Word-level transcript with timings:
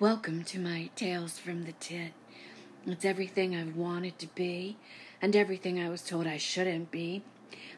Welcome 0.00 0.44
to 0.44 0.60
my 0.60 0.90
Tales 0.94 1.40
from 1.40 1.64
the 1.64 1.72
Tit. 1.72 2.12
It's 2.86 3.04
everything 3.04 3.56
I've 3.56 3.74
wanted 3.74 4.16
to 4.20 4.28
be 4.28 4.76
and 5.20 5.34
everything 5.34 5.80
I 5.80 5.88
was 5.88 6.02
told 6.02 6.24
I 6.24 6.36
shouldn't 6.36 6.92
be. 6.92 7.24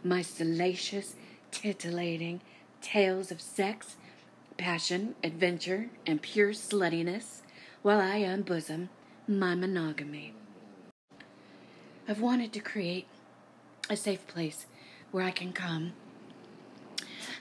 My 0.04 0.21
salacious, 0.21 1.14
titillating 1.51 2.43
tales 2.83 3.30
of 3.30 3.41
sex, 3.41 3.96
passion, 4.59 5.14
adventure, 5.25 5.88
and 6.06 6.21
pure 6.21 6.51
sluttiness 6.51 7.41
while 7.80 8.02
I 8.02 8.18
unbosom 8.21 8.91
my 9.27 9.55
monogamy. 9.55 10.34
I've 12.07 12.21
wanted 12.21 12.52
to 12.52 12.61
create 12.61 13.07
a 13.89 13.96
safe 13.96 14.27
place 14.27 14.66
where 15.11 15.25
I 15.25 15.30
can 15.30 15.55
come 15.55 15.95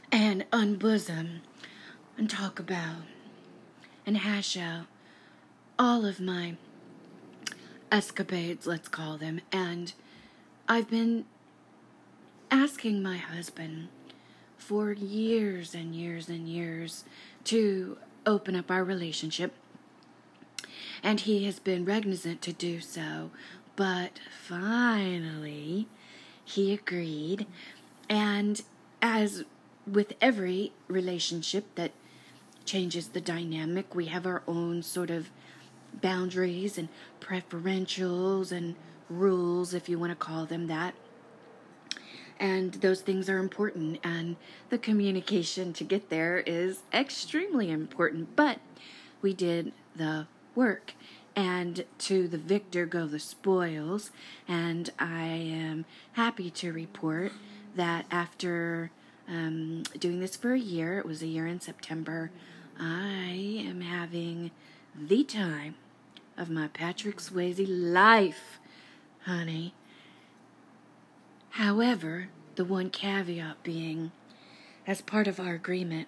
and 0.09 0.49
unbosom 0.53 1.41
and 2.17 2.29
talk 2.29 2.61
about 2.61 3.01
and 4.09 4.17
hash 4.17 4.57
out 4.57 4.87
all 5.77 6.03
of 6.03 6.19
my 6.19 6.55
escapades, 7.91 8.65
let's 8.65 8.87
call 8.87 9.19
them. 9.19 9.39
And 9.51 9.93
I've 10.67 10.89
been 10.89 11.25
asking 12.49 13.03
my 13.03 13.17
husband 13.17 13.89
for 14.57 14.93
years 14.93 15.75
and 15.75 15.93
years 15.95 16.27
and 16.27 16.49
years 16.49 17.03
to 17.43 17.99
open 18.25 18.55
up 18.55 18.71
our 18.71 18.83
relationship. 18.83 19.53
And 21.03 21.19
he 21.19 21.45
has 21.45 21.59
been 21.59 21.85
reticent 21.85 22.41
to 22.41 22.51
do 22.51 22.81
so. 22.81 23.29
But 23.75 24.21
finally, 24.41 25.87
he 26.43 26.73
agreed. 26.73 27.45
And 28.09 28.59
as 29.03 29.43
with 29.85 30.13
every 30.19 30.71
relationship 30.87 31.65
that 31.75 31.91
changes 32.69 33.07
the 33.07 33.21
dynamic, 33.21 33.95
we 33.95 34.05
have 34.05 34.27
our 34.27 34.43
own 34.47 34.83
sort 34.83 35.09
of 35.09 35.31
boundaries 36.01 36.77
and 36.77 36.87
preferentials 37.19 38.51
and 38.51 38.75
rules, 39.09 39.73
if 39.73 39.89
you 39.89 39.97
want 39.97 40.11
to 40.11 40.15
call 40.15 40.45
them 40.45 40.67
that. 40.67 40.93
And 42.39 42.73
those 42.75 43.01
things 43.01 43.27
are 43.27 43.39
important, 43.39 43.99
and 44.03 44.35
the 44.69 44.77
communication 44.77 45.73
to 45.73 45.83
get 45.83 46.11
there 46.11 46.37
is 46.45 46.83
extremely 46.93 47.71
important. 47.71 48.35
But 48.35 48.59
we 49.19 49.33
did 49.33 49.73
the 49.95 50.27
work, 50.53 50.93
and 51.35 51.83
to 51.97 52.27
the 52.27 52.37
victor 52.37 52.85
go 52.85 53.07
the 53.07 53.19
spoils. 53.19 54.11
And 54.47 54.91
I 54.99 55.23
am 55.23 55.85
happy 56.13 56.51
to 56.51 56.71
report 56.71 57.31
that 57.75 58.05
after 58.11 58.91
um, 59.27 59.83
doing 59.97 60.19
this 60.19 60.35
for 60.35 60.53
a 60.53 60.59
year, 60.59 60.99
it 60.99 61.05
was 61.07 61.23
a 61.23 61.27
year 61.27 61.47
in 61.47 61.59
September, 61.59 62.29
I 62.79 63.63
am 63.65 63.81
having 63.81 64.51
the 64.95 65.23
time 65.25 65.75
of 66.37 66.49
my 66.49 66.67
Patrick 66.69 67.17
Swayze 67.17 67.65
life, 67.67 68.59
honey. 69.23 69.73
However, 71.51 72.29
the 72.55 72.63
one 72.63 72.89
caveat 72.89 73.61
being, 73.63 74.11
as 74.87 75.01
part 75.01 75.27
of 75.27 75.39
our 75.39 75.53
agreement, 75.53 76.07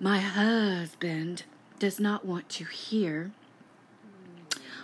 my 0.00 0.18
husband 0.18 1.44
does 1.78 2.00
not 2.00 2.24
want 2.24 2.48
to 2.48 2.64
hear 2.64 3.30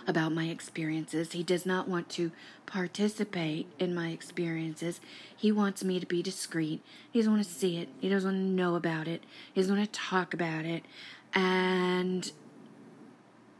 about 0.07 0.31
my 0.31 0.45
experiences. 0.45 1.31
He 1.31 1.43
does 1.43 1.65
not 1.65 1.87
want 1.87 2.09
to 2.09 2.31
participate 2.65 3.67
in 3.79 3.93
my 3.93 4.09
experiences. 4.09 4.99
He 5.35 5.51
wants 5.51 5.83
me 5.83 5.99
to 5.99 6.05
be 6.05 6.21
discreet. 6.21 6.83
He 7.11 7.19
doesn't 7.19 7.33
want 7.33 7.43
to 7.45 7.51
see 7.51 7.77
it. 7.77 7.89
He 7.99 8.09
doesn't 8.09 8.31
want 8.31 8.41
to 8.41 8.51
know 8.51 8.75
about 8.75 9.07
it. 9.07 9.23
He 9.53 9.61
doesn't 9.61 9.75
want 9.75 9.91
to 9.91 9.99
talk 9.99 10.33
about 10.33 10.65
it. 10.65 10.83
And 11.33 12.31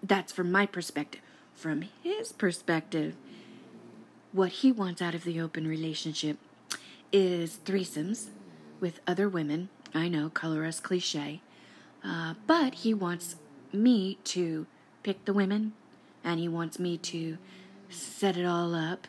that's 0.02 0.32
from 0.32 0.52
my 0.52 0.66
perspective. 0.66 1.22
From 1.54 1.84
his 2.04 2.32
perspective, 2.32 3.16
what 4.32 4.50
he 4.50 4.72
wants 4.72 5.02
out 5.02 5.16
of 5.16 5.24
the 5.24 5.42
open 5.42 5.68
relationship 5.68 6.38
is 7.12 7.60
threesomes 7.66 8.28
with 8.80 9.02
other 9.06 9.28
women. 9.28 9.70
I 9.94 10.08
know, 10.08 10.30
color 10.30 10.66
us 10.66 10.80
cliche. 10.80 11.42
Uh, 12.04 12.36
but 12.48 12.76
he 12.76 12.94
wants 12.94 13.36
me 13.74 14.18
to 14.24 14.68
pick 15.04 15.26
the 15.26 15.34
women 15.34 15.74
and 16.24 16.40
he 16.40 16.48
wants 16.48 16.80
me 16.80 16.98
to 16.98 17.38
set 17.90 18.38
it 18.38 18.46
all 18.46 18.76
up. 18.76 19.08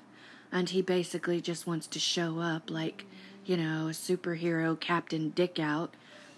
And 0.52 0.68
he 0.68 0.82
basically 0.82 1.40
just 1.40 1.66
wants 1.66 1.86
to 1.88 1.98
show 2.00 2.40
up 2.40 2.70
like, 2.70 3.06
you 3.44 3.56
know, 3.56 3.88
a 3.88 3.92
superhero 3.92 4.78
Captain 4.78 5.30
Dick 5.30 5.58
out 5.58 5.94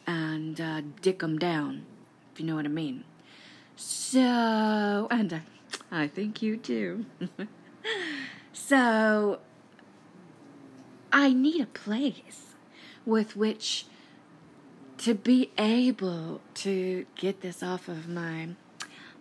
and 0.07 0.61
uh, 0.61 0.83
dick 1.01 1.23
'em 1.23 1.39
down, 1.39 1.87
if 2.33 2.41
you 2.41 2.47
know 2.47 2.57
what 2.57 2.65
I 2.65 2.69
mean. 2.69 3.05
So, 3.77 5.09
and 5.11 5.33
I, 5.33 5.43
I 5.91 6.09
think 6.09 6.43
you 6.43 6.57
too. 6.57 7.07
so, 8.53 9.39
I 11.13 11.33
need 11.33 11.61
a 11.61 11.67
place 11.67 12.55
with 13.07 13.37
which 13.37 13.87
to 14.99 15.15
be 15.15 15.51
able 15.59 16.41
to 16.55 17.07
get 17.17 17.41
this 17.41 17.63
off 17.63 17.89
of 17.89 18.09
my 18.09 18.51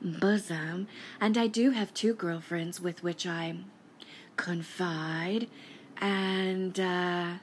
bosom, 0.02 0.88
and 1.20 1.38
I 1.38 1.48
do 1.48 1.72
have 1.72 1.94
two 1.94 2.14
girlfriends 2.14 2.80
with 2.80 3.04
which 3.04 3.26
I 3.26 3.58
confide, 4.36 5.48
and 6.00 6.80
uh, 6.80 7.34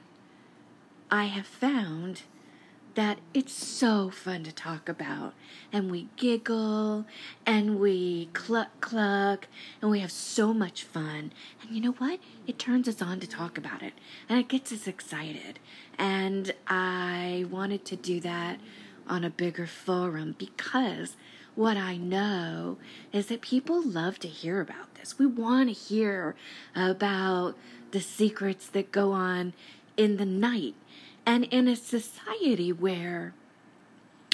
I 1.11 1.25
have 1.25 1.47
found 1.47 2.23
that 2.95 3.19
it's 3.33 3.53
so 3.53 4.09
fun 4.09 4.43
to 4.43 4.51
talk 4.51 4.89
about. 4.89 5.33
And 5.71 5.89
we 5.89 6.09
giggle 6.17 7.05
and 7.45 7.79
we 7.79 8.29
cluck 8.33 8.81
cluck 8.81 9.47
and 9.81 9.89
we 9.89 9.99
have 9.99 10.11
so 10.11 10.53
much 10.53 10.83
fun. 10.83 11.31
And 11.61 11.71
you 11.71 11.81
know 11.81 11.93
what? 11.93 12.19
It 12.45 12.59
turns 12.59 12.87
us 12.87 13.01
on 13.01 13.21
to 13.21 13.27
talk 13.27 13.57
about 13.57 13.81
it 13.81 13.93
and 14.27 14.37
it 14.37 14.49
gets 14.49 14.73
us 14.73 14.87
excited. 14.87 15.59
And 15.97 16.53
I 16.67 17.45
wanted 17.49 17.85
to 17.85 17.95
do 17.95 18.19
that 18.21 18.59
on 19.07 19.23
a 19.23 19.29
bigger 19.29 19.65
forum 19.65 20.35
because 20.37 21.15
what 21.55 21.77
I 21.77 21.97
know 21.97 22.77
is 23.11 23.27
that 23.27 23.41
people 23.41 23.81
love 23.81 24.19
to 24.19 24.27
hear 24.27 24.61
about 24.61 24.95
this. 24.95 25.19
We 25.19 25.25
want 25.25 25.69
to 25.69 25.73
hear 25.73 26.35
about 26.75 27.55
the 27.91 28.01
secrets 28.01 28.67
that 28.67 28.91
go 28.91 29.11
on 29.11 29.53
in 29.97 30.17
the 30.17 30.25
night 30.25 30.75
and 31.25 31.45
in 31.45 31.67
a 31.67 31.75
society 31.75 32.71
where 32.71 33.33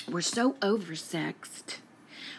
we're 0.10 0.22
so 0.22 0.54
oversexed, 0.62 1.78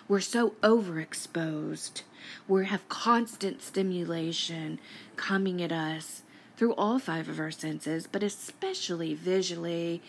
we're 0.08 0.20
so 0.20 0.50
overexposed, 0.62 2.02
we 2.46 2.66
have 2.66 2.88
constant 2.88 3.62
stimulation 3.62 4.78
coming 5.16 5.62
at 5.62 5.72
us 5.72 6.22
through 6.56 6.74
all 6.74 6.98
five 6.98 7.28
of 7.28 7.38
our 7.38 7.50
senses, 7.50 8.06
but 8.06 8.22
especially 8.22 9.14
visually 9.14 10.00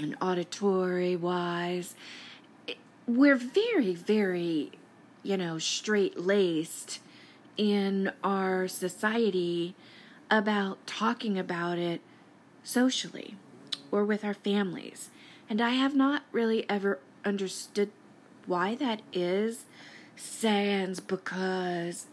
and 0.00 0.16
auditory 0.20 1.14
wise. 1.14 1.94
We're 3.06 3.36
very, 3.36 3.94
very, 3.94 4.72
you 5.22 5.36
know, 5.36 5.58
straight 5.58 6.18
laced 6.18 7.00
in 7.56 8.12
our 8.22 8.68
society 8.68 9.74
about 10.30 10.86
talking 10.86 11.38
about 11.38 11.78
it 11.78 12.00
socially 12.62 13.34
or 13.90 14.04
with 14.04 14.24
our 14.24 14.34
families. 14.34 15.10
And 15.50 15.60
I 15.60 15.70
have 15.70 15.94
not 15.94 16.22
really 16.30 16.68
ever 16.70 17.00
understood 17.24 17.90
why 18.46 18.74
that 18.76 19.02
is, 19.12 19.64
sans 20.16 21.00
because 21.00 22.06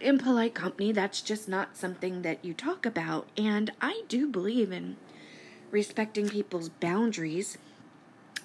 in 0.00 0.18
polite 0.18 0.54
company, 0.54 0.92
that's 0.92 1.20
just 1.20 1.48
not 1.48 1.76
something 1.76 2.22
that 2.22 2.44
you 2.44 2.52
talk 2.52 2.84
about. 2.84 3.28
And 3.36 3.72
I 3.80 4.02
do 4.08 4.26
believe 4.26 4.72
in 4.72 4.96
respecting 5.70 6.28
people's 6.28 6.68
boundaries 6.68 7.58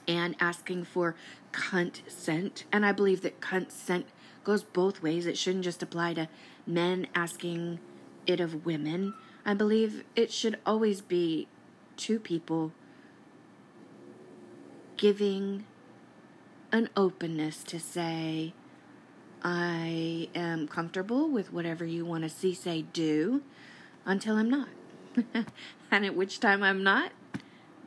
and 0.08 0.36
asking 0.40 0.86
for 0.86 1.16
consent. 1.52 2.66
And 2.72 2.86
I 2.86 2.92
believe 2.92 3.22
that 3.22 3.42
consent 3.42 4.08
goes 4.44 4.64
both 4.64 5.02
ways. 5.02 5.26
It 5.26 5.38
shouldn't 5.38 5.64
just 5.64 5.84
apply 5.84 6.16
to 6.16 6.28
men 6.66 7.08
asking 7.16 7.80
it 8.26 8.40
of 8.40 8.66
women. 8.66 9.14
I 9.46 9.54
believe 9.54 10.04
it 10.16 10.32
should 10.32 10.60
always 10.66 11.02
be 11.02 11.48
two 11.98 12.20
people 12.20 12.72
giving 14.98 15.66
an 16.72 16.90
openness 16.96 17.64
to 17.64 17.80
say, 17.80 18.54
I 19.44 20.30
am 20.34 20.68
comfortable 20.68 21.30
with 21.30 21.52
whatever 21.52 21.86
you 21.86 22.06
want 22.06 22.24
to 22.24 22.30
see, 22.30 22.54
say, 22.54 22.84
do, 22.94 23.44
until 24.06 24.38
I'm 24.38 24.50
not. 24.50 24.70
and 25.92 26.06
at 26.06 26.16
which 26.16 26.40
time 26.40 26.64
I'm 26.64 26.82
not, 26.82 27.12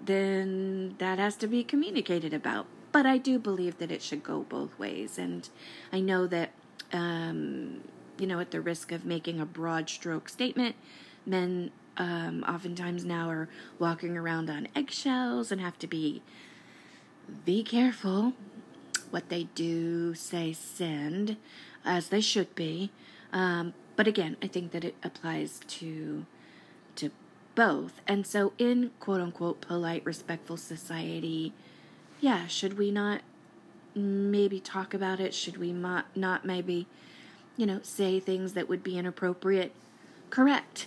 then 0.07 0.95
that 0.99 1.19
has 1.19 1.37
to 1.37 1.47
be 1.47 1.63
communicated 1.65 2.33
about. 2.33 2.67
But 2.93 3.07
I 3.07 3.19
do 3.19 3.39
believe 3.39 3.79
that 3.79 3.93
it 3.93 4.03
should 4.03 4.23
go 4.23 4.47
both 4.49 4.79
ways. 4.79 5.19
And 5.19 5.49
I 5.93 6.01
know 6.01 6.27
that, 6.29 6.53
um, 6.93 7.83
you 8.19 8.27
know, 8.27 8.41
at 8.41 8.51
the 8.51 8.61
risk 8.61 8.93
of 8.93 9.05
making 9.05 9.41
a 9.41 9.47
broad 9.47 9.91
stroke 9.91 10.29
statement, 10.29 10.77
men 11.27 11.73
um, 11.99 12.45
oftentimes 12.49 13.05
now 13.05 13.29
are 13.29 13.49
walking 13.79 14.17
around 14.17 14.51
on 14.51 14.69
eggshells 14.75 15.51
and 15.51 15.61
have 15.61 15.79
to 15.81 15.87
be 15.87 16.23
be 17.45 17.65
careful 17.65 18.35
what 19.11 19.29
they 19.29 19.45
do 19.55 20.15
say 20.15 20.53
send, 20.53 21.37
as 21.85 22.09
they 22.09 22.21
should 22.21 22.55
be. 22.55 22.91
Um, 23.33 23.75
but 23.97 24.07
again, 24.07 24.37
I 24.43 24.47
think 24.47 24.73
that 24.73 24.85
it 24.85 24.95
applies 25.03 25.61
to 25.69 26.27
both. 27.57 28.01
And 28.07 28.25
so, 28.25 28.53
in 28.59 28.93
quote 29.01 29.21
unquote 29.21 29.61
polite, 29.61 30.07
respectful 30.07 30.57
society, 30.57 31.53
yeah, 32.21 32.47
should 32.47 32.79
we 32.79 32.93
not 32.93 33.23
maybe 33.97 34.61
talk 34.61 34.95
about 34.95 35.19
it? 35.19 35.35
Should 35.35 35.57
we 35.57 35.73
not 35.73 36.45
maybe, 36.45 36.87
you 37.57 37.67
know, 37.67 37.81
say 37.83 38.21
things 38.21 38.53
that 38.53 38.69
would 38.69 38.85
be 38.85 38.97
inappropriate? 38.97 39.73
Correct. 40.31 40.87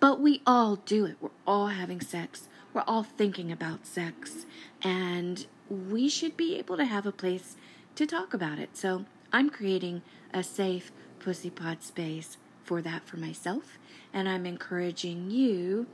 But 0.00 0.20
we 0.20 0.42
all 0.46 0.76
do 0.76 1.06
it. 1.06 1.16
We're 1.20 1.30
all 1.46 1.68
having 1.68 2.00
sex. 2.00 2.48
We're 2.74 2.84
all 2.86 3.02
thinking 3.02 3.50
about 3.50 3.86
sex. 3.86 4.44
And 4.82 5.46
we 5.70 6.08
should 6.08 6.36
be 6.36 6.56
able 6.58 6.76
to 6.76 6.84
have 6.84 7.06
a 7.06 7.12
place 7.12 7.56
to 7.96 8.06
talk 8.06 8.34
about 8.34 8.58
it. 8.58 8.76
So 8.76 9.06
I'm 9.32 9.50
creating 9.50 10.02
a 10.32 10.42
safe 10.42 10.92
pussy 11.18 11.50
pod 11.50 11.82
space 11.82 12.36
for 12.68 12.82
that 12.82 13.02
for 13.06 13.16
myself. 13.16 13.78
And 14.12 14.28
I'm 14.28 14.44
encouraging 14.44 15.30
you 15.30 15.86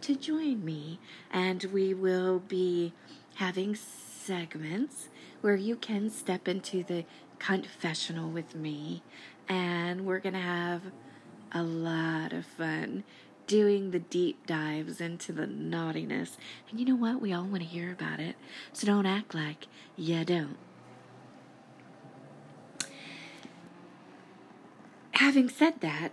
to 0.00 0.16
join 0.16 0.64
me. 0.64 0.98
And 1.30 1.62
we 1.64 1.92
will 1.92 2.38
be 2.38 2.94
having 3.34 3.74
segments 3.74 5.10
where 5.42 5.54
you 5.54 5.76
can 5.76 6.08
step 6.08 6.48
into 6.48 6.82
the 6.82 7.04
confessional 7.38 8.30
with 8.30 8.54
me. 8.54 9.02
And 9.50 10.06
we're 10.06 10.18
going 10.18 10.32
to 10.32 10.40
have 10.40 10.80
a 11.52 11.62
lot 11.62 12.32
of 12.32 12.46
fun 12.46 13.04
doing 13.46 13.90
the 13.90 13.98
deep 13.98 14.46
dives 14.46 15.02
into 15.02 15.30
the 15.30 15.46
naughtiness. 15.46 16.38
And 16.70 16.80
you 16.80 16.86
know 16.86 16.96
what? 16.96 17.20
We 17.20 17.34
all 17.34 17.44
want 17.44 17.60
to 17.60 17.68
hear 17.68 17.92
about 17.92 18.18
it. 18.18 18.36
So 18.72 18.86
don't 18.86 19.04
act 19.04 19.34
like 19.34 19.66
you 19.94 20.24
don't. 20.24 20.56
Having 25.14 25.48
said 25.50 25.80
that, 25.80 26.10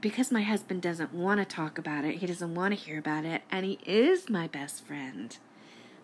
because 0.00 0.32
my 0.32 0.42
husband 0.42 0.82
doesn't 0.82 1.14
want 1.14 1.38
to 1.38 1.44
talk 1.44 1.78
about 1.78 2.04
it, 2.04 2.16
he 2.16 2.26
doesn't 2.26 2.54
want 2.54 2.76
to 2.76 2.80
hear 2.80 2.98
about 2.98 3.24
it, 3.24 3.42
and 3.50 3.64
he 3.64 3.78
is 3.86 4.28
my 4.28 4.48
best 4.48 4.84
friend, 4.84 5.36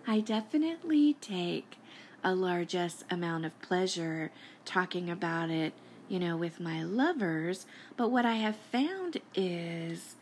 I 0.06 0.20
definitely 0.20 1.14
take 1.14 1.76
a 2.22 2.34
largest 2.34 3.04
amount 3.10 3.46
of 3.46 3.60
pleasure 3.62 4.30
talking 4.64 5.10
about 5.10 5.50
it, 5.50 5.72
you 6.08 6.20
know, 6.20 6.36
with 6.36 6.60
my 6.60 6.84
lovers. 6.84 7.66
But 7.96 8.12
what 8.12 8.24
I 8.24 8.34
have 8.34 8.56
found 8.56 9.20
is 9.34 10.14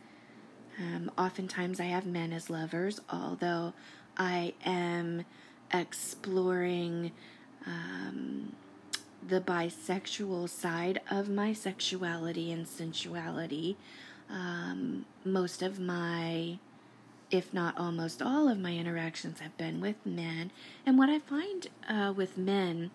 um, 0.78 1.10
oftentimes 1.18 1.78
I 1.78 1.84
have 1.84 2.06
men 2.06 2.32
as 2.32 2.48
lovers, 2.48 3.02
although 3.10 3.74
I 4.16 4.54
am 4.64 5.26
exploring 5.72 7.12
um, 7.66 8.54
the 9.26 9.40
bisexual 9.40 10.48
side 10.48 11.00
of 11.10 11.28
my 11.28 11.52
sexuality 11.52 12.52
and 12.52 12.66
sensuality. 12.66 13.76
Um, 14.30 15.06
most 15.24 15.62
of 15.62 15.78
my 15.78 16.58
if 17.30 17.52
not 17.52 17.76
almost 17.76 18.22
all 18.22 18.48
of 18.48 18.58
my 18.58 18.76
interactions 18.76 19.40
have 19.40 19.56
been 19.56 19.80
with 19.80 19.96
men. 20.04 20.52
And 20.86 20.96
what 20.96 21.08
I 21.08 21.18
find 21.18 21.66
uh, 21.88 22.12
with 22.14 22.38
men 22.38 22.92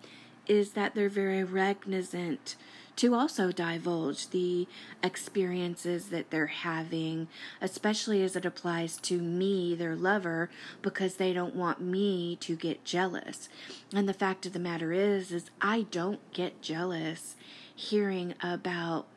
is 0.48 0.72
that 0.72 0.96
they're 0.96 1.10
very 1.10 1.44
recognizant 1.44 2.56
to 2.98 3.14
also 3.14 3.52
divulge 3.52 4.30
the 4.30 4.68
experiences 5.04 6.10
that 6.10 6.30
they're 6.30 6.48
having, 6.48 7.28
especially 7.62 8.22
as 8.22 8.36
it 8.36 8.46
applies 8.46 8.98
to 8.98 9.20
me, 9.20 9.76
their 9.76 9.96
lover, 9.96 10.50
because 10.82 11.16
they 11.16 11.34
don't 11.34 11.56
want 11.56 11.80
me 11.80 12.36
to 12.42 12.56
get 12.56 12.84
jealous. 12.84 13.50
And 13.94 14.08
the 14.08 14.14
fact 14.14 14.46
of 14.46 14.54
the 14.54 14.60
matter 14.60 14.92
is 14.92 15.32
is 15.32 15.50
I 15.62 15.86
don't 15.92 16.20
get 16.34 16.62
jealous 16.62 17.36
hearing 17.74 18.34
about 18.44 19.08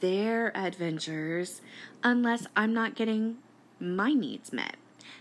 their 0.00 0.56
adventures 0.56 1.60
unless 2.02 2.46
I'm 2.56 2.72
not 2.72 2.94
getting 2.94 3.38
my 3.80 4.12
needs 4.12 4.52
met. 4.52 4.76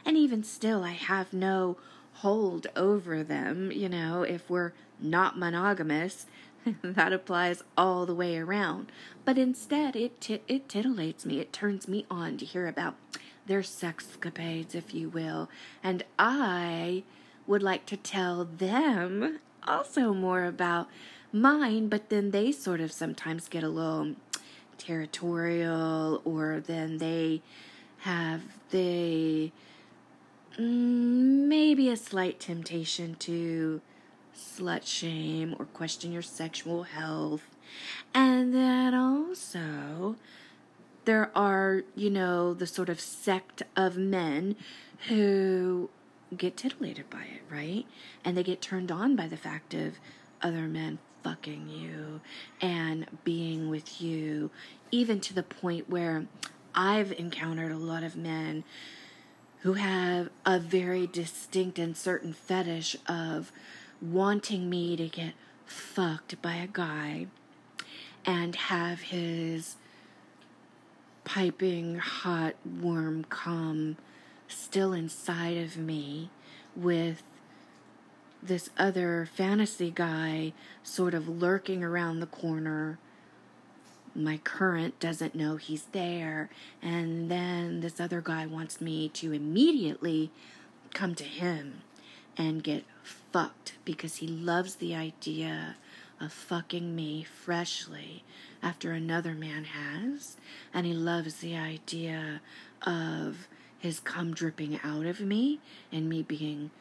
And 0.05 0.17
even 0.17 0.43
still, 0.43 0.83
I 0.83 0.91
have 0.91 1.33
no 1.33 1.77
hold 2.15 2.67
over 2.75 3.23
them, 3.23 3.71
you 3.71 3.89
know, 3.89 4.23
if 4.23 4.49
we're 4.49 4.73
not 4.99 5.37
monogamous. 5.37 6.25
that 6.81 7.13
applies 7.13 7.63
all 7.77 8.05
the 8.05 8.15
way 8.15 8.37
around. 8.37 8.91
But 9.25 9.37
instead, 9.37 9.95
it 9.95 10.19
t- 10.21 10.41
it 10.47 10.67
titillates 10.67 11.25
me. 11.25 11.39
It 11.39 11.53
turns 11.53 11.87
me 11.87 12.05
on 12.09 12.37
to 12.37 12.45
hear 12.45 12.67
about 12.67 12.95
their 13.45 13.61
sexcapades, 13.61 14.73
if 14.73 14.93
you 14.93 15.09
will, 15.09 15.49
and 15.83 16.03
I 16.17 17.03
would 17.45 17.63
like 17.63 17.85
to 17.87 17.97
tell 17.97 18.45
them 18.45 19.39
also 19.67 20.13
more 20.13 20.45
about 20.45 20.87
mine. 21.31 21.89
But 21.89 22.09
then 22.09 22.31
they 22.31 22.51
sort 22.51 22.79
of 22.79 22.91
sometimes 22.91 23.49
get 23.49 23.63
a 23.63 23.69
little 23.69 24.15
territorial, 24.77 26.21
or 26.25 26.61
then 26.65 26.97
they 26.97 27.41
have 27.99 28.41
they 28.69 29.51
mm, 30.57 31.47
maybe 31.47 31.89
a 31.89 31.97
slight 31.97 32.39
temptation 32.39 33.15
to 33.15 33.81
slut 34.43 34.85
shame 34.85 35.55
or 35.57 35.65
question 35.65 36.11
your 36.11 36.21
sexual 36.21 36.83
health. 36.83 37.55
And 38.13 38.53
then 38.53 38.93
also, 38.93 40.15
there 41.05 41.31
are, 41.35 41.83
you 41.95 42.09
know, 42.09 42.53
the 42.53 42.67
sort 42.67 42.89
of 42.89 42.99
sect 42.99 43.63
of 43.75 43.97
men 43.97 44.55
who 45.07 45.89
get 46.35 46.57
titillated 46.57 47.09
by 47.09 47.23
it, 47.23 47.41
right? 47.49 47.85
And 48.23 48.37
they 48.37 48.43
get 48.43 48.61
turned 48.61 48.91
on 48.91 49.15
by 49.15 49.27
the 49.27 49.37
fact 49.37 49.73
of 49.73 49.95
other 50.41 50.67
men 50.67 50.99
fucking 51.23 51.69
you 51.69 52.21
and 52.61 53.07
being 53.23 53.69
with 53.69 54.01
you, 54.01 54.51
even 54.91 55.19
to 55.21 55.33
the 55.33 55.43
point 55.43 55.89
where 55.89 56.25
I've 56.75 57.11
encountered 57.13 57.71
a 57.71 57.77
lot 57.77 58.03
of 58.03 58.15
men 58.15 58.63
who 59.59 59.73
have 59.73 60.29
a 60.45 60.59
very 60.59 61.07
distinct 61.07 61.79
and 61.79 61.95
certain 61.95 62.33
fetish 62.33 62.97
of 63.07 63.51
wanting 64.03 64.69
me 64.69 64.97
to 64.97 65.07
get 65.07 65.33
fucked 65.65 66.41
by 66.41 66.55
a 66.55 66.67
guy 66.67 67.27
and 68.25 68.55
have 68.55 69.01
his 69.01 69.77
piping 71.23 71.95
hot 71.95 72.53
warm 72.65 73.23
cum 73.29 73.95
still 74.47 74.91
inside 74.91 75.57
of 75.57 75.77
me 75.77 76.29
with 76.75 77.23
this 78.41 78.69
other 78.77 79.27
fantasy 79.33 79.89
guy 79.89 80.51
sort 80.83 81.13
of 81.13 81.29
lurking 81.29 81.81
around 81.81 82.19
the 82.19 82.25
corner 82.25 82.99
my 84.15 84.37
current 84.43 84.99
doesn't 84.99 85.35
know 85.35 85.55
he's 85.55 85.85
there. 85.91 86.49
And 86.81 87.31
then 87.31 87.81
this 87.81 87.99
other 87.99 88.21
guy 88.21 88.45
wants 88.45 88.79
me 88.79 89.09
to 89.09 89.33
immediately 89.33 90.31
come 90.93 91.15
to 91.15 91.23
him 91.23 91.81
and 92.37 92.63
get 92.63 92.83
fucked 93.33 93.73
because 93.83 94.17
he 94.17 94.27
loves 94.27 94.75
the 94.75 94.95
idea 94.95 95.75
of 96.21 96.31
fucking 96.31 96.95
me 96.95 97.23
freshly 97.23 98.23
after 98.61 98.93
another 98.93 99.33
man 99.33 99.65
has. 99.65 100.37
And 100.73 100.85
he 100.85 100.93
loves 100.93 101.37
the 101.37 101.57
idea 101.57 102.39
of 102.83 103.49
his 103.77 103.99
cum 103.99 104.33
dripping 104.33 104.79
out 104.83 105.05
of 105.05 105.19
me 105.19 105.59
and 105.91 106.07
me 106.07 106.21
being 106.21 106.71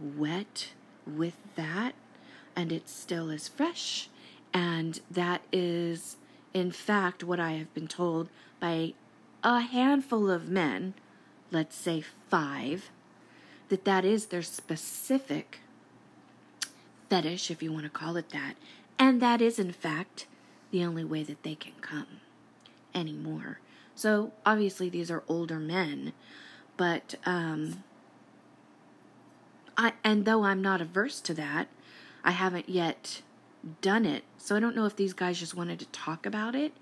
wet 0.00 0.72
with 1.06 1.36
that. 1.54 1.94
And 2.56 2.72
it 2.72 2.88
still 2.88 3.30
is 3.30 3.46
fresh. 3.46 4.08
And 4.52 5.00
that 5.10 5.42
is 5.52 6.16
in 6.54 6.70
fact, 6.70 7.22
what 7.22 7.38
I 7.38 7.52
have 7.52 7.72
been 7.74 7.88
told 7.88 8.28
by 8.58 8.94
a 9.44 9.60
handful 9.60 10.30
of 10.30 10.48
men, 10.48 10.94
let's 11.50 11.76
say 11.76 12.00
five, 12.00 12.90
that 13.68 13.84
that 13.84 14.04
is 14.04 14.26
their 14.26 14.42
specific 14.42 15.60
fetish, 17.08 17.50
if 17.50 17.62
you 17.62 17.72
want 17.72 17.84
to 17.84 17.90
call 17.90 18.16
it 18.16 18.30
that, 18.30 18.54
and 18.98 19.20
that 19.22 19.40
is, 19.40 19.58
in 19.58 19.72
fact, 19.72 20.26
the 20.70 20.84
only 20.84 21.04
way 21.04 21.22
that 21.22 21.42
they 21.42 21.54
can 21.54 21.72
come 21.80 22.20
anymore. 22.94 23.60
So, 23.94 24.32
obviously, 24.44 24.88
these 24.88 25.10
are 25.10 25.22
older 25.28 25.58
men, 25.58 26.12
but, 26.76 27.14
um, 27.26 27.82
I, 29.76 29.92
and 30.02 30.24
though 30.24 30.44
I'm 30.44 30.60
not 30.62 30.80
averse 30.80 31.20
to 31.22 31.34
that, 31.34 31.68
I 32.24 32.32
haven't 32.32 32.68
yet 32.68 33.22
done 33.80 34.04
it. 34.04 34.24
So 34.36 34.56
I 34.56 34.60
don't 34.60 34.76
know 34.76 34.86
if 34.86 34.96
these 34.96 35.12
guys 35.12 35.38
just 35.38 35.54
wanted 35.54 35.78
to 35.78 35.86
talk 35.86 36.26
about 36.26 36.54
it 36.54 36.72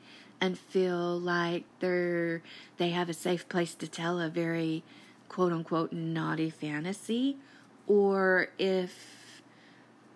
and 0.40 0.58
feel 0.58 1.18
like 1.18 1.64
they're 1.80 2.42
they 2.76 2.90
have 2.90 3.08
a 3.08 3.14
safe 3.14 3.48
place 3.48 3.74
to 3.74 3.88
tell 3.88 4.20
a 4.20 4.28
very 4.28 4.82
quote 5.28 5.52
unquote 5.52 5.92
naughty 5.92 6.50
fantasy 6.50 7.36
or 7.86 8.48
if 8.58 9.15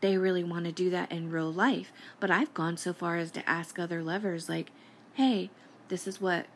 they 0.00 0.16
really 0.16 0.44
want 0.44 0.64
to 0.64 0.72
do 0.72 0.90
that 0.90 1.12
in 1.12 1.30
real 1.30 1.52
life. 1.52 1.92
But 2.18 2.30
I've 2.30 2.54
gone 2.54 2.76
so 2.76 2.92
far 2.92 3.16
as 3.16 3.30
to 3.32 3.48
ask 3.48 3.78
other 3.78 4.02
lovers 4.02 4.48
like, 4.48 4.70
"Hey, 5.14 5.50
this 5.88 6.06
is 6.06 6.20
what 6.20 6.46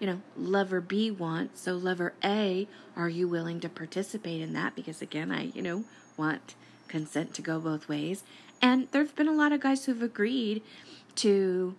you 0.00 0.06
know, 0.06 0.22
lover 0.36 0.80
B 0.80 1.10
wants. 1.10 1.60
So 1.60 1.74
lover 1.74 2.14
A, 2.24 2.66
are 2.96 3.10
you 3.10 3.28
willing 3.28 3.60
to 3.60 3.68
participate 3.68 4.40
in 4.40 4.54
that 4.54 4.74
because 4.74 5.02
again, 5.02 5.30
I, 5.30 5.52
you 5.54 5.62
know, 5.62 5.84
want 6.16 6.54
consent 6.88 7.34
to 7.34 7.42
go 7.42 7.60
both 7.60 7.88
ways. 7.88 8.24
And 8.60 8.88
there 8.90 9.02
have 9.02 9.14
been 9.14 9.28
a 9.28 9.32
lot 9.32 9.52
of 9.52 9.60
guys 9.60 9.84
who've 9.84 10.02
agreed 10.02 10.62
to 11.16 11.76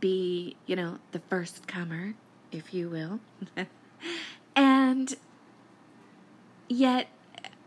be, 0.00 0.56
you 0.66 0.74
know, 0.74 0.98
the 1.12 1.20
first 1.20 1.68
comer, 1.68 2.14
if 2.50 2.74
you 2.74 2.88
will. 2.88 3.20
and 4.56 5.14
yet, 6.68 7.08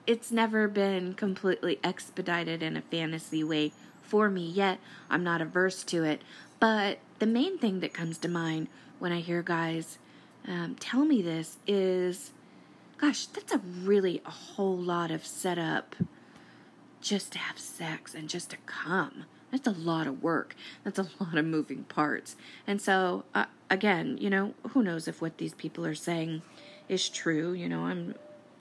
it's 0.05 0.31
never 0.31 0.67
been 0.67 1.13
completely 1.13 1.79
expedited 1.83 2.61
in 2.61 2.77
a 2.77 2.81
fantasy 2.81 3.43
way 3.43 3.71
for 4.01 4.29
me 4.29 4.45
yet. 4.47 4.79
I'm 5.09 5.23
not 5.23 5.41
averse 5.41 5.83
to 5.85 6.03
it. 6.03 6.21
But 6.59 6.99
the 7.19 7.25
main 7.25 7.57
thing 7.57 7.79
that 7.79 7.93
comes 7.93 8.17
to 8.19 8.29
mind 8.29 8.67
when 8.99 9.11
I 9.11 9.19
hear 9.19 9.41
guys 9.41 9.97
um, 10.47 10.75
tell 10.79 11.05
me 11.05 11.21
this 11.21 11.57
is 11.67 12.31
gosh, 12.97 13.25
that's 13.25 13.51
a 13.51 13.57
really 13.57 14.21
a 14.25 14.31
whole 14.31 14.77
lot 14.77 15.11
of 15.11 15.25
setup 15.25 15.95
just 17.01 17.33
to 17.33 17.39
have 17.39 17.59
sex 17.59 18.15
and 18.15 18.29
just 18.29 18.49
to 18.51 18.57
come. 18.65 19.25
That's 19.51 19.67
a 19.67 19.71
lot 19.71 20.07
of 20.07 20.23
work. 20.23 20.55
That's 20.83 20.99
a 20.99 21.09
lot 21.19 21.37
of 21.37 21.45
moving 21.45 21.83
parts. 21.83 22.37
And 22.65 22.81
so, 22.81 23.25
uh, 23.35 23.45
again, 23.69 24.17
you 24.19 24.29
know, 24.29 24.53
who 24.69 24.81
knows 24.81 25.07
if 25.07 25.21
what 25.21 25.37
these 25.37 25.53
people 25.53 25.85
are 25.85 25.95
saying 25.95 26.43
is 26.87 27.09
true. 27.09 27.51
You 27.51 27.67
know, 27.67 27.81
I'm 27.81 28.15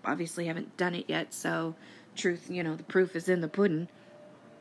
obviously 0.04 0.46
haven't 0.46 0.76
done 0.76 0.94
it 0.94 1.06
yet, 1.08 1.32
so 1.32 1.74
truth, 2.16 2.48
you 2.50 2.62
know, 2.62 2.76
the 2.76 2.82
proof 2.82 3.16
is 3.16 3.28
in 3.28 3.40
the 3.40 3.48
pudding, 3.48 3.88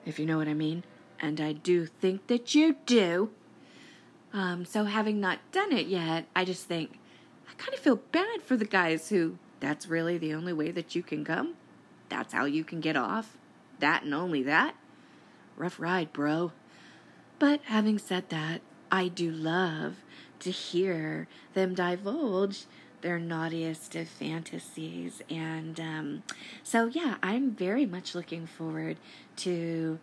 if 0.05 0.19
you 0.19 0.25
know 0.25 0.37
what 0.37 0.47
I 0.47 0.53
mean. 0.53 0.83
And 1.19 1.39
I 1.39 1.53
do 1.53 1.85
think 1.85 2.27
that 2.27 2.55
you 2.55 2.77
do. 2.85 3.29
Um, 4.33 4.65
so, 4.65 4.85
having 4.85 5.19
not 5.19 5.39
done 5.51 5.71
it 5.71 5.87
yet, 5.87 6.25
I 6.35 6.45
just 6.45 6.65
think 6.65 6.99
I 7.49 7.53
kind 7.55 7.73
of 7.73 7.79
feel 7.79 7.97
bad 8.11 8.41
for 8.41 8.55
the 8.55 8.65
guys 8.65 9.09
who 9.09 9.37
that's 9.59 9.87
really 9.87 10.17
the 10.17 10.33
only 10.33 10.53
way 10.53 10.71
that 10.71 10.95
you 10.95 11.03
can 11.03 11.23
come. 11.23 11.55
That's 12.09 12.33
how 12.33 12.45
you 12.45 12.63
can 12.63 12.79
get 12.79 12.97
off. 12.97 13.37
That 13.79 14.03
and 14.03 14.13
only 14.13 14.41
that. 14.43 14.75
Rough 15.57 15.79
ride, 15.79 16.11
bro. 16.13 16.53
But 17.39 17.61
having 17.65 17.99
said 17.99 18.29
that, 18.29 18.61
I 18.91 19.07
do 19.07 19.31
love 19.31 19.97
to 20.39 20.51
hear 20.51 21.27
them 21.53 21.75
divulge 21.75 22.65
their 23.01 23.19
naughtiest 23.19 23.95
of 23.95 24.07
fantasies. 24.07 25.21
And 25.29 25.79
um, 25.79 26.23
so, 26.63 26.87
yeah, 26.87 27.15
I'm 27.21 27.51
very 27.51 27.85
much 27.85 28.15
looking 28.15 28.45
forward 28.45 28.97
to 29.37 29.99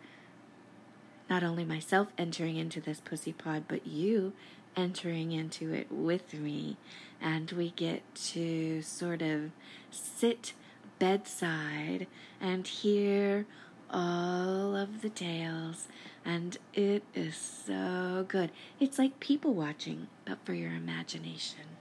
not 1.29 1.43
only 1.43 1.63
myself 1.63 2.09
entering 2.17 2.57
into 2.57 2.81
this 2.81 2.99
pussy 2.99 3.33
pod, 3.33 3.65
but 3.67 3.85
you 3.85 4.33
entering 4.75 5.31
into 5.31 5.73
it 5.73 5.91
with 5.91 6.33
me. 6.33 6.77
And 7.21 7.51
we 7.51 7.71
get 7.71 8.01
to 8.31 8.81
sort 8.81 9.21
of 9.21 9.51
sit 9.91 10.53
bedside 10.99 12.07
and 12.39 12.67
hear 12.67 13.45
all 13.91 14.75
of 14.75 15.01
the 15.01 15.09
tales, 15.09 15.87
and 16.23 16.57
it 16.73 17.03
is 17.15 17.35
so 17.65 18.25
good. 18.27 18.51
It's 18.79 18.99
like 18.99 19.19
people 19.19 19.53
watching, 19.53 20.07
but 20.25 20.37
for 20.45 20.53
your 20.53 20.71
imagination. 20.71 21.78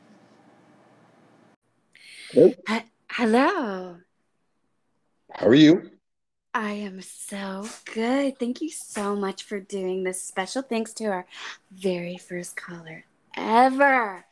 Hello. 2.31 2.53
H- 2.69 2.83
Hello. 3.11 3.97
How 5.33 5.47
are 5.47 5.55
you? 5.55 5.91
I 6.55 6.73
am 6.73 7.01
so 7.03 7.67
good. 7.95 8.39
Thank 8.39 8.61
you 8.61 8.71
so 8.71 9.15
much 9.17 9.45
for 9.45 9.61
doing 9.61 10.03
this. 10.05 10.23
Special 10.23 10.63
thanks 10.63 10.93
to 10.95 11.05
our 11.07 11.27
very 11.71 12.17
first 12.19 12.57
caller 12.57 13.05
ever. 13.37 14.25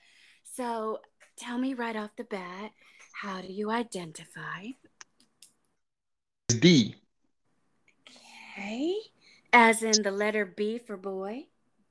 So, 0.54 1.00
tell 1.36 1.58
me 1.58 1.74
right 1.74 1.96
off 1.96 2.10
the 2.16 2.24
bat, 2.24 2.72
how 3.12 3.40
do 3.40 3.52
you 3.52 3.70
identify? 3.70 4.66
D, 6.48 6.94
Okay. 8.58 8.96
As 9.52 9.82
in 9.82 10.02
the 10.02 10.10
letter 10.10 10.44
B 10.46 10.78
for 10.78 10.96
boy? 10.96 11.46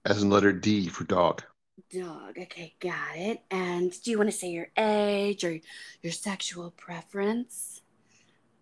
as 0.05 0.21
in 0.23 0.29
letter 0.29 0.51
D 0.51 0.87
for 0.89 1.03
dog. 1.03 1.43
Dog. 1.91 2.37
Okay, 2.37 2.73
got 2.79 3.15
it. 3.15 3.41
And 3.51 3.91
do 4.03 4.11
you 4.11 4.17
want 4.17 4.29
to 4.31 4.35
say 4.35 4.49
your 4.49 4.69
age 4.77 5.43
or 5.43 5.59
your 6.01 6.13
sexual 6.13 6.71
preference? 6.71 7.81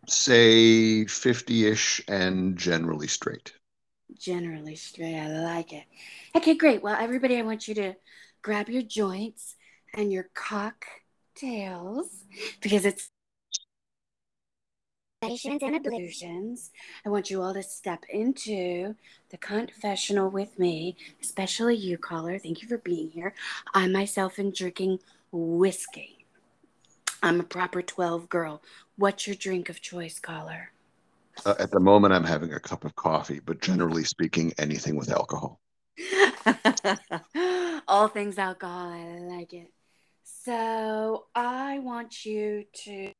Say 0.07 1.05
50 1.05 1.67
ish 1.67 2.01
and 2.07 2.57
generally 2.57 3.07
straight. 3.07 3.53
Generally 4.19 4.75
straight. 4.75 5.15
I 5.15 5.27
like 5.43 5.73
it. 5.73 5.85
Okay, 6.35 6.55
great. 6.55 6.83
Well, 6.83 6.97
everybody, 6.99 7.37
I 7.37 7.43
want 7.43 7.67
you 7.67 7.75
to 7.75 7.95
grab 8.41 8.67
your 8.67 8.81
joints 8.81 9.55
and 9.93 10.11
your 10.11 10.29
cocktails 10.33 12.07
because 12.61 12.85
it's 12.85 13.09
Illusions 15.23 15.63
and 15.63 15.85
illusions. 15.85 16.71
I 17.05 17.09
want 17.09 17.29
you 17.29 17.41
all 17.41 17.53
to 17.53 17.63
step 17.63 18.03
into 18.09 18.95
the 19.29 19.37
confessional 19.37 20.29
with 20.29 20.59
me, 20.59 20.97
especially 21.21 21.75
you, 21.75 21.97
caller. 21.97 22.37
Thank 22.37 22.61
you 22.61 22.67
for 22.67 22.77
being 22.77 23.09
here. 23.09 23.33
I 23.73 23.87
myself 23.87 24.37
am 24.37 24.51
drinking 24.51 24.99
whiskey. 25.31 26.25
I'm 27.21 27.39
a 27.39 27.43
proper 27.43 27.81
12 27.81 28.27
girl. 28.27 28.61
What's 28.97 29.25
your 29.25 29.35
drink 29.37 29.69
of 29.69 29.81
choice, 29.81 30.19
caller? 30.19 30.71
Uh, 31.45 31.55
at 31.57 31.71
the 31.71 31.79
moment, 31.79 32.13
I'm 32.13 32.25
having 32.25 32.53
a 32.53 32.59
cup 32.59 32.83
of 32.83 32.95
coffee, 32.95 33.39
but 33.39 33.61
generally 33.61 34.03
speaking, 34.03 34.53
anything 34.57 34.97
with 34.97 35.09
alcohol. 35.09 35.59
All 37.87 38.07
things 38.09 38.37
alcohol, 38.37 38.91
I 38.91 39.19
like 39.19 39.53
it. 39.53 39.71
So 40.23 41.25
I 41.33 41.79
want 41.79 42.25
you 42.25 42.65
to 42.85 43.13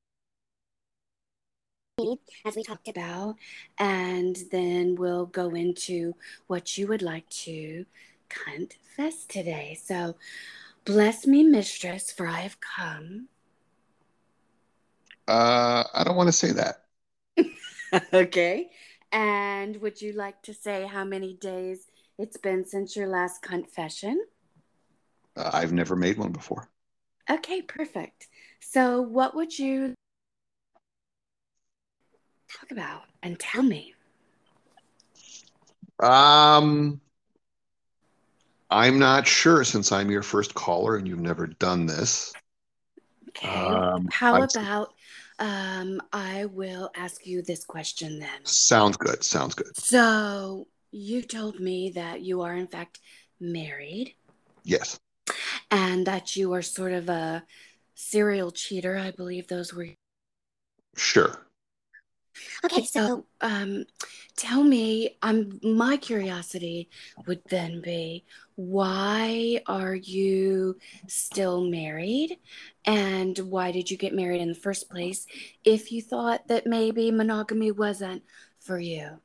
as 2.45 2.55
we 2.55 2.63
talked 2.63 2.87
about, 2.87 3.35
and 3.77 4.37
then 4.51 4.95
we'll 4.95 5.25
go 5.25 5.49
into 5.49 6.15
what 6.47 6.77
you 6.77 6.87
would 6.87 7.01
like 7.01 7.27
to 7.29 7.85
confess 8.29 9.25
today. 9.25 9.77
So, 9.81 10.15
bless 10.85 11.25
me, 11.27 11.43
mistress, 11.43 12.11
for 12.11 12.27
I 12.27 12.41
have 12.41 12.57
come. 12.59 13.27
Uh, 15.27 15.83
I 15.93 16.03
don't 16.03 16.15
want 16.15 16.27
to 16.27 16.33
say 16.33 16.51
that. 16.51 16.83
okay. 18.13 18.69
And 19.11 19.77
would 19.77 20.01
you 20.01 20.13
like 20.13 20.41
to 20.43 20.53
say 20.53 20.87
how 20.87 21.03
many 21.03 21.33
days 21.33 21.87
it's 22.17 22.37
been 22.37 22.65
since 22.65 22.95
your 22.95 23.07
last 23.07 23.41
confession? 23.41 24.25
Uh, 25.35 25.51
I've 25.53 25.73
never 25.73 25.95
made 25.95 26.17
one 26.17 26.31
before. 26.31 26.69
Okay, 27.29 27.61
perfect. 27.61 28.27
So, 28.59 29.01
what 29.01 29.35
would 29.35 29.57
you 29.57 29.93
talk 32.59 32.71
about 32.71 33.03
and 33.21 33.39
tell 33.39 33.63
me? 33.63 33.93
Um, 35.99 36.99
I'm 38.69 38.99
not 38.99 39.27
sure 39.27 39.63
since 39.63 39.91
I'm 39.91 40.09
your 40.11 40.23
first 40.23 40.53
caller 40.53 40.97
and 40.97 41.07
you've 41.07 41.19
never 41.19 41.47
done 41.47 41.85
this. 41.85 42.33
Okay. 43.29 43.47
Um, 43.47 44.07
How 44.11 44.35
I'm- 44.35 44.47
about 44.55 44.93
um, 45.39 45.99
I 46.13 46.45
will 46.45 46.91
ask 46.95 47.25
you 47.25 47.41
this 47.41 47.65
question 47.65 48.19
then. 48.19 48.45
Sounds 48.45 48.97
good. 48.97 49.23
Sounds 49.23 49.55
good. 49.55 49.75
So, 49.75 50.67
you 50.91 51.23
told 51.23 51.59
me 51.59 51.89
that 51.95 52.21
you 52.21 52.41
are, 52.41 52.53
in 52.53 52.67
fact, 52.67 52.99
married 53.39 54.13
Yes. 54.63 54.99
and 55.71 56.05
that 56.05 56.35
you 56.35 56.53
are 56.53 56.61
sort 56.61 56.93
of 56.93 57.09
a 57.09 57.43
serial 57.95 58.51
cheater. 58.51 58.95
I 58.95 59.09
believe 59.09 59.47
those 59.47 59.73
were. 59.73 59.87
Sure. 60.95 61.47
Okay, 62.65 62.83
so 62.83 63.25
um, 63.41 63.85
tell 64.35 64.63
me, 64.63 65.17
um, 65.21 65.59
my 65.61 65.97
curiosity 65.97 66.89
would 67.25 67.41
then 67.49 67.81
be 67.81 68.25
why 68.55 69.61
are 69.67 69.95
you 69.95 70.77
still 71.07 71.61
married? 71.61 72.37
And 72.85 73.37
why 73.39 73.71
did 73.71 73.89
you 73.89 73.97
get 73.97 74.13
married 74.13 74.41
in 74.41 74.49
the 74.49 74.55
first 74.55 74.89
place 74.89 75.25
if 75.63 75.91
you 75.91 76.01
thought 76.01 76.47
that 76.47 76.67
maybe 76.67 77.11
monogamy 77.11 77.71
wasn't 77.71 78.23
for 78.59 78.79
you? 78.79 79.19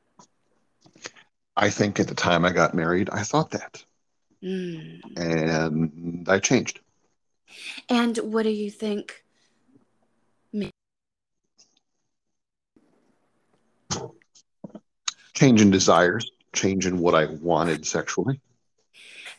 I 1.55 1.69
think 1.69 1.99
at 1.99 2.07
the 2.07 2.15
time 2.15 2.45
I 2.45 2.51
got 2.51 2.73
married, 2.73 3.09
I 3.11 3.23
thought 3.23 3.51
that. 3.51 3.83
Mm. 4.43 5.01
And 5.17 6.29
I 6.29 6.39
changed. 6.39 6.79
And 7.89 8.17
what 8.17 8.43
do 8.43 8.49
you 8.49 8.71
think? 8.71 9.23
Change 15.39 15.61
in 15.61 15.71
desires, 15.71 16.29
change 16.51 16.85
in 16.85 16.99
what 16.99 17.15
I 17.15 17.25
wanted 17.25 17.85
sexually. 17.85 18.41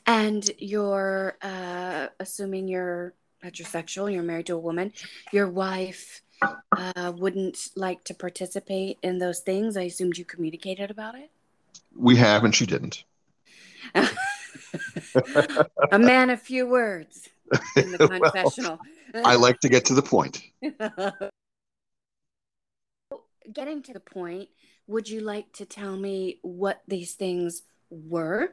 And 0.06 0.50
you're 0.56 1.36
uh, 1.42 2.06
assuming 2.18 2.68
you're 2.68 3.12
heterosexual, 3.44 4.10
you're 4.10 4.22
married 4.22 4.46
to 4.46 4.54
a 4.54 4.58
woman, 4.58 4.94
your 5.30 5.48
wife 5.48 6.22
uh, 6.72 7.12
wouldn't 7.14 7.68
like 7.76 8.02
to 8.04 8.14
participate 8.14 8.96
in 9.02 9.18
those 9.18 9.40
things. 9.40 9.76
I 9.76 9.82
assumed 9.82 10.16
you 10.16 10.24
communicated 10.24 10.90
about 10.90 11.16
it. 11.16 11.30
We 11.94 12.16
have, 12.16 12.44
and 12.44 12.54
she 12.54 12.64
didn't. 12.64 13.04
a 13.94 14.08
man 15.98 16.30
of 16.30 16.40
few 16.40 16.66
words 16.66 17.28
in 17.76 17.92
the 17.92 17.98
Well, 18.10 18.20
confessional. 18.20 18.78
I 19.14 19.34
like 19.34 19.60
to 19.60 19.68
get 19.68 19.84
to 19.86 19.94
the 19.94 20.00
point. 20.00 20.42
Getting 23.52 23.82
to 23.82 23.92
the 23.92 24.00
point, 24.00 24.48
would 24.90 25.08
you 25.08 25.20
like 25.20 25.52
to 25.52 25.64
tell 25.64 25.96
me 25.96 26.38
what 26.42 26.82
these 26.88 27.14
things 27.14 27.62
were? 27.90 28.52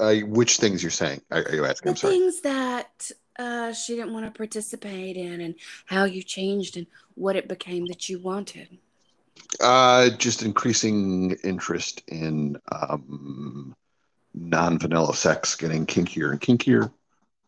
Uh, 0.00 0.16
which 0.26 0.56
things 0.58 0.82
you're 0.82 0.90
saying? 0.90 1.22
Are, 1.30 1.42
are 1.42 1.54
you 1.54 1.64
asking? 1.64 1.86
The 1.86 1.90
I'm 1.90 1.96
sorry. 1.96 2.14
things 2.14 2.40
that 2.42 3.10
uh, 3.38 3.72
she 3.72 3.94
didn't 3.94 4.12
want 4.12 4.26
to 4.26 4.36
participate 4.36 5.16
in, 5.16 5.40
and 5.40 5.54
how 5.86 6.04
you 6.04 6.22
changed, 6.22 6.76
and 6.76 6.86
what 7.14 7.36
it 7.36 7.48
became 7.48 7.86
that 7.86 8.08
you 8.08 8.18
wanted. 8.18 8.78
Uh, 9.60 10.10
just 10.10 10.42
increasing 10.42 11.36
interest 11.44 12.02
in 12.08 12.56
um, 12.72 13.74
non-vanilla 14.34 15.14
sex, 15.14 15.54
getting 15.54 15.86
kinkier 15.86 16.32
and 16.32 16.40
kinkier, 16.40 16.92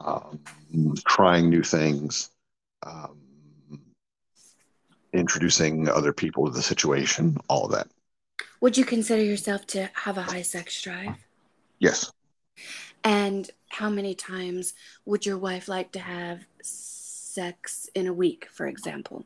um, 0.01 0.41
trying 1.07 1.51
new 1.51 1.63
things, 1.63 2.31
um, 2.85 3.19
introducing 5.13 5.89
other 5.89 6.13
people 6.13 6.47
to 6.47 6.53
the 6.53 6.63
situation, 6.63 7.37
all 7.49 7.67
of 7.67 7.73
that. 7.73 7.89
Would 8.61 8.77
you 8.77 8.85
consider 8.85 9.23
yourself 9.23 9.67
to 9.69 9.91
have 9.95 10.19
a 10.19 10.23
high 10.23 10.43
sex 10.43 10.81
drive? 10.83 11.17
Yes. 11.79 12.13
And 13.03 13.51
how 13.69 13.89
many 13.89 14.15
times 14.15 14.75
would 15.07 15.25
your 15.25 15.39
wife 15.39 15.69
like 15.69 15.93
to 15.93 16.01
have 16.01 16.45
sex 16.63 17.89
in 17.95 18.07
a 18.07 18.13
week, 18.13 18.49
for 18.53 18.67
example? 18.67 19.25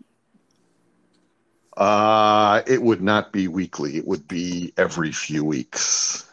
Uh, 1.76 2.62
it 2.66 2.80
would 2.80 3.02
not 3.02 3.32
be 3.32 3.48
weekly. 3.48 3.96
It 3.96 4.06
would 4.06 4.28
be 4.28 4.72
every 4.76 5.10
few 5.10 5.44
weeks. 5.44 6.30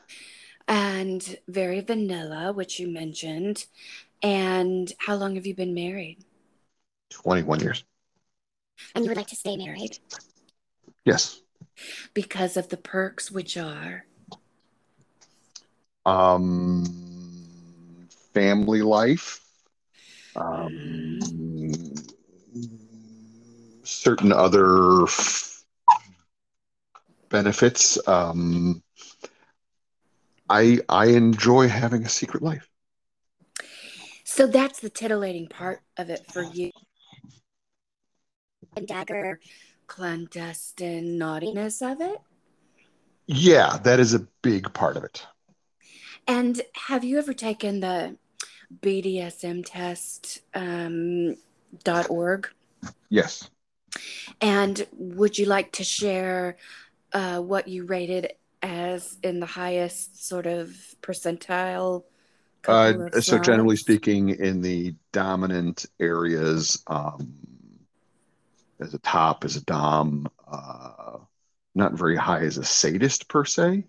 And 0.67 1.37
very 1.47 1.81
vanilla, 1.81 2.53
which 2.53 2.79
you 2.79 2.87
mentioned. 2.87 3.65
And 4.21 4.91
how 4.99 5.15
long 5.15 5.35
have 5.35 5.47
you 5.47 5.55
been 5.55 5.73
married? 5.73 6.23
21 7.09 7.59
years. 7.61 7.83
And 8.95 9.03
you 9.05 9.09
would 9.09 9.17
like 9.17 9.27
to 9.27 9.35
stay 9.35 9.57
married 9.57 9.99
Yes. 11.05 11.41
because 12.13 12.57
of 12.57 12.69
the 12.69 12.77
perks, 12.77 13.31
which 13.31 13.57
are 13.57 14.05
Um, 16.05 16.83
family 18.33 18.81
life. 18.81 19.39
Um, 20.35 21.19
certain 23.83 24.31
other 24.31 25.03
f- 25.03 25.63
benefits. 27.29 27.99
Um, 28.07 28.81
I 30.49 30.79
I 30.89 31.07
enjoy 31.07 31.67
having 31.67 32.03
a 32.03 32.09
secret 32.09 32.41
life. 32.43 32.67
so 34.23 34.47
that's 34.47 34.79
the 34.79 34.89
titillating 34.89 35.47
part 35.47 35.81
of 35.97 36.09
it 36.09 36.25
for 36.31 36.41
you. 36.43 36.71
And 38.75 38.87
dagger 38.87 39.39
clandestine 39.87 41.17
naughtiness 41.17 41.81
of 41.81 41.99
it. 41.99 42.17
Yeah, 43.27 43.77
that 43.83 43.99
is 43.99 44.13
a 44.13 44.27
big 44.41 44.73
part 44.73 44.97
of 44.97 45.03
it. 45.03 45.25
And 46.27 46.61
have 46.87 47.03
you 47.03 47.17
ever 47.17 47.33
taken 47.33 47.81
the 47.81 48.17
BDSM 48.81 49.63
test 49.65 50.41
um, 50.53 51.35
dot 51.83 52.09
org? 52.09 52.49
Yes. 53.09 53.49
And 54.39 54.85
would 54.93 55.37
you 55.37 55.45
like 55.45 55.73
to 55.73 55.83
share 55.83 56.57
uh, 57.11 57.39
what 57.39 57.67
you 57.67 57.85
rated 57.85 58.33
as 58.61 59.17
in 59.23 59.39
the 59.39 59.45
highest 59.45 60.25
sort 60.25 60.45
of 60.45 60.69
percentile? 61.01 62.03
Uh, 62.67 62.93
of 63.11 63.25
so 63.25 63.39
generally 63.39 63.75
speaking, 63.75 64.29
in 64.29 64.61
the 64.61 64.95
dominant 65.11 65.85
areas, 65.99 66.83
um, 66.87 67.33
as 68.81 68.93
a 68.93 68.99
top, 68.99 69.45
as 69.45 69.55
a 69.55 69.63
dom, 69.63 70.27
uh, 70.47 71.17
not 71.75 71.93
very 71.93 72.15
high 72.17 72.41
as 72.41 72.57
a 72.57 72.63
sadist 72.63 73.29
per 73.29 73.45
se, 73.45 73.85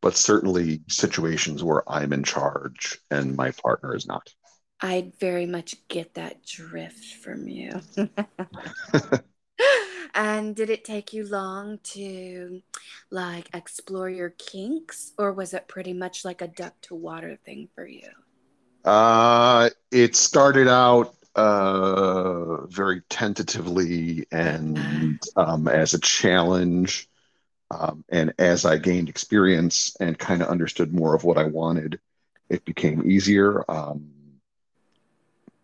but 0.00 0.16
certainly 0.16 0.82
situations 0.88 1.62
where 1.62 1.88
I'm 1.90 2.12
in 2.12 2.24
charge 2.24 2.98
and 3.10 3.36
my 3.36 3.50
partner 3.52 3.94
is 3.94 4.06
not. 4.06 4.32
I 4.80 5.12
very 5.20 5.46
much 5.46 5.76
get 5.88 6.14
that 6.14 6.44
drift 6.44 7.14
from 7.14 7.48
you. 7.48 7.80
and 10.14 10.54
did 10.54 10.70
it 10.70 10.84
take 10.84 11.12
you 11.12 11.26
long 11.26 11.78
to 11.82 12.62
like 13.10 13.48
explore 13.54 14.10
your 14.10 14.30
kinks 14.30 15.12
or 15.18 15.32
was 15.32 15.54
it 15.54 15.68
pretty 15.68 15.92
much 15.92 16.24
like 16.24 16.42
a 16.42 16.48
duck 16.48 16.74
to 16.82 16.94
water 16.94 17.38
thing 17.44 17.68
for 17.74 17.86
you? 17.86 18.08
Uh, 18.84 19.70
it 19.90 20.14
started 20.14 20.68
out 20.68 21.14
uh, 21.36 22.66
very 22.66 23.02
tentatively 23.08 24.26
and 24.30 25.20
um, 25.36 25.68
as 25.68 25.94
a 25.94 26.00
challenge. 26.00 27.08
Um, 27.70 28.04
and 28.08 28.34
as 28.38 28.64
I 28.64 28.78
gained 28.78 29.08
experience 29.08 29.96
and 29.98 30.18
kind 30.18 30.42
of 30.42 30.48
understood 30.48 30.92
more 30.94 31.14
of 31.14 31.24
what 31.24 31.38
I 31.38 31.44
wanted, 31.44 31.98
it 32.48 32.64
became 32.64 33.10
easier. 33.10 33.64
Um, 33.68 34.10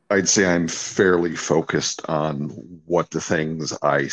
I'd 0.09 0.29
say 0.29 0.45
I'm 0.45 0.67
fairly 0.67 1.37
focused 1.37 2.09
on 2.09 2.49
what 2.85 3.11
the 3.11 3.21
things 3.21 3.73
I, 3.81 4.09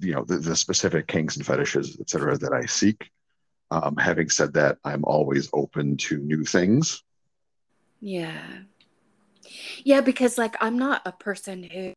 you 0.00 0.14
know, 0.14 0.24
the, 0.24 0.38
the 0.38 0.56
specific 0.56 1.08
kinks 1.08 1.36
and 1.36 1.44
fetishes, 1.44 1.98
et 2.00 2.08
cetera, 2.08 2.38
that 2.38 2.54
I 2.54 2.64
seek. 2.64 3.10
Um, 3.70 3.96
having 3.96 4.30
said 4.30 4.54
that, 4.54 4.78
I'm 4.82 5.04
always 5.04 5.50
open 5.52 5.98
to 5.98 6.16
new 6.18 6.44
things. 6.44 7.02
Yeah. 8.00 8.42
Yeah, 9.84 10.00
because 10.00 10.38
like 10.38 10.56
I'm 10.60 10.78
not 10.78 11.02
a 11.04 11.12
person 11.12 11.62
who 11.64 11.92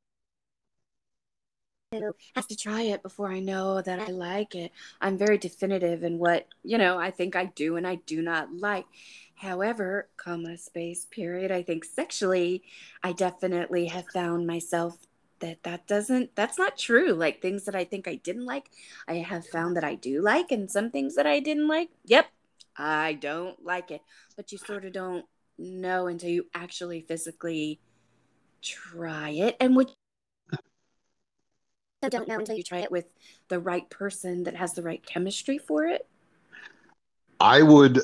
has 2.36 2.45
to 2.47 2.56
try 2.58 2.82
it 2.82 3.01
before 3.04 3.32
I 3.32 3.39
know 3.39 3.82
that 3.82 3.99
I 3.99 4.08
like 4.12 4.56
it. 4.56 4.71
I'm 4.99 5.17
very 5.17 5.38
definitive 5.38 6.04
in 6.04 6.17
what, 6.19 6.47
you 6.63 6.78
know, 6.78 6.97
I 6.97 7.12
think 7.12 7.36
I 7.36 7.45
do 7.45 7.78
and 7.78 7.88
I 7.88 7.95
do 7.95 8.21
not 8.21 8.54
like. 8.54 8.86
However, 9.36 10.08
comma 10.17 10.58
space 10.58 11.06
period, 11.06 11.51
I 11.51 11.62
think 11.63 11.86
sexually 11.86 12.63
I 13.04 13.12
definitely 13.13 13.88
have 13.88 14.06
found 14.13 14.47
myself 14.47 14.97
that 15.39 15.63
that 15.63 15.86
doesn't 15.88 16.36
that's 16.36 16.58
not 16.58 16.78
true. 16.78 17.13
Like 17.13 17.41
things 17.41 17.65
that 17.65 17.75
I 17.75 17.84
think 17.84 18.08
I 18.08 18.15
didn't 18.15 18.45
like, 18.45 18.69
I 19.08 19.15
have 19.15 19.45
found 19.47 19.75
that 19.78 19.84
I 19.84 19.95
do 19.95 20.21
like 20.21 20.51
and 20.51 20.69
some 20.71 20.89
things 20.91 21.15
that 21.15 21.28
I 21.28 21.39
didn't 21.39 21.67
like, 21.67 21.89
yep, 22.06 22.28
I 22.78 23.13
don't 23.13 23.63
like 23.63 23.91
it. 23.91 24.01
But 24.36 24.51
you 24.51 24.58
sort 24.58 24.86
of 24.86 24.93
don't 24.93 25.25
know 25.58 26.08
until 26.08 26.30
you 26.30 26.48
actually 26.54 27.02
physically 27.02 27.80
try 28.62 29.30
it 29.32 29.58
and 29.60 29.76
would 29.76 29.91
I 32.04 32.10
don't 32.10 32.28
know 32.28 32.39
until 32.39 32.56
you 32.56 32.63
try 32.63 32.80
it 32.80 32.91
with 32.91 33.08
the 33.50 33.60
right 33.60 33.89
person 33.89 34.44
that 34.44 34.56
has 34.56 34.74
the 34.74 34.84
right 34.84 35.06
chemistry 35.06 35.58
for 35.58 35.86
it. 35.86 36.08
I 37.39 37.62
would 37.62 38.00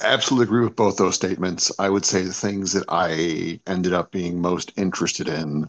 absolutely 0.00 0.44
agree 0.44 0.64
with 0.64 0.76
both 0.76 0.96
those 0.96 1.14
statements. 1.14 1.70
I 1.78 1.88
would 1.88 2.04
say 2.04 2.22
the 2.22 2.32
things 2.32 2.72
that 2.72 2.84
I 2.88 3.60
ended 3.66 3.92
up 3.92 4.10
being 4.10 4.40
most 4.40 4.72
interested 4.76 5.28
in 5.28 5.68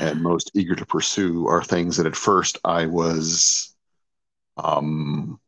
and 0.00 0.20
Uh, 0.20 0.22
most 0.22 0.52
eager 0.54 0.74
to 0.76 0.86
pursue 0.86 1.48
are 1.48 1.64
things 1.64 1.96
that 1.96 2.06
at 2.06 2.16
first 2.16 2.58
I 2.64 2.86
was, 2.86 3.74
um, 4.58 5.40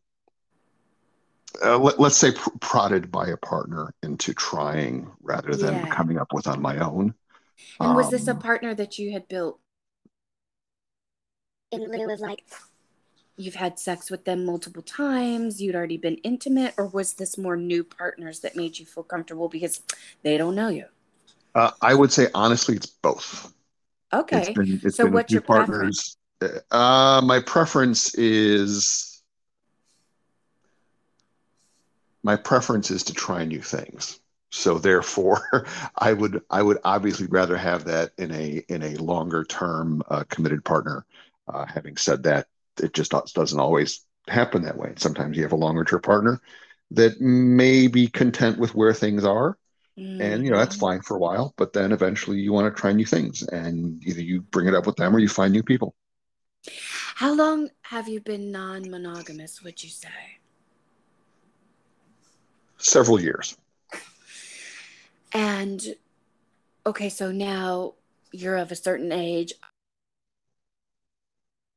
uh, 1.64 1.78
let, 1.78 1.98
let's 2.00 2.16
say, 2.16 2.32
pr- 2.32 2.50
prodded 2.60 3.10
by 3.10 3.28
a 3.28 3.36
partner 3.36 3.92
into 4.02 4.34
trying 4.34 5.10
rather 5.20 5.56
than 5.56 5.80
Yeah. 5.80 5.86
coming 5.86 6.18
up 6.18 6.32
with 6.32 6.46
on 6.46 6.60
my 6.60 6.78
own. 6.78 7.14
and 7.82 7.94
was 7.94 8.10
this 8.10 8.28
a 8.28 8.34
Um, 8.34 8.42
partner 8.42 8.74
that 8.74 8.98
you 8.98 9.12
had 9.12 9.28
built 9.28 9.60
in 11.70 11.80
lieu 11.90 12.10
of 12.12 12.20
like 12.20 12.42
you've 13.36 13.54
had 13.56 13.78
sex 13.78 14.10
with 14.10 14.24
them 14.24 14.44
multiple 14.44 14.82
times, 14.82 15.60
you'd 15.62 15.74
already 15.76 15.96
been 15.98 16.16
intimate, 16.18 16.74
or 16.78 16.86
was 16.88 17.14
this 17.14 17.38
more 17.38 17.56
new 17.56 17.84
partners 17.84 18.40
that 18.40 18.56
made 18.56 18.78
you 18.78 18.86
feel 18.86 19.04
comfortable 19.04 19.48
because 19.48 19.82
they 20.22 20.36
don't 20.38 20.54
know 20.54 20.68
you? 20.68 20.86
uh, 21.54 21.70
I 21.80 21.94
would 21.94 22.12
say 22.12 22.28
honestly, 22.34 22.76
it's 22.76 22.86
both. 22.86 23.52
It's 24.30 24.48
Okay. 24.52 24.56
been 24.56 24.80
it's 24.84 24.98
So 24.98 25.06
been 25.06 25.14
a 25.16 25.20
what's 25.20 25.32
few 25.32 25.38
your 25.38 25.42
preference? 25.42 25.76
partners. 25.82 26.16
Uh, 26.70 27.22
my 27.24 27.40
preference 27.40 28.14
is 28.16 29.15
my 32.26 32.36
preference 32.36 32.90
is 32.90 33.04
to 33.04 33.14
try 33.14 33.44
new 33.44 33.62
things. 33.62 34.20
So 34.50 34.78
therefore, 34.78 35.66
I 35.98 36.12
would 36.12 36.42
I 36.50 36.62
would 36.62 36.78
obviously 36.84 37.26
rather 37.28 37.56
have 37.56 37.84
that 37.86 38.12
in 38.18 38.32
a 38.32 38.62
in 38.68 38.82
a 38.82 38.96
longer 38.96 39.44
term 39.44 40.02
uh, 40.10 40.24
committed 40.28 40.64
partner. 40.64 41.06
Uh, 41.48 41.66
having 41.66 41.96
said 41.96 42.24
that, 42.24 42.48
it 42.82 42.94
just 42.94 43.12
doesn't 43.34 43.60
always 43.60 44.04
happen 44.28 44.62
that 44.64 44.78
way. 44.78 44.94
Sometimes 44.96 45.36
you 45.36 45.44
have 45.44 45.52
a 45.52 45.56
longer 45.56 45.84
term 45.84 46.02
partner 46.02 46.40
that 46.92 47.20
may 47.20 47.88
be 47.88 48.08
content 48.08 48.58
with 48.58 48.74
where 48.74 48.94
things 48.94 49.24
are, 49.24 49.58
and 50.18 50.44
you 50.44 50.50
know 50.50 50.58
that's 50.58 50.76
Mhm. 50.76 50.80
fine 50.80 51.02
for 51.02 51.16
a 51.16 51.20
while. 51.20 51.54
But 51.58 51.72
then 51.74 51.92
eventually 51.92 52.40
you 52.40 52.52
want 52.52 52.74
to 52.74 52.80
try 52.80 52.92
new 52.92 53.06
things, 53.06 53.42
and 53.44 54.02
either 54.06 54.22
you 54.22 54.42
bring 54.42 54.68
it 54.68 54.74
up 54.74 54.86
with 54.86 54.96
them 54.96 55.16
or 55.16 55.20
you 55.20 55.28
find 55.28 55.52
new 55.52 55.64
people. 55.64 55.94
How 57.16 57.32
long 57.34 57.70
have 57.82 58.08
you 58.08 58.20
been 58.20 58.52
non 58.52 58.90
monogamous, 58.90 59.62
would 59.62 59.82
you 59.82 59.90
say? 59.90 60.38
Several 62.86 63.20
years. 63.20 63.56
And 65.32 65.96
okay, 66.86 67.08
so 67.08 67.32
now 67.32 67.94
you're 68.30 68.56
of 68.56 68.70
a 68.70 68.76
certain 68.76 69.10
age. 69.10 69.52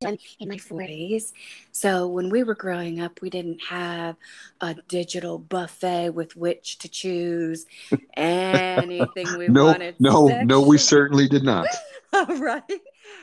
I'm 0.04 0.16
in 0.38 0.48
my 0.48 0.56
40s. 0.56 1.32
So 1.72 2.06
when 2.06 2.30
we 2.30 2.44
were 2.44 2.54
growing 2.54 3.00
up, 3.00 3.20
we 3.20 3.28
didn't 3.28 3.60
have 3.64 4.14
a 4.60 4.76
digital 4.86 5.36
buffet 5.36 6.10
with 6.10 6.36
which 6.36 6.78
to 6.78 6.88
choose 6.88 7.66
anything 8.16 9.36
we 9.36 9.48
no, 9.48 9.66
wanted. 9.66 9.96
No, 9.98 10.28
sexually. 10.28 10.46
no, 10.46 10.60
we 10.60 10.78
certainly 10.78 11.26
did 11.26 11.42
not. 11.42 11.66
right. 12.28 12.62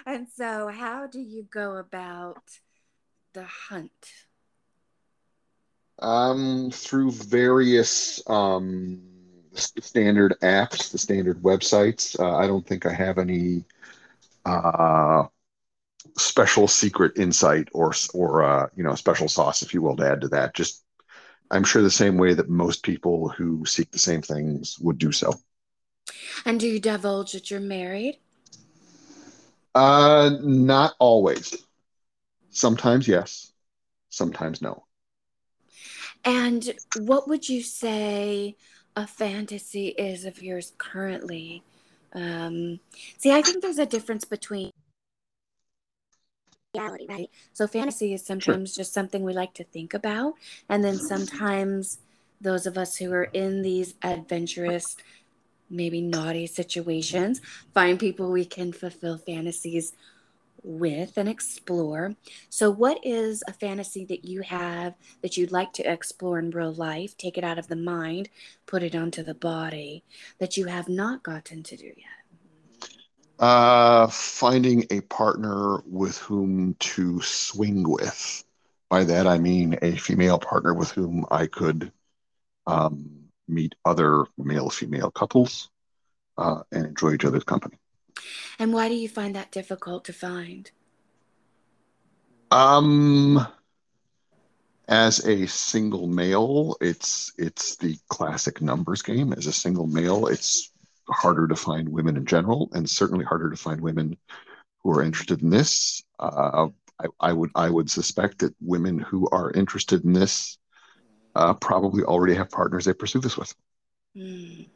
And 0.06 0.28
so, 0.36 0.68
how 0.68 1.08
do 1.08 1.20
you 1.20 1.48
go 1.50 1.78
about 1.78 2.44
the 3.32 3.46
hunt? 3.46 4.12
Um, 6.00 6.70
through 6.72 7.12
various 7.12 8.22
um, 8.28 9.02
standard 9.56 10.36
apps, 10.44 10.92
the 10.92 10.98
standard 10.98 11.42
websites. 11.42 12.20
Uh, 12.20 12.36
I 12.38 12.46
don't 12.46 12.66
think 12.66 12.86
I 12.86 12.94
have 12.94 13.18
any 13.18 13.66
uh, 14.46 15.24
special 16.18 16.68
secret 16.68 17.18
insight 17.18 17.70
or 17.74 17.94
or 18.14 18.44
uh, 18.44 18.68
you 18.76 18.84
know 18.84 18.96
special 18.96 19.28
sauce, 19.28 19.62
if 19.64 19.74
you 19.74 19.82
will, 19.82 19.96
to 19.98 20.08
add 20.08 20.22
to 20.22 20.28
that. 20.30 20.54
Just 20.54 20.84
I'm 21.52 21.64
sure 21.64 21.82
the 21.82 21.90
same 21.90 22.18
way 22.18 22.34
that 22.34 22.50
most 22.50 22.84
people 22.84 23.30
who 23.30 23.66
seek 23.66 23.92
the 23.92 24.00
same 24.00 24.22
things 24.22 24.78
would 24.80 24.98
do 24.98 25.12
so. 25.12 25.34
And 26.46 26.60
do 26.60 26.68
you 26.68 26.80
divulge 26.80 27.34
that 27.34 27.52
you're 27.52 27.60
married? 27.60 28.20
Uh, 29.76 30.38
not 30.42 30.96
always. 31.00 31.56
Sometimes 32.50 33.08
yes, 33.08 33.52
sometimes 34.10 34.62
no. 34.62 34.87
And 36.28 36.74
what 37.00 37.30
would 37.30 37.48
you 37.48 37.64
say 37.64 38.58
a 38.98 39.08
fantasy 39.08 39.88
is 39.88 40.26
of 40.26 40.44
yours 40.44 40.74
currently? 40.78 41.64
Um, 42.12 42.82
see, 43.18 43.32
I 43.32 43.42
think 43.42 43.62
there's 43.62 43.80
a 43.80 43.86
difference 43.86 44.26
between 44.26 44.72
reality, 46.76 47.06
right? 47.08 47.30
So 47.54 47.66
fantasy 47.66 48.14
is 48.14 48.26
sometimes 48.26 48.74
sure. 48.74 48.82
just 48.82 48.94
something 48.94 49.24
we 49.24 49.32
like 49.32 49.54
to 49.54 49.64
think 49.64 49.94
about, 49.94 50.34
and 50.68 50.84
then 50.84 50.98
sometimes 50.98 52.00
those 52.42 52.66
of 52.66 52.78
us 52.78 52.98
who 52.98 53.14
are 53.14 53.24
in 53.24 53.62
these 53.62 53.96
adventurous, 54.04 54.98
maybe 55.70 56.02
naughty 56.02 56.46
situations 56.46 57.40
find 57.74 58.00
people 58.00 58.32
we 58.32 58.44
can 58.44 58.74
fulfill 58.74 59.18
fantasies 59.18 59.94
with 60.64 61.18
and 61.18 61.30
explore. 61.30 62.16
So, 62.50 62.70
what 62.70 63.00
is 63.04 63.44
a 63.48 63.54
fantasy 63.54 64.06
that 64.06 64.26
you 64.26 64.42
have 64.42 64.96
that 65.22 65.38
you'd 65.38 65.52
like 65.52 65.74
to 65.74 65.92
explore 65.92 66.40
in 66.40 66.52
real 66.52 66.74
life? 66.74 67.18
Take 67.18 67.38
it 67.38 67.44
out 67.44 67.60
of 67.60 67.68
the 67.68 67.76
mind, 67.76 68.30
put 68.66 68.84
it 68.84 68.96
onto 68.96 69.24
the 69.24 69.34
body 69.34 70.04
that 70.40 70.58
you 70.58 70.66
have 70.66 70.90
not 70.90 71.24
gotten 71.24 71.64
to 71.64 71.78
do 71.78 71.86
yet? 71.86 72.18
Uh, 73.40 74.08
finding 74.08 74.86
a 74.90 75.02
partner 75.02 75.82
with 75.86 76.18
whom 76.18 76.76
to 76.80 77.22
swing 77.22 77.88
with. 77.88 78.44
By 78.90 79.04
that, 79.04 79.28
I 79.28 79.38
mean 79.38 79.78
a 79.82 79.96
female 79.96 80.40
partner 80.40 80.74
with 80.74 80.92
whom 80.92 81.26
I 81.30 81.46
could 81.46 81.92
um, 82.66 83.28
meet 83.48 83.76
other 83.86 84.26
male 84.38 84.70
female 84.70 85.12
couples 85.12 85.70
uh, 86.38 86.64
and 86.72 86.86
enjoy 86.86 87.14
each 87.14 87.26
other's 87.26 87.44
company. 87.44 87.78
And 88.60 88.74
why 88.74 88.90
do 88.90 88.96
you 88.96 89.10
find 89.10 89.36
that 89.36 89.52
difficult 89.52 90.06
to 90.06 90.14
find? 90.14 90.70
Um, 92.52 93.46
as 94.88 95.26
a 95.26 95.48
single 95.48 96.08
male, 96.08 96.78
it's 96.80 97.34
it's 97.38 97.76
the 97.76 97.98
classic 98.08 98.62
numbers 98.62 99.02
game. 99.02 99.34
As 99.34 99.48
a 99.48 99.52
single 99.52 99.88
male, 99.88 100.28
it's 100.28 100.72
harder 101.10 101.48
to 101.48 101.56
find 101.56 101.90
women 101.90 102.18
in 102.18 102.26
general, 102.26 102.70
and 102.74 102.90
certainly 102.90 103.26
harder 103.26 103.50
to 103.50 103.58
find 103.58 103.82
women 103.82 104.18
who 104.82 104.92
are 104.92 105.04
interested 105.04 105.42
in 105.42 105.50
this. 105.50 106.04
Uh, 106.20 106.70
I, 107.00 107.06
I, 107.20 107.34
would 107.34 107.52
I 107.54 107.70
would 107.70 107.90
suspect 107.92 108.40
that 108.40 108.56
women 108.62 108.98
who 109.00 109.28
are 109.30 109.52
interested 109.52 110.04
in 110.06 110.14
this 110.14 110.58
uh, 111.36 111.54
probably 111.54 112.04
already 112.04 112.34
have 112.36 112.50
partners 112.50 112.86
they 112.86 112.94
pursue 112.94 113.20
this 113.20 113.38
with. 113.38 113.54
Mm. 114.16 114.68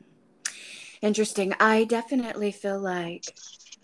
Interesting. 1.01 1.53
I 1.59 1.85
definitely 1.85 2.51
feel 2.51 2.79
like 2.79 3.33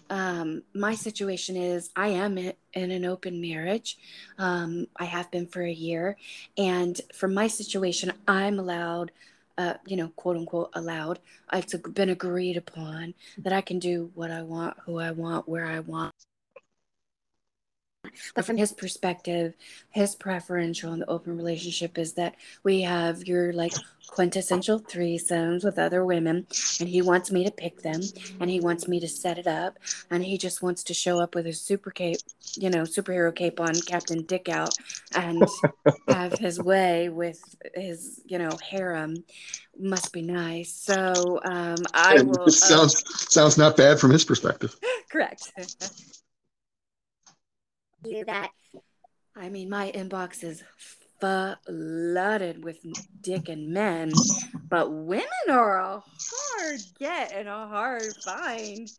um, 0.10 0.62
my 0.74 0.94
situation 0.94 1.56
is 1.56 1.90
I 1.96 2.10
am 2.10 2.38
in 2.38 2.54
an 2.74 3.06
open 3.06 3.42
marriage. 3.42 3.98
Um, 4.38 4.88
I 4.98 5.06
have 5.06 5.32
been 5.32 5.48
for 5.48 5.64
a 5.64 5.72
year. 5.72 6.16
And 6.58 7.00
for 7.16 7.28
my 7.28 7.48
situation, 7.48 8.12
I'm 8.28 8.60
allowed, 8.60 9.12
uh, 9.58 9.76
you 9.88 9.98
know, 9.98 10.10
quote 10.10 10.38
unquote, 10.38 10.70
allowed. 10.74 11.20
It's 11.52 11.76
been 11.76 12.10
agreed 12.10 12.56
upon 12.56 13.16
that 13.40 13.52
I 13.54 13.62
can 13.62 13.80
do 13.80 14.12
what 14.14 14.30
I 14.30 14.44
want, 14.44 14.78
who 14.86 15.00
I 15.00 15.12
want, 15.12 15.50
where 15.50 15.66
I 15.66 15.80
want. 15.80 16.14
But 18.36 18.46
from 18.46 18.58
his 18.58 18.74
perspective, 18.74 19.54
his 19.90 20.16
preferential 20.16 20.94
in 20.94 21.00
the 21.00 21.10
open 21.10 21.38
relationship 21.38 21.98
is 21.98 22.14
that 22.14 22.36
we 22.64 22.82
have 22.82 23.28
your 23.28 23.54
like 23.54 23.74
quintessential 24.08 24.80
threesomes 24.80 25.64
with 25.64 25.78
other 25.78 26.04
women, 26.04 26.48
and 26.80 26.90
he 26.90 27.02
wants 27.02 27.32
me 27.32 27.44
to 27.44 27.52
pick 27.52 27.82
them, 27.82 28.02
and 28.40 28.50
he 28.50 28.60
wants 28.60 28.88
me 28.88 29.00
to 29.00 29.08
set 29.08 29.38
it 29.38 29.48
up, 29.48 29.78
and 30.10 30.24
he 30.24 30.38
just 30.38 30.62
wants 30.62 30.84
to 30.84 30.94
show 30.94 31.20
up 31.20 31.36
with 31.36 31.46
his 31.46 31.62
super 31.62 31.92
cape, 31.92 32.20
you 32.56 32.70
know, 32.70 32.84
superhero 32.84 33.36
cape 33.36 33.60
on, 33.60 33.74
Captain 33.82 34.24
Dick 34.24 34.50
out, 34.50 34.74
and 35.16 35.48
have 36.08 36.34
his 36.34 36.60
way 36.60 37.10
with 37.10 37.40
his, 37.76 38.22
you 38.26 38.40
know, 38.40 38.52
harem. 38.64 39.24
Must 39.80 40.12
be 40.12 40.24
nice. 40.24 40.74
So 40.74 41.40
um, 41.46 41.78
I 41.94 42.22
will. 42.22 42.50
sounds 42.50 43.04
uh, 43.04 43.18
sounds 43.30 43.58
not 43.58 43.78
bad 43.78 44.00
from 44.00 44.10
his 44.10 44.26
perspective. 44.26 44.76
Correct 45.12 45.52
do 48.12 48.26
that. 48.26 48.52
I 49.36 49.50
mean, 49.50 49.70
my 49.70 49.92
inbox 49.92 50.44
is 50.44 50.64
flooded 51.20 52.64
with 52.64 52.78
dick 53.22 53.50
and 53.50 53.70
men, 53.70 54.12
but 54.70 54.92
women 54.92 55.28
are 55.50 55.80
a 55.80 56.04
hard 56.04 56.80
get 57.00 57.32
and 57.34 57.48
a 57.48 57.68
hard 57.68 58.14
find, 58.24 58.90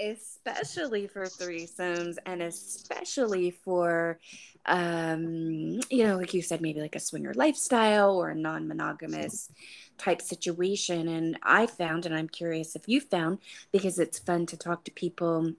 especially 0.00 1.06
for 1.06 1.24
threesomes 1.24 2.16
and 2.26 2.42
especially 2.42 3.50
for, 3.50 4.18
um, 4.66 5.80
you 5.90 6.04
know, 6.04 6.16
like 6.16 6.34
you 6.34 6.42
said, 6.42 6.60
maybe 6.60 6.80
like 6.80 6.96
a 6.96 7.00
swinger 7.00 7.34
lifestyle 7.34 8.16
or 8.16 8.30
a 8.30 8.34
non 8.34 8.68
monogamous 8.68 9.50
type 9.98 10.22
situation. 10.22 11.08
And 11.08 11.38
I 11.42 11.66
found, 11.66 12.06
and 12.06 12.14
I'm 12.14 12.28
curious 12.28 12.76
if 12.76 12.88
you 12.88 13.00
found, 13.00 13.38
because 13.72 13.98
it's 13.98 14.18
fun 14.18 14.46
to 14.46 14.56
talk 14.56 14.84
to 14.84 14.90
people. 14.92 15.52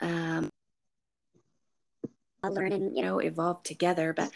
Um, 0.00 0.51
learn 2.48 2.72
and 2.72 2.96
you 2.96 3.02
know 3.02 3.18
evolve 3.18 3.62
together. 3.62 4.12
But 4.12 4.30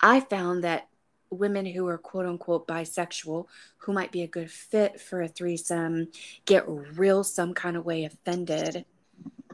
i 0.00 0.20
found 0.20 0.64
that 0.64 0.88
women 1.30 1.66
who 1.66 1.86
are 1.88 1.98
quote 1.98 2.26
unquote 2.26 2.68
bisexual 2.68 3.46
who 3.78 3.92
might 3.92 4.12
be 4.12 4.22
a 4.22 4.28
good 4.28 4.50
fit 4.50 5.00
for 5.00 5.22
a 5.22 5.28
threesome 5.28 6.08
get 6.44 6.64
real 6.68 7.24
some 7.24 7.52
kind 7.52 7.76
of 7.76 7.84
way 7.84 8.04
offended 8.04 8.84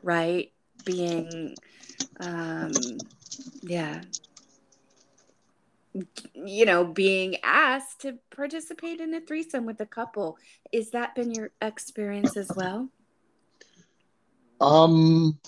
right? 0.03 0.53
Being 0.85 1.55
um 2.21 2.73
yeah. 3.63 4.03
You 6.35 6.65
know 6.65 6.85
being 6.85 7.37
asked 7.43 8.01
to 8.03 8.19
participate 8.35 9.01
in 9.01 9.15
a 9.15 9.21
threesome 9.21 9.67
with 9.67 9.81
a 9.81 9.87
couple. 9.87 10.39
Is 10.73 10.91
that 10.91 11.15
been 11.15 11.33
your 11.33 11.51
experience 11.61 12.37
as 12.37 12.51
well? 12.55 12.89
Um 14.61 15.39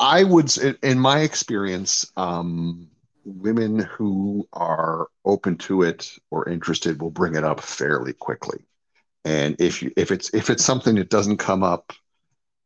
I 0.00 0.24
would, 0.24 0.56
in 0.82 0.98
my 0.98 1.20
experience, 1.20 2.10
um, 2.16 2.88
women 3.24 3.78
who 3.78 4.48
are 4.52 5.08
open 5.24 5.56
to 5.58 5.82
it 5.82 6.16
or 6.30 6.48
interested 6.48 7.00
will 7.00 7.10
bring 7.10 7.34
it 7.34 7.44
up 7.44 7.60
fairly 7.60 8.12
quickly. 8.12 8.60
And 9.24 9.56
if 9.58 9.82
you, 9.82 9.92
if 9.96 10.10
it's 10.10 10.32
if 10.32 10.48
it's 10.48 10.64
something 10.64 10.94
that 10.94 11.10
doesn't 11.10 11.38
come 11.38 11.62
up, 11.62 11.92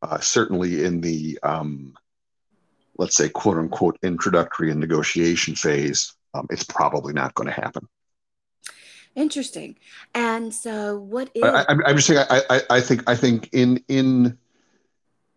uh, 0.01 0.19
certainly 0.19 0.83
in 0.83 1.01
the 1.01 1.39
um, 1.43 1.93
let's 2.97 3.15
say 3.15 3.29
quote 3.29 3.57
unquote 3.57 3.97
introductory 4.03 4.71
and 4.71 4.79
negotiation 4.79 5.55
phase, 5.55 6.13
um, 6.33 6.47
it's 6.49 6.63
probably 6.63 7.13
not 7.13 7.33
going 7.33 7.47
to 7.47 7.53
happen. 7.53 7.87
Interesting. 9.15 9.75
And 10.15 10.53
so, 10.53 10.97
what 10.99 11.29
is? 11.35 11.43
I, 11.43 11.65
am 11.69 11.95
just 11.95 12.07
saying. 12.07 12.25
I, 12.29 12.41
I, 12.49 12.61
I 12.69 12.81
think 12.81 13.03
I 13.07 13.15
think 13.15 13.49
in 13.51 13.83
in 13.87 14.37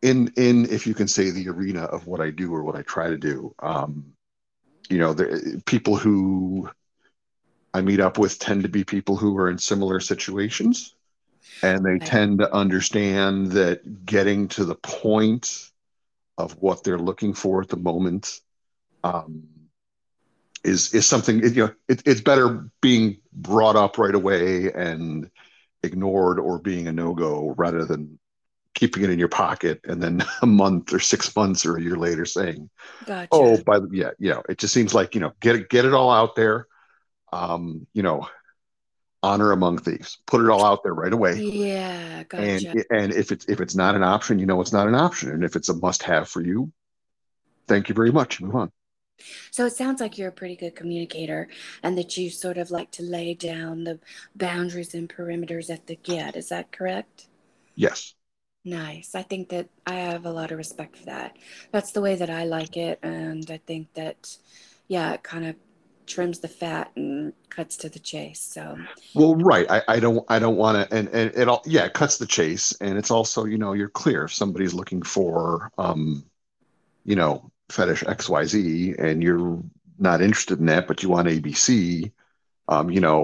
in 0.03 0.33
in 0.37 0.67
if 0.67 0.87
you 0.87 0.95
can 0.95 1.09
say 1.09 1.31
the 1.31 1.49
arena 1.49 1.85
of 1.85 2.07
what 2.07 2.21
I 2.21 2.31
do 2.31 2.55
or 2.55 2.63
what 2.63 2.77
I 2.77 2.83
try 2.83 3.09
to 3.09 3.19
do. 3.19 3.55
Um, 3.61 4.13
you 4.89 4.99
know, 4.99 5.15
the 5.15 5.63
people 5.67 5.97
who 5.97 6.71
I 7.75 7.81
meet 7.81 8.01
up 8.01 8.19
with 8.19 8.39
tend 8.39 8.63
to 8.63 8.69
be 8.69 8.85
people 8.85 9.17
who 9.17 9.37
are 9.39 9.51
in 9.51 9.59
similar 9.59 10.01
situations, 10.01 10.95
and 11.63 11.85
they 11.85 11.93
right. 11.93 12.07
tend 12.07 12.39
to 12.39 12.53
understand 12.53 13.53
that 13.53 14.07
getting 14.07 14.49
to 14.49 14.65
the 14.65 14.77
point 14.77 15.71
of 16.39 16.53
what 16.61 16.85
they're 16.85 16.99
looking 16.99 17.35
for 17.35 17.63
at 17.63 17.69
the 17.69 17.77
moment 17.77 18.41
um, 19.03 19.45
is 20.65 20.95
is 20.95 21.07
something 21.07 21.43
you 21.43 21.67
know 21.67 21.75
it, 21.89 22.03
it's 22.07 22.21
better 22.21 22.69
being 22.81 23.19
brought 23.33 23.77
up 23.77 23.99
right 23.99 24.15
away 24.15 24.73
and 24.73 25.31
ignored 25.83 26.39
or 26.39 26.59
being 26.59 26.89
a 26.89 26.93
no 26.93 27.15
go 27.15 27.55
rather 27.57 27.85
than 27.85 28.19
keeping 28.77 29.03
it 29.03 29.11
in 29.11 29.19
your 29.19 29.29
pocket 29.29 29.81
and 29.85 30.01
then 30.01 30.23
a 30.43 30.47
month 30.47 30.93
or 30.93 31.01
six 31.01 31.35
months 31.35 31.67
or 31.67 31.77
a 31.77 31.83
year 31.83 31.97
later 31.97 32.25
saying, 32.25 32.71
Gotcha. 33.05 33.29
"Oh, 33.33 33.57
by 33.57 33.81
the 33.81 33.89
yeah, 33.91 34.11
you 34.21 34.31
know," 34.31 34.43
it 34.49 34.59
just 34.59 34.73
seems 34.73 34.95
like 34.95 35.17
you 35.17 35.21
know, 35.21 35.33
get 35.41 35.57
it 35.57 35.69
get 35.69 35.85
it 35.85 35.95
all 35.95 36.11
out 36.11 36.37
there. 36.37 36.69
Um, 37.33 37.89
you 37.93 38.05
know, 38.05 38.29
honor 39.23 39.51
among 39.51 39.79
thieves. 39.79 40.19
Put 40.27 40.43
it 40.43 40.51
all 40.51 40.65
out 40.65 40.85
there 40.85 40.95
right 40.95 41.13
away. 41.13 41.41
Yeah, 41.41 42.23
gotcha. 42.25 42.71
And 42.71 42.85
and 42.91 43.13
if 43.13 43.33
it's 43.33 43.47
if 43.49 43.61
it's 43.61 43.75
not 43.75 43.97
an 43.97 44.05
option, 44.05 44.39
you 44.39 44.47
know 44.47 44.61
it's 44.61 44.73
not 44.73 44.87
an 44.87 44.95
option. 44.95 45.33
And 45.33 45.43
if 45.43 45.57
it's 45.57 45.69
a 45.69 45.75
must 45.75 46.05
have 46.05 46.29
for 46.29 46.41
you, 46.41 46.71
thank 47.67 47.89
you 47.89 47.95
very 47.95 48.13
much. 48.13 48.41
Move 48.41 48.55
on. 48.55 48.73
So 49.51 49.65
it 49.65 49.73
sounds 49.73 50.01
like 50.01 50.19
you're 50.19 50.29
a 50.29 50.33
pretty 50.33 50.57
good 50.57 50.77
communicator 50.77 51.49
and 51.83 51.97
that 51.97 52.17
you 52.19 52.29
sort 52.31 52.59
of 52.59 52.71
like 52.71 52.91
to 52.93 53.03
lay 53.03 53.33
down 53.33 53.85
the 53.85 53.99
boundaries 54.35 54.95
and 54.95 55.09
perimeters 55.09 55.71
at 55.71 55.87
the 55.87 55.97
get. 55.97 56.37
Is 56.37 56.51
that 56.51 56.71
correct? 56.71 57.29
Yes. 57.75 58.16
Nice. 58.67 59.15
I 59.15 59.23
think 59.23 59.51
that 59.51 59.69
I 59.87 59.95
have 59.95 60.27
a 60.27 60.33
lot 60.33 60.51
of 60.51 60.59
respect 60.59 60.97
for 60.97 61.07
that. 61.07 61.37
That's 61.71 61.93
the 61.93 62.01
way 62.01 62.17
that 62.17 62.31
I 62.31 62.45
like 62.45 62.77
it. 62.77 62.99
And 63.01 63.49
I 63.49 63.59
think 63.59 63.95
that, 63.95 64.37
yeah, 64.89 65.13
it 65.13 65.23
kind 65.23 65.47
of 65.47 65.55
trims 66.05 66.41
the 66.41 66.49
fat 66.49 66.91
and 66.97 67.33
cuts 67.49 67.77
to 67.79 67.89
the 67.89 68.01
chase. 68.01 68.43
So, 68.43 68.77
Well, 69.15 69.37
right. 69.37 69.71
I, 69.71 69.83
I 69.87 70.01
don't 70.01 70.25
I 70.29 70.41
don't 70.41 70.57
want 70.57 70.91
to 70.91 70.97
and 70.97 71.09
and 71.11 71.33
it 71.37 71.49
all 71.49 71.63
yeah, 71.65 71.85
it 71.85 71.95
cuts 71.95 72.19
the 72.19 72.27
chase 72.27 72.77
and 72.81 72.99
it's 72.99 73.13
also, 73.13 73.45
you 73.45 73.57
know, 73.57 73.73
you're 73.73 73.89
clear 73.89 74.25
if 74.25 74.35
somebody's 74.35 74.75
looking 74.75 75.03
for 75.03 75.71
um, 75.79 76.25
you 77.05 77.15
know, 77.15 77.51
fetish 77.69 78.03
XYZ 78.03 78.97
and 78.99 79.23
you're 79.23 79.63
not 79.99 80.21
interested 80.21 80.59
in 80.59 80.67
that, 80.67 80.89
but 80.89 81.05
you 81.05 81.09
want 81.09 81.29
ABC, 81.29 82.11
um, 82.69 82.91
you 82.91 83.01
know, 83.01 83.21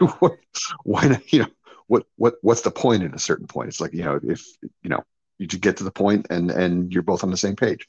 why, 0.00 0.30
why 0.84 1.08
not, 1.08 1.32
you 1.32 1.40
know, 1.40 1.48
what 1.88 2.06
what 2.16 2.36
what's 2.42 2.62
the 2.62 2.70
point 2.70 3.02
at 3.02 3.14
a 3.14 3.18
certain 3.18 3.46
point? 3.46 3.68
It's 3.68 3.80
like, 3.80 3.92
you 3.92 4.04
know, 4.04 4.20
if 4.22 4.44
you 4.82 4.90
know, 4.90 5.02
you 5.38 5.46
get 5.46 5.76
to 5.78 5.84
the 5.84 5.90
point 5.90 6.28
and 6.30 6.50
and 6.50 6.92
you're 6.92 7.02
both 7.02 7.24
on 7.24 7.30
the 7.30 7.36
same 7.36 7.56
page. 7.56 7.88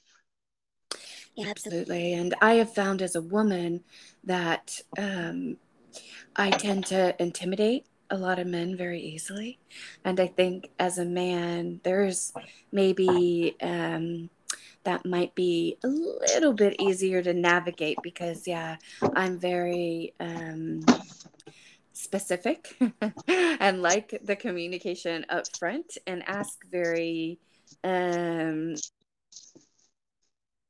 yeah, 1.35 1.47
absolutely. 1.49 2.13
And 2.13 2.35
I 2.41 2.55
have 2.55 2.73
found 2.73 3.01
as 3.01 3.15
a 3.15 3.21
woman 3.21 3.83
that 4.25 4.81
um, 4.97 5.57
I 6.35 6.51
tend 6.51 6.85
to 6.87 7.15
intimidate 7.21 7.85
a 8.09 8.17
lot 8.17 8.39
of 8.39 8.47
men 8.47 8.75
very 8.75 9.01
easily. 9.01 9.59
And 10.03 10.19
I 10.19 10.27
think 10.27 10.69
as 10.79 10.97
a 10.97 11.05
man, 11.05 11.79
there's 11.83 12.33
maybe 12.71 13.55
um, 13.61 14.29
that 14.83 15.05
might 15.05 15.35
be 15.35 15.77
a 15.83 15.87
little 15.87 16.53
bit 16.53 16.79
easier 16.81 17.21
to 17.21 17.33
navigate 17.33 17.99
because, 18.01 18.47
yeah, 18.47 18.77
I'm 19.15 19.39
very 19.39 20.13
um, 20.19 20.81
specific 21.99 22.77
and 23.27 23.81
like 23.81 24.17
the 24.23 24.35
communication 24.35 25.25
up 25.29 25.45
front 25.57 25.97
and 26.07 26.23
ask 26.27 26.57
very 26.71 27.37
um, 27.83 28.75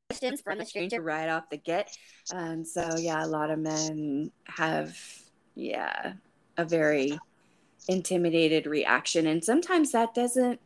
questions 0.09 0.41
from 0.41 0.59
a 0.59 0.65
stranger 0.65 1.01
right 1.01 1.29
off 1.29 1.49
the 1.49 1.57
get. 1.57 1.95
And 2.33 2.67
so, 2.67 2.97
yeah, 2.97 3.23
a 3.23 3.27
lot 3.27 3.51
of 3.51 3.59
men 3.59 4.31
have, 4.45 4.97
yeah, 5.55 6.13
a 6.57 6.65
very 6.65 7.17
intimidated 7.87 8.65
reaction. 8.65 9.27
And 9.27 9.43
sometimes 9.43 9.91
that 9.91 10.15
doesn't 10.15 10.59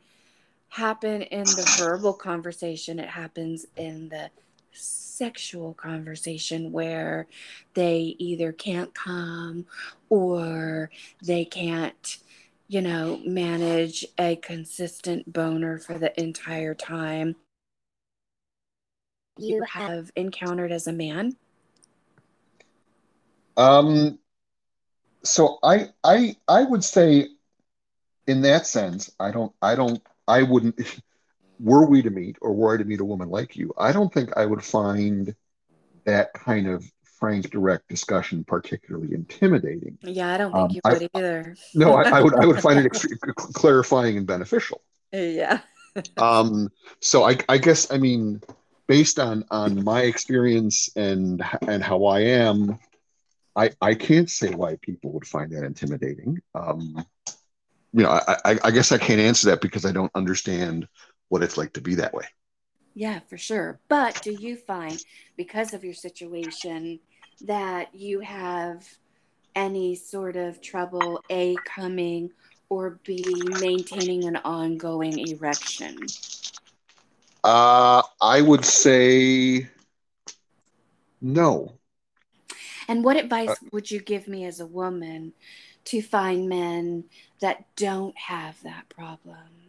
happen 0.70 1.24
in 1.24 1.44
the 1.44 1.76
verbal 1.78 2.14
conversation, 2.14 3.00
it 3.00 3.10
happens 3.10 3.66
in 3.76 4.10
the 4.10 4.30
sexual 5.14 5.74
conversation 5.74 6.72
where 6.72 7.28
they 7.74 8.16
either 8.20 8.52
can't 8.52 8.94
come 8.94 9.66
or 10.10 10.90
they 11.22 11.46
can't 11.46 12.18
you 12.68 12.82
know 12.82 13.20
manage 13.26 14.06
a 14.18 14.36
consistent 14.38 15.32
boner 15.32 15.78
for 15.78 15.98
the 15.98 16.20
entire 16.20 16.74
time 16.74 17.36
you 19.38 19.64
have 19.64 20.12
encountered 20.16 20.72
as 20.72 20.88
a 20.88 20.94
man? 20.94 21.36
Um, 23.58 24.20
so 25.24 25.60
I 25.64 25.90
I 26.04 26.36
I 26.48 26.64
would 26.64 26.84
say 26.84 27.30
in 28.28 28.42
that 28.42 28.68
sense, 28.68 29.12
I 29.20 29.32
don't 29.32 29.54
I 29.62 29.76
don't 29.76 30.02
I 30.28 30.44
wouldn't 30.44 30.80
were 31.64 31.86
we 31.86 32.02
to 32.04 32.10
meet 32.10 32.38
or 32.42 32.54
were 32.54 32.76
I 32.76 32.78
to 32.78 32.86
meet 32.86 33.00
a 33.00 33.06
woman 33.06 33.30
like 33.30 33.56
you, 33.56 33.74
I 33.78 33.92
don't 33.92 34.14
think 34.14 34.36
I 34.38 34.46
would 34.46 34.64
find 34.64 35.36
that 36.06 36.34
kind 36.34 36.68
of 36.68 36.84
frank, 37.20 37.50
direct 37.52 37.88
discussion 37.90 38.44
particularly 38.44 39.14
intimidating. 39.14 39.98
yeah 40.02 40.34
i 40.34 40.38
don't 40.38 40.54
think 40.54 40.72
Um, 40.72 40.76
you 40.76 40.82
I, 40.86 40.94
would 40.94 41.10
either 41.16 41.56
no, 41.74 41.94
I, 41.96 42.04
I 42.20 42.22
would 42.22 42.36
I 42.36 42.46
would 42.46 42.60
find 42.62 42.80
it 42.86 42.92
clarifying 43.36 44.18
and 44.18 44.28
beneficial. 44.28 44.82
yeah 45.12 45.62
Um, 46.18 46.70
so 47.02 47.24
I 47.24 47.38
I 47.50 47.58
guess 47.58 47.92
I 47.92 47.98
mean 47.98 48.42
based 48.88 49.20
on 49.20 49.46
on 49.52 49.84
my 49.84 50.02
experience 50.02 50.90
and 50.96 51.44
and 51.68 51.84
how 51.84 52.06
I 52.06 52.22
am, 52.22 52.80
I 53.56 53.72
I 53.82 53.96
can't 53.96 54.30
say 54.30 54.52
why 54.52 54.78
people 54.82 55.12
would 55.14 55.28
find 55.28 55.52
that 55.54 55.64
intimidating. 55.66 56.40
Um, 56.56 57.06
you 57.94 58.04
know, 58.04 58.10
I, 58.12 58.38
I 58.46 58.60
I 58.66 58.72
guess 58.72 58.92
I 58.92 58.98
can't 58.98 59.22
answer 59.22 59.50
that 59.52 59.62
because 59.62 59.86
I 59.86 59.92
don't 59.92 60.12
understand 60.16 60.88
what 61.30 61.44
it's 61.44 61.58
like 61.58 61.74
to 61.74 61.82
be 61.82 61.96
that 61.96 62.14
way. 62.14 62.26
Yeah, 62.96 63.20
for 63.28 63.38
sure. 63.38 63.80
But 63.88 64.22
do 64.22 64.32
you 64.32 64.56
find, 64.56 65.04
because 65.36 65.74
of 65.74 65.84
your 65.84 65.94
situation, 65.94 67.00
that 67.42 67.94
you 67.96 68.20
have 68.22 68.98
any 69.56 69.96
sort 69.96 70.36
of 70.36 70.62
trouble 70.62 71.24
A, 71.30 71.56
coming, 71.66 72.32
or 72.70 73.00
B, 73.04 73.56
maintaining 73.60 74.26
an 74.26 74.38
ongoing 74.38 75.20
erection? 75.20 76.14
Uh, 77.44 78.02
I 78.22 78.42
would 78.42 78.66
say 78.66 79.70
no. 81.22 81.80
And 82.88 83.04
what 83.04 83.18
Uh, 83.48 83.56
advice 83.56 83.60
would 83.72 83.92
you 83.92 84.00
give 84.00 84.28
me 84.28 84.46
as 84.46 84.60
a 84.60 84.66
woman 84.66 85.34
to 85.86 86.02
find 86.02 86.48
men 86.48 87.06
that 87.40 87.66
don't 87.76 88.18
have 88.18 88.62
that 88.64 88.90
problem? 88.90 89.63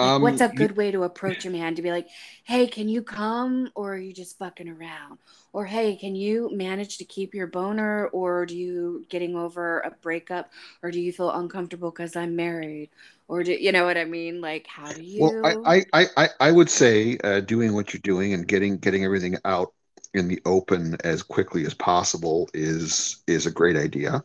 Like, 0.00 0.18
what's 0.18 0.40
Um, 0.40 0.42
a 0.42 0.48
good 0.48 0.76
way 0.76 0.90
to 0.90 1.02
approach 1.04 1.44
a 1.44 1.50
man 1.50 1.74
to 1.76 1.82
be 1.82 1.90
like, 1.90 2.08
hey, 2.44 2.66
can 2.66 2.88
you 2.88 3.02
come 3.02 3.70
or 3.74 3.94
are 3.94 3.98
you 3.98 4.12
just 4.12 4.38
fucking 4.38 4.68
around? 4.68 5.18
Or 5.52 5.66
hey, 5.66 5.96
can 5.96 6.14
you 6.14 6.50
manage 6.52 6.98
to 6.98 7.04
keep 7.04 7.34
your 7.34 7.46
boner 7.46 8.06
or 8.08 8.46
do 8.46 8.56
you 8.56 9.04
getting 9.08 9.36
over 9.36 9.80
a 9.80 9.90
breakup 10.02 10.50
or 10.82 10.90
do 10.90 11.00
you 11.00 11.12
feel 11.12 11.30
uncomfortable 11.30 11.90
because 11.90 12.16
I'm 12.16 12.36
married? 12.36 12.90
Or 13.28 13.42
do 13.44 13.52
you 13.52 13.72
know 13.72 13.84
what 13.84 13.98
I 13.98 14.04
mean? 14.04 14.40
Like, 14.40 14.66
how 14.66 14.92
do 14.92 15.02
you? 15.02 15.36
I, 15.42 15.56
I, 15.64 15.84
I, 15.92 16.06
I 16.16 16.28
I 16.40 16.50
would 16.52 16.70
say 16.70 17.18
uh, 17.22 17.40
doing 17.40 17.74
what 17.74 17.92
you're 17.92 18.00
doing 18.02 18.32
and 18.32 18.46
getting 18.46 18.78
getting 18.78 19.04
everything 19.04 19.36
out 19.44 19.72
in 20.14 20.28
the 20.28 20.40
open 20.46 20.96
as 21.04 21.22
quickly 21.22 21.66
as 21.66 21.74
possible 21.74 22.48
is 22.54 23.22
is 23.26 23.46
a 23.46 23.50
great 23.50 23.76
idea. 23.76 24.24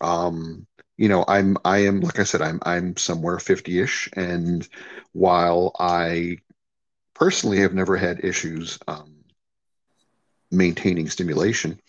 Um, 0.00 0.66
you 0.96 1.08
know, 1.08 1.24
I'm 1.28 1.56
I 1.64 1.78
am 1.86 2.00
like 2.00 2.18
I 2.18 2.24
said, 2.24 2.42
I'm 2.42 2.60
I'm 2.62 2.96
somewhere 2.96 3.36
50-ish, 3.36 4.10
and 4.14 4.66
while 5.12 5.74
I 5.78 6.38
personally 7.14 7.60
have 7.60 7.74
never 7.74 7.96
had 7.96 8.24
issues 8.24 8.78
um, 8.88 9.14
maintaining 10.50 11.08
stimulation, 11.08 11.80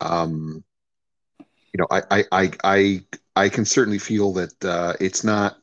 um, 0.00 0.64
you 1.72 1.78
know, 1.78 1.86
I 1.90 2.02
I 2.10 2.24
I 2.32 2.50
I, 2.64 3.04
I 3.36 3.48
can 3.48 3.64
certainly 3.64 3.98
feel 3.98 4.32
that 4.34 4.64
uh, 4.64 4.94
it's 5.00 5.24
not 5.24 5.56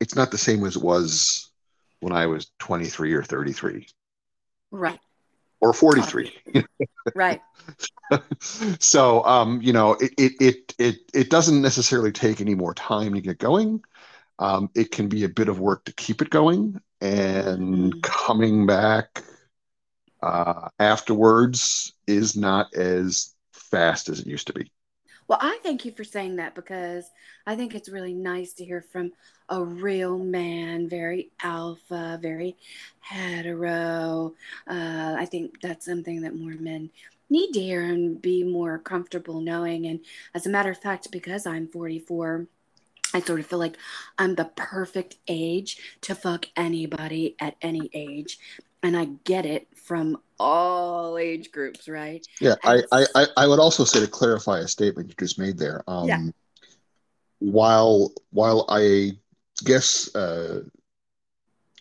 it's 0.00 0.14
not 0.14 0.30
the 0.30 0.38
same 0.38 0.64
as 0.64 0.76
it 0.76 0.82
was 0.82 1.50
when 2.00 2.12
I 2.12 2.26
was 2.26 2.50
23 2.60 3.12
or 3.14 3.22
33 3.22 3.86
Right, 4.70 5.00
or 5.60 5.72
43. 5.72 6.32
right. 7.14 7.40
so 8.80 9.24
um, 9.24 9.60
you 9.62 9.72
know, 9.72 9.92
it, 9.94 10.12
it 10.18 10.32
it 10.40 10.74
it 10.78 10.96
it 11.14 11.30
doesn't 11.30 11.60
necessarily 11.60 12.12
take 12.12 12.40
any 12.40 12.54
more 12.54 12.74
time 12.74 13.14
to 13.14 13.20
get 13.20 13.38
going. 13.38 13.82
Um, 14.38 14.70
it 14.74 14.90
can 14.92 15.08
be 15.08 15.24
a 15.24 15.28
bit 15.28 15.48
of 15.48 15.60
work 15.60 15.84
to 15.86 15.92
keep 15.92 16.22
it 16.22 16.30
going, 16.30 16.80
and 17.00 17.92
Mm. 17.94 18.02
coming 18.02 18.66
back 18.66 19.22
uh, 20.22 20.68
afterwards 20.78 21.94
is 22.06 22.36
not 22.36 22.74
as 22.74 23.34
fast 23.52 24.08
as 24.08 24.20
it 24.20 24.26
used 24.26 24.46
to 24.48 24.52
be. 24.52 24.70
Well, 25.28 25.38
I 25.40 25.58
thank 25.62 25.84
you 25.84 25.92
for 25.92 26.04
saying 26.04 26.36
that 26.36 26.54
because 26.54 27.04
I 27.46 27.54
think 27.56 27.74
it's 27.74 27.88
really 27.88 28.14
nice 28.14 28.54
to 28.54 28.64
hear 28.64 28.80
from 28.80 29.12
a 29.48 29.64
real 29.64 30.18
man, 30.18 30.88
very 30.88 31.30
alpha, 31.42 32.18
very 32.20 32.56
hetero. 33.00 34.34
Uh, 34.68 35.16
I 35.18 35.26
think 35.26 35.60
that's 35.60 35.86
something 35.86 36.22
that 36.22 36.34
more 36.34 36.52
men 36.52 36.90
need 37.30 37.52
to 37.52 37.60
hear 37.60 37.82
and 37.82 38.20
be 38.20 38.42
more 38.44 38.78
comfortable 38.78 39.40
knowing. 39.40 39.86
And 39.86 40.00
as 40.34 40.46
a 40.46 40.50
matter 40.50 40.70
of 40.70 40.78
fact, 40.78 41.10
because 41.10 41.46
I'm 41.46 41.68
44, 41.68 42.46
I 43.14 43.20
sort 43.20 43.40
of 43.40 43.46
feel 43.46 43.58
like 43.58 43.76
I'm 44.18 44.34
the 44.34 44.50
perfect 44.56 45.16
age 45.28 45.78
to 46.02 46.14
fuck 46.14 46.46
anybody 46.56 47.36
at 47.40 47.56
any 47.62 47.90
age. 47.94 48.38
And 48.82 48.96
I 48.96 49.06
get 49.24 49.44
it 49.44 49.66
from 49.74 50.18
all 50.38 51.18
age 51.18 51.50
groups, 51.50 51.88
right? 51.88 52.26
Yeah, 52.40 52.54
I, 52.62 52.82
I, 52.92 53.06
I 53.14 53.26
I 53.38 53.46
would 53.46 53.58
also 53.58 53.84
say 53.84 54.00
to 54.00 54.06
clarify 54.06 54.60
a 54.60 54.68
statement 54.68 55.08
you 55.08 55.14
just 55.18 55.38
made 55.38 55.58
there. 55.58 55.82
yeah, 56.04 56.16
Um, 56.16 56.34
while 57.40 58.12
while 58.30 58.66
I 58.68 59.12
guess 59.60 60.14
uh, 60.14 60.62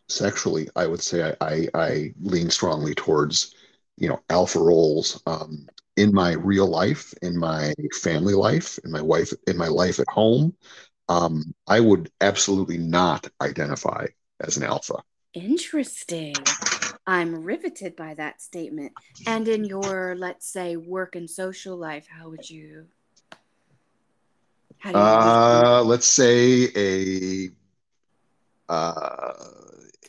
sexually, 0.07 0.69
I 0.75 0.87
would 0.87 1.01
say 1.01 1.35
I, 1.41 1.45
I, 1.45 1.67
I 1.73 2.13
lean 2.21 2.49
strongly 2.49 2.95
towards, 2.95 3.55
you 3.97 4.09
know, 4.09 4.19
alpha 4.29 4.59
roles 4.59 5.21
um, 5.25 5.67
in 5.95 6.13
my 6.13 6.33
real 6.33 6.67
life, 6.67 7.13
in 7.21 7.37
my 7.37 7.73
family 8.01 8.33
life, 8.33 8.79
in 8.83 8.91
my 8.91 9.01
wife, 9.01 9.33
in 9.47 9.57
my 9.57 9.67
life 9.67 9.99
at 9.99 10.09
home. 10.09 10.53
Um, 11.09 11.53
I 11.67 11.79
would 11.79 12.11
absolutely 12.21 12.77
not 12.77 13.27
identify 13.41 14.07
as 14.41 14.57
an 14.57 14.63
alpha. 14.63 14.95
Interesting. 15.33 16.35
I'm 17.05 17.43
riveted 17.43 17.95
by 17.95 18.13
that 18.15 18.41
statement. 18.41 18.91
And 19.25 19.47
in 19.47 19.63
your, 19.63 20.15
let's 20.17 20.45
say, 20.51 20.75
work 20.75 21.15
and 21.15 21.29
social 21.29 21.77
life, 21.77 22.07
how 22.09 22.29
would 22.29 22.49
you? 22.49 22.87
How 24.79 24.91
do 24.91 24.99
you 24.99 25.05
uh, 25.05 25.83
let's 25.85 26.07
say 26.07 26.69
a 26.75 27.49
uh, 28.69 29.33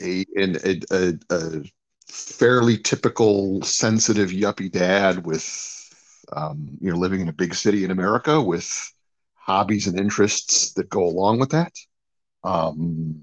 a, 0.03 0.25
a, 0.37 0.81
a, 0.91 1.15
a 1.31 1.63
fairly 2.09 2.79
typical 2.79 3.63
sensitive 3.63 4.31
yuppie 4.31 4.71
dad 4.71 5.27
with 5.27 5.45
um, 6.33 6.77
you 6.81 6.91
know 6.91 6.97
living 6.99 7.21
in 7.21 7.29
a 7.29 7.33
big 7.33 7.55
city 7.55 7.85
in 7.85 7.91
America 7.91 8.41
with 8.41 8.93
hobbies 9.35 9.87
and 9.87 9.99
interests 9.99 10.73
that 10.75 10.89
go 10.91 11.05
along 11.05 11.39
with 11.39 11.51
that. 11.51 11.73
Um, 12.45 13.23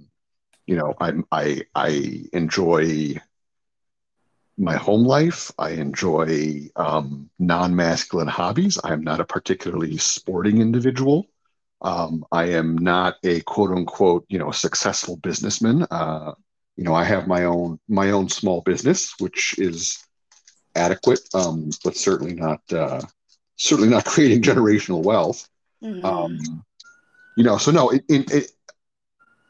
you 0.65 0.75
know, 0.75 0.93
I'm 0.99 1.25
I 1.31 1.63
I 1.75 2.23
enjoy 2.33 3.15
my 4.57 4.75
home 4.75 5.03
life. 5.05 5.51
I 5.57 5.71
enjoy 5.71 6.69
um, 6.75 7.29
non-masculine 7.39 8.27
hobbies. 8.27 8.77
I'm 8.83 9.03
not 9.03 9.19
a 9.19 9.25
particularly 9.25 9.97
sporting 9.97 10.61
individual. 10.61 11.27
Um, 11.85 12.25
I 12.31 12.45
am 12.45 12.79
not 12.79 13.17
a 13.23 13.41
quote 13.41 13.69
unquote, 13.69 14.25
you 14.27 14.39
know, 14.39 14.49
successful 14.49 15.17
businessman. 15.17 15.83
Uh, 15.91 16.33
you 16.75 16.83
know, 16.83 16.95
I 16.95 17.03
have 17.03 17.27
my 17.27 17.45
own 17.45 17.79
my 17.87 18.09
own 18.09 18.27
small 18.27 18.61
business, 18.61 19.13
which 19.19 19.53
is 19.59 20.03
adequate, 20.73 21.21
um, 21.35 21.69
but 21.83 21.95
certainly 21.95 22.33
not 22.33 22.61
uh, 22.73 23.01
certainly 23.57 23.89
not 23.89 24.03
creating 24.13 24.41
generational 24.41 25.03
wealth. 25.03 25.47
Mm-hmm. 25.83 26.03
Um, 26.03 26.65
you 27.37 27.43
know, 27.43 27.57
so 27.57 27.69
no, 27.69 27.91
it, 27.91 28.03
it, 28.09 28.31
it, 28.31 28.51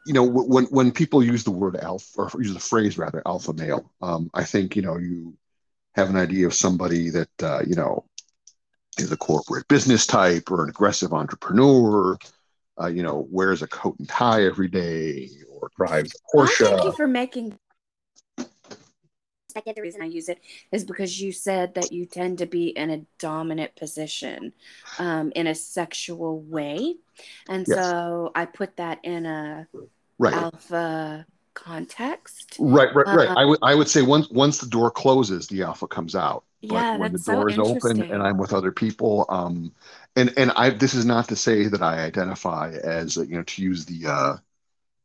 you 0.06 0.12
know, 0.12 0.22
when 0.22 0.66
when 0.66 0.92
people 0.92 1.24
use 1.24 1.42
the 1.42 1.50
word 1.50 1.76
alpha 1.76 2.28
or 2.34 2.42
use 2.42 2.52
the 2.52 2.60
phrase 2.60 2.98
rather 2.98 3.22
alpha 3.24 3.54
male, 3.54 3.90
um, 4.02 4.30
I 4.34 4.44
think 4.44 4.76
you 4.76 4.82
know 4.82 4.98
you 4.98 5.38
have 5.94 6.10
an 6.10 6.16
idea 6.16 6.46
of 6.46 6.52
somebody 6.52 7.08
that 7.10 7.42
uh, 7.42 7.62
you 7.66 7.76
know 7.76 8.04
is 8.98 9.12
a 9.12 9.16
corporate 9.16 9.68
business 9.68 10.06
type 10.06 10.50
or 10.50 10.62
an 10.62 10.70
aggressive 10.70 11.12
entrepreneur, 11.12 12.18
uh, 12.80 12.86
you 12.86 13.02
know, 13.02 13.26
wears 13.30 13.62
a 13.62 13.66
coat 13.66 13.98
and 13.98 14.08
tie 14.08 14.44
every 14.44 14.68
day 14.68 15.30
or 15.48 15.70
drives 15.76 16.14
a 16.14 16.36
Porsche. 16.36 16.68
Thank 16.68 16.84
you 16.84 16.92
for 16.92 17.06
making. 17.06 17.58
The 19.64 19.80
reason 19.80 20.02
I 20.02 20.06
use 20.06 20.28
it 20.28 20.40
is 20.70 20.84
because 20.84 21.18
you 21.18 21.32
said 21.32 21.72
that 21.76 21.90
you 21.90 22.04
tend 22.04 22.36
to 22.38 22.46
be 22.46 22.68
in 22.68 22.90
a 22.90 23.06
dominant 23.18 23.74
position 23.74 24.52
um, 24.98 25.32
in 25.34 25.46
a 25.46 25.54
sexual 25.54 26.42
way. 26.42 26.96
And 27.48 27.66
yes. 27.66 27.78
so 27.78 28.32
I 28.34 28.44
put 28.44 28.76
that 28.76 29.02
in 29.02 29.24
a 29.24 29.66
right. 30.18 30.34
alpha 30.34 31.24
context. 31.54 32.56
Right, 32.60 32.94
right, 32.94 33.06
right. 33.06 33.28
Uh, 33.30 33.34
I 33.34 33.44
would 33.46 33.58
I 33.62 33.74
would 33.74 33.88
say 33.88 34.02
once 34.02 34.28
once 34.30 34.58
the 34.58 34.66
door 34.66 34.90
closes, 34.90 35.48
the 35.48 35.62
alpha 35.62 35.88
comes 35.88 36.14
out. 36.14 36.44
Yeah, 36.66 36.82
but 36.92 37.00
when 37.00 37.12
the 37.12 37.18
door 37.18 37.50
so 37.50 37.60
is 37.60 37.70
open 37.70 38.02
and 38.10 38.22
I'm 38.22 38.38
with 38.38 38.52
other 38.52 38.72
people, 38.72 39.26
um, 39.28 39.72
and 40.16 40.32
and 40.36 40.50
I 40.52 40.70
this 40.70 40.94
is 40.94 41.04
not 41.04 41.28
to 41.28 41.36
say 41.36 41.68
that 41.68 41.82
I 41.82 42.04
identify 42.04 42.72
as 42.82 43.16
you 43.16 43.36
know 43.36 43.42
to 43.42 43.62
use 43.62 43.84
the 43.86 44.06
uh, 44.06 44.36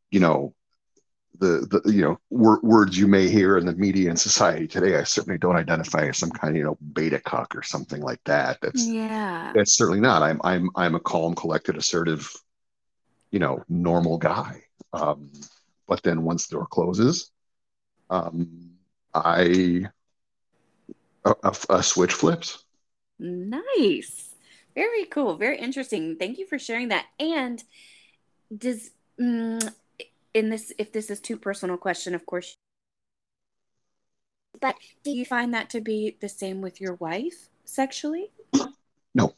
you 0.10 0.20
know 0.20 0.54
the 1.40 1.82
the 1.84 1.92
you 1.92 2.02
know 2.02 2.20
wor- 2.30 2.60
words 2.62 2.98
you 2.98 3.08
may 3.08 3.30
hear 3.30 3.58
in 3.58 3.66
the 3.66 3.74
media 3.74 4.10
and 4.10 4.20
society 4.20 4.68
today. 4.68 4.96
I 4.98 5.04
certainly 5.04 5.38
don't 5.38 5.56
identify 5.56 6.08
as 6.08 6.18
some 6.18 6.32
kind 6.32 6.56
of 6.56 6.58
you 6.58 6.64
know 6.64 6.78
beta 6.94 7.20
cuck 7.20 7.56
or 7.56 7.64
something 7.64 8.02
like 8.02 8.24
that. 8.26 8.60
That's 8.62 8.88
yeah. 8.88 9.54
That's 9.54 9.76
certainly 9.76 10.02
not. 10.02 10.24
I'm 10.24 10.40
I'm 10.44 10.70
I'm 10.76 10.96
a 10.96 11.00
calm, 11.00 11.36
collected, 11.36 11.78
assertive, 11.78 12.32
you 13.32 13.40
know, 13.40 13.64
normal 13.70 14.18
guy. 14.18 14.64
Um, 14.94 15.32
but 15.88 16.04
then 16.04 16.24
once 16.24 16.48
the 16.48 16.56
door 16.56 16.68
closes, 16.68 17.32
um, 18.10 18.72
I 19.14 19.86
a, 21.26 21.36
a, 21.44 21.56
a 21.70 21.84
switch 21.84 22.14
flips. 22.14 22.64
Nice. 23.20 24.36
Very 24.76 25.06
cool. 25.06 25.36
Very 25.36 25.58
interesting. 25.58 26.16
Thank 26.16 26.38
you 26.38 26.48
for 26.48 26.58
sharing 26.58 26.90
that. 26.90 27.06
And 27.20 27.64
does 28.56 28.92
mm, 29.20 29.74
in 30.34 30.50
this 30.50 30.74
if 30.78 30.92
this 30.92 31.10
is 31.10 31.20
too 31.20 31.38
personal 31.38 31.78
question, 31.78 32.16
of 32.16 32.26
course. 32.26 32.56
But 34.60 34.76
do 35.04 35.12
you 35.12 35.26
find 35.26 35.54
that 35.54 35.70
to 35.72 35.82
be 35.82 36.18
the 36.20 36.30
same 36.30 36.62
with 36.62 36.80
your 36.80 36.96
wife 36.96 37.50
sexually? 37.66 38.32
No. 39.14 39.36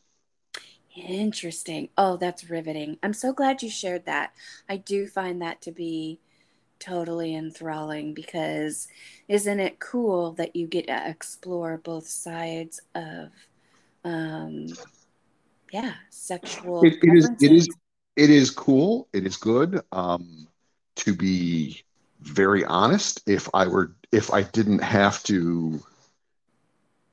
Interesting. 0.96 1.90
Oh, 1.98 2.18
that's 2.18 2.50
riveting. 2.50 2.98
I'm 3.02 3.14
so 3.14 3.34
glad 3.34 3.64
you 3.64 3.70
shared 3.70 4.06
that. 4.06 4.34
I 4.70 4.78
do 4.78 5.08
find 5.08 5.42
that 5.42 5.62
to 5.64 5.72
be 5.72 6.20
totally 6.84 7.36
enthralling 7.36 8.14
because 8.14 8.88
isn't 9.28 9.60
it 9.60 9.80
cool 9.80 10.34
that 10.34 10.56
you 10.56 10.68
get 10.68 10.88
to 10.88 11.10
explore 11.10 11.78
both 11.78 12.08
sides 12.08 12.82
of 12.94 13.30
um 14.04 14.68
yeah 15.72 15.94
sexual 16.10 16.84
it, 16.84 16.96
it 17.02 17.14
is 17.16 17.30
it 17.40 17.52
is 17.52 17.70
it 18.16 18.30
is 18.30 18.52
cool. 18.52 19.08
It 19.12 19.26
is 19.26 19.38
good. 19.38 19.82
Um 19.92 20.48
to 20.98 21.16
be 21.16 21.84
very 22.22 22.64
honest 22.64 23.22
if 23.28 23.50
i 23.54 23.68
were 23.68 23.96
if 24.12 24.32
i 24.32 24.44
didn't 24.44 24.84
have 24.84 25.22
to 25.24 25.84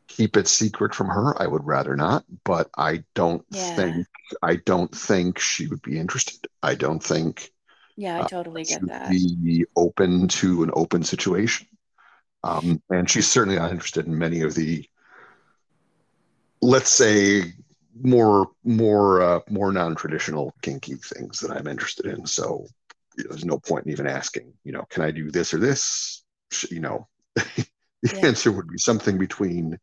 keep 0.06 0.36
it 0.36 0.46
secret 0.46 0.94
from 0.94 1.08
her 1.08 1.40
i 1.42 1.46
would 1.46 1.64
rather 1.64 1.96
not 1.96 2.24
but 2.44 2.68
i 2.76 3.02
don't 3.14 3.44
yeah. 3.50 3.74
think 3.74 4.06
i 4.42 4.54
don't 4.56 4.94
think 4.94 5.38
she 5.38 5.66
would 5.66 5.82
be 5.82 5.98
interested. 5.98 6.46
I 6.62 6.74
don't 6.74 7.02
think 7.02 7.50
yeah, 8.00 8.16
I 8.16 8.20
uh, 8.20 8.28
totally 8.28 8.62
uh, 8.62 8.64
get 8.64 8.86
that. 8.86 9.10
Be 9.10 9.66
open 9.76 10.26
to 10.28 10.62
an 10.62 10.70
open 10.72 11.02
situation. 11.02 11.66
Um, 12.42 12.82
and 12.88 13.10
she's 13.10 13.30
certainly 13.30 13.58
not 13.58 13.72
interested 13.72 14.06
in 14.06 14.16
many 14.16 14.40
of 14.40 14.54
the, 14.54 14.88
let's 16.62 16.90
say, 16.90 17.52
more 18.02 18.48
more 18.64 19.20
uh, 19.20 19.40
more 19.50 19.70
non-traditional 19.70 20.54
kinky 20.62 20.94
things 20.94 21.40
that 21.40 21.50
I'm 21.50 21.66
interested 21.66 22.06
in. 22.06 22.24
So 22.24 22.66
you 23.18 23.24
know, 23.24 23.30
there's 23.30 23.44
no 23.44 23.58
point 23.58 23.84
in 23.84 23.92
even 23.92 24.06
asking. 24.06 24.54
You 24.64 24.72
know, 24.72 24.86
can 24.88 25.02
I 25.02 25.10
do 25.10 25.30
this 25.30 25.52
or 25.52 25.58
this? 25.58 26.24
You 26.70 26.80
know, 26.80 27.06
the 27.34 27.66
yeah. 28.02 28.26
answer 28.26 28.50
would 28.50 28.68
be 28.68 28.78
something 28.78 29.18
between 29.18 29.78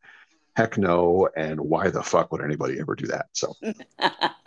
heck 0.56 0.80
no 0.80 1.30
and 1.38 1.62
why 1.62 1.92
the 1.92 2.02
fuck 2.02 2.32
would 2.32 2.44
anybody 2.44 2.80
ever 2.80 2.96
do 2.96 3.06
that? 3.06 3.28
So. 3.34 3.54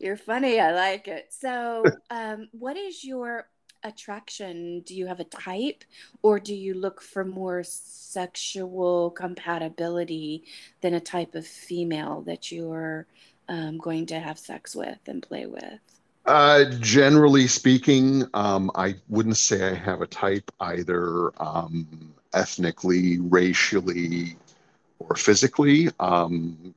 You're 0.00 0.16
funny. 0.16 0.58
I 0.58 0.72
like 0.72 1.08
it. 1.08 1.26
So, 1.28 1.84
um, 2.10 2.48
what 2.52 2.76
is 2.76 3.04
your 3.04 3.46
attraction? 3.84 4.80
Do 4.80 4.94
you 4.94 5.06
have 5.06 5.20
a 5.20 5.24
type, 5.24 5.84
or 6.22 6.40
do 6.40 6.54
you 6.54 6.72
look 6.74 7.02
for 7.02 7.22
more 7.22 7.62
sexual 7.62 9.10
compatibility 9.10 10.44
than 10.80 10.94
a 10.94 11.00
type 11.00 11.34
of 11.34 11.46
female 11.46 12.22
that 12.22 12.50
you're 12.50 13.06
um, 13.48 13.76
going 13.76 14.06
to 14.06 14.18
have 14.18 14.38
sex 14.38 14.74
with 14.74 14.98
and 15.06 15.22
play 15.22 15.44
with? 15.44 15.80
Uh, 16.24 16.64
generally 16.80 17.46
speaking, 17.46 18.24
um, 18.32 18.70
I 18.74 18.94
wouldn't 19.08 19.36
say 19.36 19.70
I 19.70 19.74
have 19.74 20.00
a 20.00 20.06
type 20.06 20.50
either 20.60 21.32
um, 21.42 22.14
ethnically, 22.32 23.18
racially, 23.18 24.36
or 24.98 25.14
physically. 25.14 25.88
Um, 25.98 26.74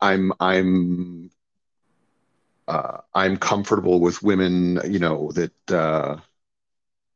I'm 0.00 0.32
I'm 0.40 1.30
uh, 2.70 3.00
I'm 3.12 3.36
comfortable 3.36 4.00
with 4.00 4.22
women, 4.22 4.80
you 4.88 5.00
know, 5.00 5.32
that 5.32 5.72
uh, 5.72 6.18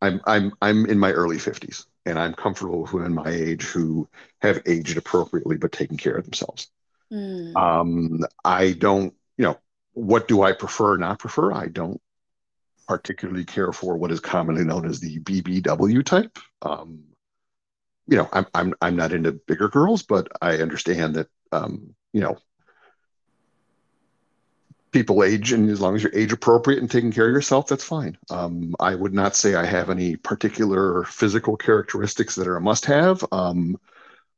I'm 0.03 0.21
I'm 0.27 0.53
I'm 0.61 0.85
in 0.87 0.99
my 0.99 1.13
early 1.13 1.37
50s 1.37 1.87
and 2.05 2.19
I'm 2.19 2.35
comfortable 2.35 2.83
with 2.83 2.93
women 2.93 3.15
my 3.15 3.29
age 3.29 3.63
who 3.63 4.09
have 4.41 4.61
aged 4.67 4.97
appropriately 4.99 5.57
but 5.57 5.71
taken 5.71 5.97
care 5.97 6.17
of 6.17 6.25
themselves. 6.25 6.71
Mm. 7.13 7.55
Um, 7.57 8.25
I 8.45 8.73
don't, 8.73 9.15
you 9.39 9.45
know, 9.45 9.59
what 9.93 10.27
do 10.27 10.43
I 10.43 10.53
prefer, 10.53 10.97
not 10.97 11.21
prefer? 11.21 11.53
I 11.53 11.69
don't 11.69 12.01
particularly 12.89 13.45
care 13.45 13.73
for 13.73 13.97
what 13.97 14.11
is 14.11 14.19
commonly 14.19 14.65
known 14.65 14.87
as 14.87 14.99
the 14.99 15.21
BBW 15.21 16.05
type. 16.05 16.37
Um, 16.63 17.05
you 18.09 18.17
know, 18.17 18.29
I'm 18.33 18.47
I'm 18.55 18.75
I'm 18.83 18.97
not 18.97 19.13
into 19.13 19.31
bigger 19.31 19.69
girls, 19.69 20.03
but 20.03 20.27
I 20.43 20.57
understand 20.57 21.15
that 21.15 21.29
um, 21.53 21.95
you 22.13 22.23
know 22.23 22.39
people 24.95 25.25
age 25.25 25.53
and 25.53 25.69
as 25.69 25.81
long 25.81 25.95
as 25.95 26.03
you're 26.03 26.15
age 26.15 26.33
appropriate 26.33 26.81
and 26.81 26.91
taking 26.91 27.13
care 27.13 27.27
of 27.27 27.35
yourself 27.35 27.67
that's 27.67 27.85
fine 27.85 28.17
um, 28.31 28.75
i 28.81 28.95
would 28.95 29.13
not 29.13 29.37
say 29.37 29.57
i 29.57 29.67
have 29.67 29.91
any 29.91 30.17
particular 30.17 31.05
physical 31.05 31.57
characteristics 31.57 32.37
that 32.37 32.47
are 32.47 32.57
a 32.57 32.61
must 32.61 32.87
have 32.87 33.23
um, 33.33 33.77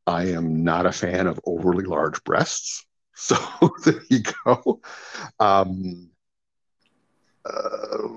i 0.06 0.24
am 0.24 0.64
not 0.64 0.86
a 0.86 0.92
fan 0.92 1.26
of 1.26 1.38
overly 1.44 1.84
large 1.84 2.24
breasts 2.24 2.84
so 3.14 3.36
there 3.84 4.02
you 4.10 4.22
go 4.44 4.80
um, 5.38 6.10
uh, 7.46 8.08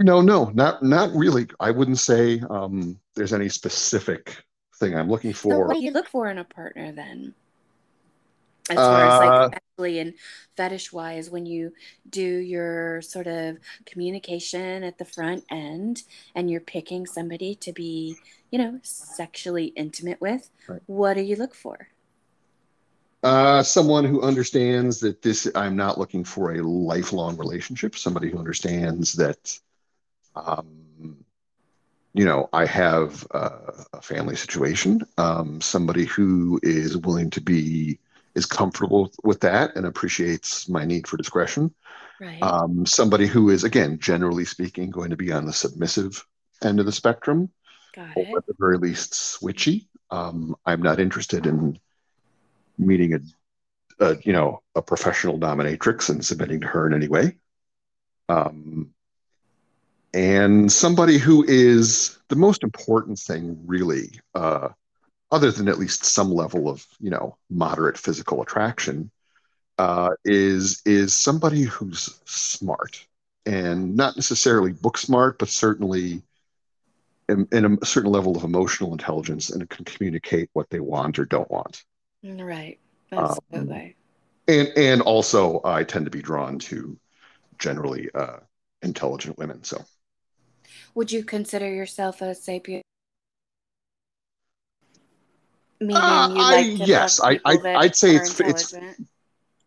No, 0.00 0.20
no, 0.20 0.50
not 0.54 0.82
not 0.82 1.10
really. 1.12 1.48
I 1.58 1.70
wouldn't 1.72 1.98
say 1.98 2.40
um, 2.48 2.98
there's 3.14 3.32
any 3.32 3.48
specific 3.48 4.36
thing 4.78 4.96
I'm 4.96 5.10
looking 5.10 5.32
for. 5.32 5.52
So 5.52 5.58
what 5.58 5.74
do 5.74 5.84
you 5.84 5.90
look 5.90 6.08
for 6.08 6.28
in 6.28 6.38
a 6.38 6.44
partner 6.44 6.92
then? 6.92 7.34
As 8.70 8.76
far 8.76 9.04
uh, 9.04 9.14
as 9.14 9.18
like 9.20 9.30
uh, 9.30 9.50
sexually 9.50 9.98
and 9.98 10.14
fetish 10.56 10.92
wise, 10.92 11.30
when 11.30 11.46
you 11.46 11.72
do 12.08 12.20
your 12.20 13.00
sort 13.02 13.26
of 13.26 13.58
communication 13.86 14.82
at 14.84 14.98
the 14.98 15.04
front 15.04 15.44
end 15.50 16.02
and 16.34 16.50
you're 16.50 16.60
picking 16.60 17.06
somebody 17.06 17.54
to 17.56 17.72
be, 17.72 18.16
you 18.50 18.58
know, 18.58 18.80
sexually 18.82 19.66
intimate 19.66 20.20
with, 20.20 20.50
right. 20.66 20.80
what 20.86 21.14
do 21.14 21.22
you 21.22 21.36
look 21.36 21.54
for? 21.54 21.88
Uh, 23.22 23.62
someone 23.62 24.04
who 24.04 24.22
understands 24.22 25.00
that 25.00 25.22
this, 25.22 25.50
I'm 25.54 25.76
not 25.76 25.98
looking 25.98 26.22
for 26.22 26.54
a 26.54 26.62
lifelong 26.62 27.36
relationship, 27.36 27.96
somebody 27.96 28.30
who 28.30 28.38
understands 28.38 29.14
that 29.14 29.58
um, 30.36 30.78
you 32.14 32.24
know, 32.24 32.48
I 32.52 32.66
have 32.66 33.26
a, 33.30 33.84
a 33.92 34.02
family 34.02 34.34
situation. 34.36 35.02
Um, 35.18 35.60
somebody 35.60 36.04
who 36.04 36.58
is 36.62 36.96
willing 36.96 37.30
to 37.30 37.40
be 37.40 37.98
is 38.38 38.46
comfortable 38.46 39.10
with 39.22 39.40
that 39.40 39.76
and 39.76 39.84
appreciates 39.84 40.68
my 40.68 40.84
need 40.84 41.06
for 41.06 41.18
discretion. 41.18 41.74
Right. 42.20 42.42
Um, 42.42 42.86
somebody 42.86 43.26
who 43.26 43.50
is, 43.50 43.64
again, 43.64 43.98
generally 43.98 44.44
speaking, 44.44 44.90
going 44.90 45.10
to 45.10 45.16
be 45.16 45.32
on 45.32 45.44
the 45.44 45.52
submissive 45.52 46.24
end 46.62 46.80
of 46.80 46.86
the 46.86 46.92
spectrum, 46.92 47.50
or 48.16 48.38
at 48.38 48.46
the 48.46 48.54
very 48.58 48.78
least 48.78 49.12
switchy. 49.12 49.86
Um, 50.10 50.56
I'm 50.64 50.82
not 50.82 51.00
interested 51.00 51.46
in 51.46 51.78
meeting 52.76 53.14
a, 53.14 53.20
a, 54.04 54.16
you 54.22 54.32
know, 54.32 54.62
a 54.74 54.82
professional 54.82 55.38
dominatrix 55.38 56.08
and 56.10 56.24
submitting 56.24 56.60
to 56.60 56.66
her 56.66 56.86
in 56.86 56.94
any 56.94 57.08
way. 57.08 57.36
Um, 58.28 58.94
and 60.14 60.72
somebody 60.72 61.18
who 61.18 61.44
is 61.46 62.18
the 62.28 62.36
most 62.36 62.62
important 62.62 63.18
thing, 63.18 63.62
really, 63.66 64.20
uh, 64.34 64.68
other 65.30 65.50
than 65.50 65.68
at 65.68 65.78
least 65.78 66.04
some 66.04 66.32
level 66.32 66.68
of 66.68 66.86
you 67.00 67.10
know 67.10 67.36
moderate 67.50 67.98
physical 67.98 68.42
attraction, 68.42 69.10
uh, 69.78 70.10
is 70.24 70.82
is 70.84 71.14
somebody 71.14 71.62
who's 71.62 72.20
smart 72.24 73.06
and 73.46 73.96
not 73.96 74.16
necessarily 74.16 74.72
book 74.72 74.98
smart, 74.98 75.38
but 75.38 75.48
certainly 75.48 76.22
in, 77.28 77.48
in 77.52 77.78
a 77.80 77.86
certain 77.86 78.10
level 78.10 78.36
of 78.36 78.44
emotional 78.44 78.92
intelligence 78.92 79.50
and 79.50 79.68
can 79.70 79.84
communicate 79.84 80.50
what 80.52 80.68
they 80.70 80.80
want 80.80 81.18
or 81.18 81.24
don't 81.24 81.50
want. 81.50 81.84
Right. 82.22 82.78
That's 83.10 83.38
um. 83.52 83.92
And 84.48 84.68
and 84.76 85.02
also, 85.02 85.60
I 85.64 85.84
tend 85.84 86.06
to 86.06 86.10
be 86.10 86.22
drawn 86.22 86.58
to 86.60 86.98
generally 87.58 88.08
uh, 88.14 88.38
intelligent 88.82 89.38
women. 89.38 89.62
So. 89.62 89.84
Would 90.94 91.12
you 91.12 91.22
consider 91.22 91.72
yourself 91.72 92.22
a 92.22 92.34
sapient? 92.34 92.82
Meaning 95.80 95.96
uh, 95.96 96.28
you 96.28 96.34
like 96.34 96.66
I, 96.80 96.84
yes, 96.84 97.20
I, 97.20 97.40
I 97.44 97.58
I'd 97.76 97.96
say 97.96 98.16
it's 98.16 98.40
it's 98.40 98.74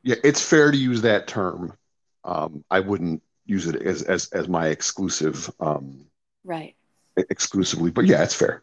yeah, 0.03 0.15
it's 0.23 0.41
fair 0.41 0.71
to 0.71 0.77
use 0.77 1.01
that 1.03 1.27
term. 1.27 1.77
Um, 2.23 2.63
I 2.69 2.81
wouldn't 2.81 3.21
use 3.45 3.67
it 3.67 3.81
as 3.81 4.03
as 4.03 4.29
as 4.29 4.47
my 4.47 4.67
exclusive 4.67 5.49
um, 5.59 6.05
right 6.43 6.75
exclusively, 7.17 7.91
but 7.91 8.05
yeah, 8.05 8.23
it's 8.23 8.35
fair. 8.35 8.61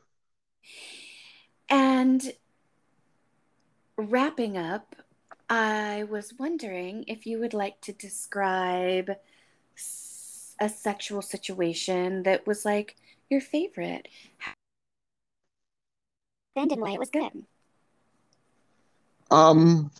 And 1.70 2.32
wrapping 3.96 4.56
up, 4.56 4.96
I 5.48 6.04
was 6.08 6.34
wondering 6.38 7.04
if 7.06 7.26
you 7.26 7.38
would 7.40 7.54
like 7.54 7.80
to 7.82 7.92
describe 7.92 9.16
a 10.60 10.68
sexual 10.68 11.22
situation 11.22 12.24
that 12.24 12.46
was 12.46 12.64
like 12.64 12.96
your 13.30 13.40
favorite? 13.40 14.08
And 16.58 16.80
why 16.80 16.92
it 16.92 16.98
was 16.98 17.10
good. 17.10 17.30
Um, 19.30 19.90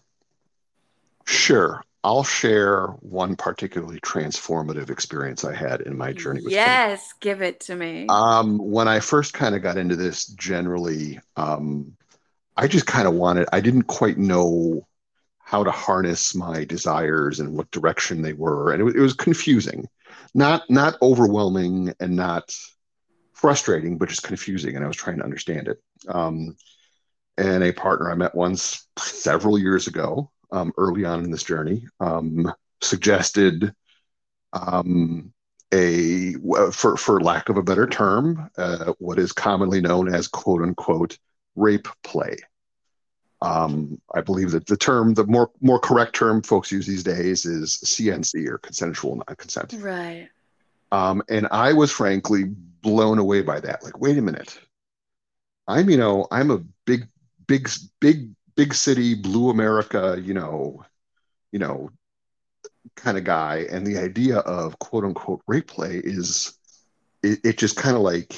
sure. 1.27 1.83
I'll 2.05 2.25
share 2.25 2.87
one 3.01 3.37
particularly 3.37 4.01
transformative 4.01 4.89
experience 4.89 5.45
I 5.45 5.55
had 5.55 5.83
in 5.83 5.99
my 5.99 6.13
journey 6.13 6.41
with 6.43 6.53
Yes, 6.53 7.13
give 7.21 7.43
it 7.43 7.61
to 7.61 7.75
me. 7.75 8.07
Um, 8.09 8.59
when 8.59 8.89
I 8.89 9.01
first 9.01 9.35
kind 9.35 9.55
of 9.55 9.63
got 9.63 9.77
into 9.77 9.97
this, 9.97 10.27
generally, 10.27 11.19
um, 11.37 11.97
I 12.57 12.69
just 12.69 12.87
kind 12.87 13.09
of 13.09 13.15
wanted, 13.15 13.49
I 13.53 13.61
didn't 13.61 13.85
quite 13.85 14.17
know 14.17 14.87
how 15.39 15.65
to 15.65 15.71
harness 15.71 16.35
my 16.35 16.65
desires 16.65 17.41
and 17.41 17.57
what 17.57 17.71
direction 17.73 18.23
they 18.23 18.33
were. 18.33 18.73
And 18.73 18.83
it, 18.89 18.97
it 18.97 19.01
was 19.01 19.15
confusing 19.15 19.89
not 20.35 20.69
not 20.69 20.97
overwhelming 21.03 21.95
and 22.01 22.17
not 22.17 22.55
frustrating, 23.33 23.99
but 23.99 24.09
just 24.09 24.23
confusing. 24.23 24.77
And 24.77 24.85
I 24.85 24.89
was 24.89 24.97
trying 24.97 25.19
to 25.19 25.25
understand 25.25 25.69
it. 25.69 25.79
Um, 26.07 26.57
and 27.37 27.63
a 27.63 27.73
partner 27.73 28.11
I 28.11 28.15
met 28.15 28.35
once 28.35 28.87
several 28.99 29.59
years 29.59 29.87
ago, 29.87 30.31
um, 30.51 30.73
early 30.77 31.05
on 31.05 31.25
in 31.25 31.31
this 31.31 31.43
journey, 31.43 31.87
um, 32.01 32.53
suggested 32.81 33.73
um, 34.53 35.33
a, 35.73 36.35
for 36.73 36.97
for 36.97 37.21
lack 37.21 37.49
of 37.49 37.57
a 37.57 37.63
better 37.63 37.87
term, 37.87 38.51
uh, 38.57 38.93
what 38.99 39.19
is 39.19 39.33
commonly 39.33 39.81
known 39.81 40.13
as 40.13 40.27
quote 40.27 40.63
unquote 40.63 41.19
rape 41.57 41.89
play. 42.03 42.37
Um, 43.41 44.01
I 44.15 44.21
believe 44.21 44.51
that 44.53 44.67
the 44.67 44.77
term, 44.77 45.15
the 45.15 45.27
more 45.27 45.51
more 45.61 45.79
correct 45.79 46.17
term 46.17 46.43
folks 46.43 46.73
use 46.73 46.87
these 46.87 47.05
days 47.05 47.45
is 47.45 47.77
CNC 47.85 48.49
or 48.49 48.59
consensual 48.59 49.17
non-consent. 49.17 49.75
Right. 49.79 50.29
Um, 50.91 51.23
and 51.29 51.47
I 51.51 51.75
was 51.75 51.93
frankly 51.93 52.45
blown 52.45 53.19
away 53.19 53.43
by 53.43 53.61
that. 53.61 53.85
Like, 53.85 54.01
wait 54.01 54.19
a 54.19 54.23
minute. 54.23 54.59
I'm, 55.69 55.91
you 55.91 55.99
know, 55.99 56.27
I'm 56.33 56.51
a 56.51 56.59
big, 56.87 57.07
big, 57.47 57.69
big, 58.01 58.31
big 58.57 58.75
city, 58.75 59.15
blue 59.15 59.51
America, 59.51 60.19
you 60.21 60.35
know, 60.35 60.83
you 61.53 61.59
know, 61.59 61.91
kind 62.97 63.19
of 63.19 63.25
guy. 63.25 63.67
And 63.71 63.87
the 63.87 63.99
idea 63.99 64.39
of 64.39 64.79
quote 64.79 65.05
unquote 65.05 65.43
rape 65.47 65.69
play 65.69 66.01
is 66.03 66.59
it, 67.23 67.41
it 67.45 67.59
just 67.59 67.77
kind 67.77 67.97
of 67.97 68.03
like 68.03 68.35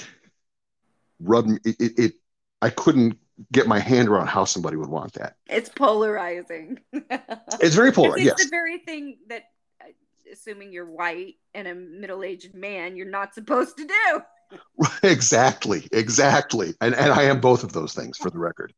rubbed 1.20 1.49
me. 1.49 1.59
It, 1.64 1.76
it, 1.78 1.99
it 1.99 2.12
I 2.61 2.70
couldn't 2.70 3.18
get 3.53 3.66
my 3.66 3.78
hand 3.78 4.09
around 4.09 4.26
how 4.26 4.45
somebody 4.45 4.76
would 4.76 4.91
want 4.91 5.12
that. 5.14 5.37
It's 5.47 5.70
polarizing. 5.70 6.81
it's 6.93 7.74
very 7.74 7.93
polarizing. 7.93 8.26
It's 8.26 8.41
yes. 8.41 8.45
the 8.45 8.51
very 8.51 8.78
thing 8.78 9.18
that, 9.28 9.45
uh, 9.81 9.87
assuming 10.31 10.72
you're 10.72 10.91
white 10.91 11.37
and 11.55 11.66
a 11.66 11.74
middle-aged 11.74 12.55
man, 12.55 12.97
you're 12.97 13.09
not 13.09 13.35
supposed 13.35 13.76
to 13.78 13.87
do. 13.87 14.22
exactly, 15.03 15.88
exactly, 15.92 16.74
and 16.80 16.94
and 16.94 17.12
I 17.12 17.24
am 17.24 17.40
both 17.40 17.64
of 17.64 17.72
those 17.72 17.94
things 17.94 18.16
for 18.16 18.30
the 18.30 18.38
record. 18.38 18.72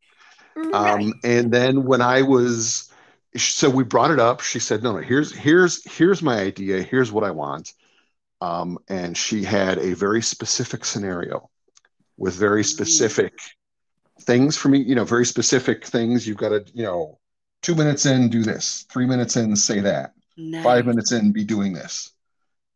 Right. 0.55 0.75
Um, 0.75 1.15
and 1.25 1.51
then 1.51 1.85
when 1.85 2.03
I 2.03 2.23
was, 2.23 2.91
so 3.37 3.71
we 3.71 3.85
brought 3.85 4.11
it 4.11 4.21
up. 4.21 4.41
She 4.41 4.59
said, 4.59 4.83
"No, 4.83 4.93
no. 4.93 4.99
Here's 4.99 5.35
here's 5.35 5.83
here's 5.91 6.23
my 6.23 6.39
idea. 6.39 6.83
Here's 6.83 7.13
what 7.13 7.25
I 7.25 7.31
want." 7.31 7.73
Um, 8.41 8.79
and 8.89 9.17
she 9.17 9.45
had 9.45 9.79
a 9.79 9.95
very 9.95 10.21
specific 10.21 10.85
scenario 10.85 11.49
with 12.17 12.35
very 12.35 12.63
mm. 12.63 12.67
specific 12.67 13.33
things 14.23 14.57
for 14.57 14.69
me, 14.69 14.79
you 14.79 14.95
know, 14.95 15.05
very 15.05 15.25
specific 15.25 15.85
things. 15.87 16.27
You've 16.27 16.39
got 16.39 16.51
to, 16.51 16.65
you 16.75 16.83
know, 16.83 17.19
two 17.63 17.75
minutes 17.75 18.07
in, 18.07 18.29
do 18.29 18.43
this, 18.43 18.85
three 18.91 19.07
minutes 19.07 19.37
in, 19.37 19.55
say 19.57 19.81
that, 19.81 20.13
nice. 20.37 20.65
five 20.65 20.87
minutes 20.87 21.13
in, 21.13 21.33
be 21.33 21.45
doing 21.45 21.73
this. 21.73 22.11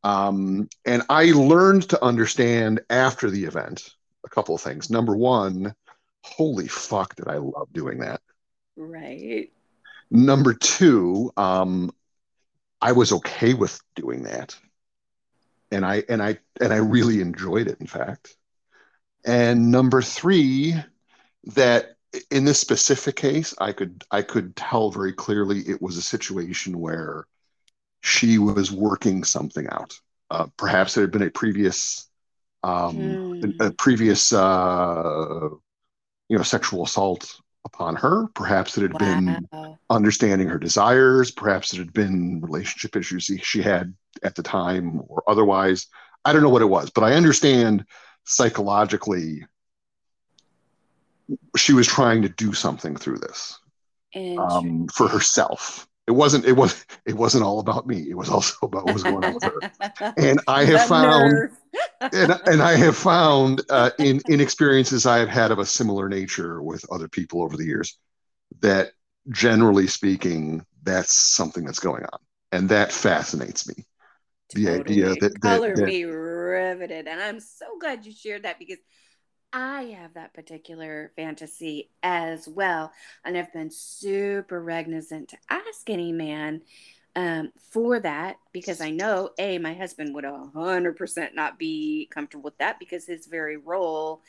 Um, 0.07 0.69
and 0.85 1.03
I 1.09 1.33
learned 1.33 1.89
to 1.89 2.05
understand 2.05 2.81
after 2.91 3.29
the 3.29 3.45
event 3.45 3.91
a 4.25 4.29
couple 4.29 4.55
of 4.55 4.61
things. 4.61 4.89
Number 4.89 5.17
one, 5.17 5.75
holy 6.23 6.69
fuck, 6.69 7.17
did 7.17 7.27
I 7.27 7.39
love 7.39 7.73
doing 7.73 7.99
that? 7.99 8.21
Right. 8.77 9.51
Number 10.09 10.55
two, 10.55 11.33
um, 11.37 11.91
I 12.81 12.93
was 12.93 13.11
okay 13.15 13.55
with 13.55 13.81
doing 13.97 14.23
that. 14.23 14.57
And 15.73 15.85
I 15.85 16.05
and 16.09 16.23
I 16.23 16.39
and 16.61 16.73
I 16.73 16.77
really 16.77 17.21
enjoyed 17.21 17.67
it, 17.67 17.81
in 17.81 17.89
fact. 17.89 18.37
And 19.25 19.73
number 19.73 20.03
three, 20.03 20.77
that 21.57 21.97
in 22.31 22.45
this 22.45 22.61
specific 22.61 23.17
case, 23.17 23.55
I 23.59 23.73
could 23.73 24.05
I 24.13 24.23
could 24.23 24.55
tell 24.55 24.93
very 24.93 25.13
clearly 25.13 25.63
it 25.63 25.83
was 25.83 25.97
a 25.97 26.03
situation 26.03 26.79
where 26.79 27.27
she 28.07 28.39
was 28.39 28.71
working 28.71 29.25
something 29.25 29.67
out. 29.69 29.99
Uh, 30.31 30.47
perhaps 30.57 30.97
it 30.97 31.01
had 31.01 31.11
been 31.11 31.23
a 31.23 31.31
previous 31.31 32.09
um, 32.63 32.97
hmm. 32.97 33.51
a, 33.61 33.67
a, 33.67 33.71
previous 33.73 34.33
uh, 34.33 35.49
you 36.29 36.37
know 36.37 36.43
sexual 36.43 36.85
assault 36.85 37.41
upon 37.65 37.97
her. 37.97 38.29
Perhaps 38.29 38.79
it 38.79 38.83
had 38.83 38.93
wow. 38.93 38.99
been 38.99 39.47
understanding 39.91 40.49
her 40.49 40.59
desires. 40.59 41.33
Perhaps 41.33 41.73
it 41.75 41.79
had 41.79 41.93
been 41.93 42.41
relationship 42.41 42.97
issues 42.97 43.25
she 43.43 43.61
had 43.61 43.93
at 44.23 44.37
the 44.37 44.43
time 44.43 45.03
or 45.09 45.25
otherwise. 45.27 45.89
I 46.25 46.33
don't 46.33 46.43
know 46.43 46.49
what 46.49 46.63
it 46.63 46.67
was, 46.67 46.91
but 46.91 47.05
I 47.05 47.15
understand 47.15 47.85
psychologically 48.25 49.45
she 51.57 51.73
was 51.73 51.87
trying 51.89 52.23
to 52.23 52.29
do 52.29 52.53
something 52.53 52.97
through 52.97 53.19
this 53.19 53.59
um, 54.39 54.87
for 54.89 55.09
herself. 55.09 55.89
It 56.07 56.13
wasn't 56.13 56.45
it 56.45 56.53
was 56.53 56.85
it 57.05 57.15
wasn't 57.15 57.45
all 57.45 57.59
about 57.59 57.87
me. 57.87 58.09
It 58.09 58.17
was 58.17 58.31
also 58.31 58.55
about 58.63 58.85
what 58.87 58.95
was 58.95 59.03
going 59.03 59.25
on 59.25 59.35
with 59.35 59.43
her. 59.43 60.13
And 60.17 60.41
I 60.47 60.65
have 60.65 60.87
found 60.87 61.51
and, 62.01 62.41
and 62.47 62.63
I 62.63 62.77
have 62.77 62.97
found 62.97 63.63
uh, 63.71 63.91
in 63.99 64.21
in 64.29 64.41
experiences 64.41 65.07
I 65.07 65.19
have 65.19 65.29
had 65.29 65.51
of 65.51 65.59
a 65.59 65.67
similar 65.67 66.09
nature 66.09 66.63
with 66.63 66.85
other 66.93 67.09
people 67.09 67.43
over 67.43 67.57
the 67.57 67.65
years 67.65 67.99
that 68.61 68.93
generally 69.31 69.89
speaking, 69.89 70.65
that's 70.83 71.17
something 71.17 71.65
that's 71.65 71.81
going 71.81 72.05
on, 72.05 72.19
and 72.53 72.69
that 72.69 72.93
fascinates 72.93 73.69
me. 73.69 73.85
The 74.55 74.69
idea 74.69 75.15
that, 75.21 75.41
color 75.41 75.75
that, 75.75 75.81
that 75.81 75.87
me 75.87 76.05
riveted, 76.05 77.09
and 77.09 77.21
I'm 77.21 77.41
so 77.41 77.67
glad 77.81 78.07
you 78.07 78.13
shared 78.13 78.45
that 78.45 78.61
because 78.61 78.79
I 79.53 79.97
have 79.99 80.15
that 80.15 80.35
particular 80.35 81.13
fantasy 81.17 81.91
as 82.03 82.49
well. 82.49 82.93
And 83.25 83.37
I've 83.37 83.53
been 83.53 83.71
super 83.71 84.63
reticent 84.63 85.31
to 85.31 85.39
ask 85.51 85.89
any 85.89 86.13
man 86.13 86.63
um, 87.15 87.53
for 87.73 87.99
that 88.01 88.37
because 88.53 88.81
I 88.81 88.91
know, 88.91 89.31
A, 89.39 89.59
my 89.59 89.73
husband 89.73 90.15
would 90.15 90.25
100% 90.25 91.35
not 91.35 91.59
be 91.59 92.09
comfortable 92.13 92.45
with 92.45 92.59
that 92.59 92.79
because 92.79 93.07
his 93.07 93.27
very 93.27 93.57
role 93.57 94.21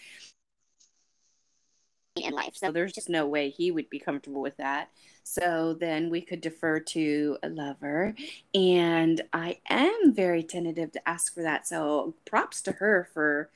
in 2.15 2.34
life. 2.34 2.55
So 2.55 2.72
there's 2.72 2.93
just 2.93 3.09
no 3.09 3.28
way 3.28 3.49
he 3.49 3.72
would 3.72 3.89
be 3.89 3.99
comfortable 3.99 4.41
with 4.41 4.57
that. 4.57 4.89
So 5.24 5.76
then 5.80 6.09
we 6.09 6.22
could 6.22 6.41
defer 6.41 6.80
to 6.80 7.38
a 7.43 7.49
lover. 7.49 8.15
And 8.53 9.22
I 9.34 9.59
am 9.70 10.13
very 10.13 10.43
tentative 10.43 10.93
to 10.93 11.09
ask 11.09 11.34
for 11.34 11.43
that. 11.43 11.68
So 11.68 12.15
props 12.26 12.61
to 12.63 12.72
her 12.74 13.09
for 13.13 13.49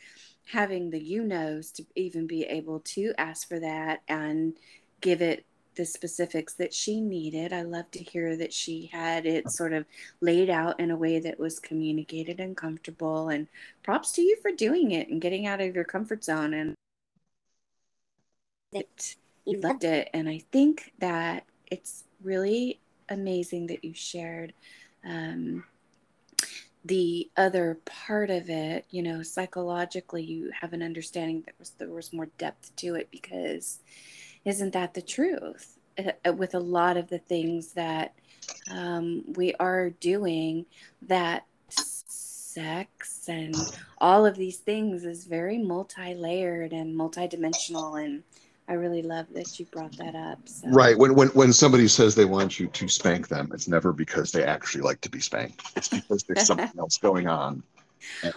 having 0.52 0.90
the 0.90 1.00
you 1.00 1.24
knows 1.24 1.72
to 1.72 1.86
even 1.96 2.28
be 2.28 2.44
able 2.44 2.82
to 2.82 3.14
ask 3.18 3.48
for 3.48 3.60
that 3.60 4.02
and 4.08 4.54
give 5.00 5.22
it 5.22 5.46
the 5.76 5.86
specifics 5.86 6.54
that 6.56 6.74
she 6.74 7.00
needed. 7.00 7.54
I 7.54 7.62
love 7.62 7.90
to 7.92 8.04
hear 8.04 8.36
that 8.36 8.52
she 8.52 8.90
had 8.92 9.26
it 9.26 9.50
sort 9.50 9.72
of 9.72 9.86
laid 10.20 10.50
out 10.50 10.80
in 10.80 10.92
a 10.92 10.98
way 10.98 11.20
that 11.20 11.40
was 11.40 11.60
communicated 11.60 12.42
and 12.42 12.58
comfortable. 12.58 13.30
And 13.30 13.48
props 13.82 14.12
to 14.14 14.22
you 14.22 14.38
for 14.42 14.52
doing 14.52 14.92
it 14.92 15.08
and 15.08 15.22
getting 15.22 15.48
out 15.48 15.62
of 15.62 15.74
your 15.74 15.86
comfort 15.86 16.26
zone. 16.26 16.54
And 16.54 16.76
it, 18.74 19.16
you 19.46 19.60
loved 19.62 19.86
it. 19.86 20.10
And 20.14 20.28
I 20.28 20.42
think 20.52 20.92
that 21.00 21.46
it's 21.68 22.04
really 22.22 22.82
amazing 23.08 23.68
that 23.68 23.86
you 23.86 23.94
shared 23.94 24.52
um, 25.08 25.64
the 26.84 27.30
other 27.38 27.80
part 27.86 28.30
of 28.30 28.50
it, 28.50 28.86
you 28.90 29.04
know, 29.04 29.22
psychologically, 29.22 30.24
you 30.24 30.52
have 30.60 30.74
an 30.74 30.82
understanding 30.82 31.44
that 31.46 31.56
was, 31.60 31.72
there 31.72 31.90
was 31.90 32.14
more 32.14 32.28
depth 32.38 32.76
to 32.78 32.96
it 32.96 33.10
because 33.12 33.80
isn't 34.46 34.74
that 34.74 34.94
the 34.94 35.02
truth? 35.02 35.78
Uh, 35.98 36.12
uh, 36.28 36.34
with 36.34 36.56
a 36.56 36.60
lot 36.60 36.98
of 36.98 37.10
the 37.10 37.20
things 37.20 37.74
that 37.74 38.14
um, 38.72 39.24
we 39.36 39.54
are 39.56 39.90
doing, 39.90 40.66
that 41.04 41.46
sex 41.70 43.30
and 43.30 43.56
all 44.00 44.26
of 44.26 44.36
these 44.36 44.58
things 44.58 45.06
is 45.06 45.26
very 45.26 45.58
multi 45.58 46.14
layered 46.14 46.74
and 46.74 46.96
multidimensional 46.96 48.04
and 48.04 48.24
I 48.68 48.74
really 48.74 49.02
love 49.02 49.28
that 49.34 49.60
you 49.60 49.66
brought 49.66 49.98
that 49.98 50.16
up. 50.16 50.40
So. 50.48 50.70
Right. 50.70 50.98
When, 50.98 51.16
when 51.16 51.28
when 51.30 51.52
somebody 51.52 51.88
says 51.88 52.16
they 52.16 52.26
want 52.26 52.60
you 52.60 52.68
to 52.68 52.88
spank 52.88 53.28
them, 53.28 53.52
it's 53.54 53.68
never 53.68 53.92
because 53.92 54.32
they 54.32 54.44
actually 54.44 54.82
like 54.82 55.02
to 55.02 55.10
be 55.10 55.20
spanked. 55.20 55.62
It's 55.76 55.90
because 55.90 56.24
there's 56.24 56.46
something 56.46 56.72
else 56.80 56.98
going 56.98 57.28
on. 57.28 57.64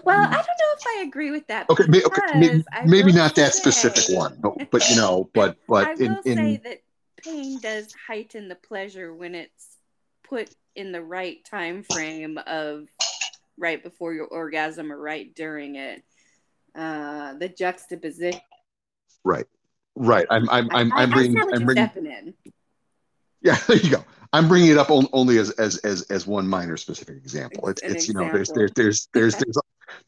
well, 0.04 0.20
I 0.20 0.32
don't 0.32 0.34
know 0.34 0.42
if 0.76 0.86
I 0.86 1.04
agree 1.06 1.30
with 1.30 1.46
that. 1.48 1.70
Okay, 1.70 1.84
okay 1.84 2.20
maybe, 2.34 2.64
maybe 2.84 3.12
not 3.12 3.34
that 3.36 3.54
say, 3.54 3.60
specific 3.60 4.16
one, 4.16 4.36
but, 4.40 4.70
but 4.70 4.88
you 4.90 4.96
know, 4.96 5.28
but 5.34 5.56
but 5.68 5.86
I 5.86 5.94
will 5.94 6.20
in, 6.24 6.36
say 6.36 6.60
that 6.64 6.82
pain 7.22 7.58
does 7.60 7.88
heighten 8.06 8.48
the 8.48 8.54
pleasure 8.56 9.14
when 9.14 9.34
it's 9.34 9.76
put 10.24 10.50
in 10.74 10.90
the 10.92 11.02
right 11.02 11.44
time 11.44 11.84
frame 11.84 12.38
of 12.46 12.88
right 13.56 13.82
before 13.82 14.12
your 14.12 14.26
orgasm 14.26 14.90
or 14.90 14.98
right 14.98 15.34
during 15.34 15.76
it. 15.76 16.02
Uh, 16.74 17.34
the 17.34 17.48
juxtaposition. 17.48 18.40
Right. 19.22 19.46
Right. 19.96 20.26
I'm 20.30 20.48
I'm 20.50 20.68
I'm, 20.72 20.92
I'm 20.94 21.10
bringing. 21.10 21.40
I'm 21.52 21.64
bringing 21.64 21.90
in. 21.96 22.34
Yeah, 23.42 23.56
there 23.68 23.76
you 23.76 23.90
go. 23.90 24.04
I'm 24.32 24.48
bringing 24.48 24.70
it 24.70 24.78
up 24.78 24.90
only 24.90 25.38
as 25.38 25.50
as 25.52 25.78
as 25.78 26.02
as 26.10 26.26
one 26.26 26.48
minor 26.48 26.76
specific 26.76 27.16
example. 27.16 27.68
It's 27.68 27.82
it's, 27.82 28.08
you 28.08 28.14
know 28.14 28.28
there's 28.32 28.50
there's 28.50 28.72
there's 28.72 29.08
there's 29.12 29.36
there's 29.36 29.58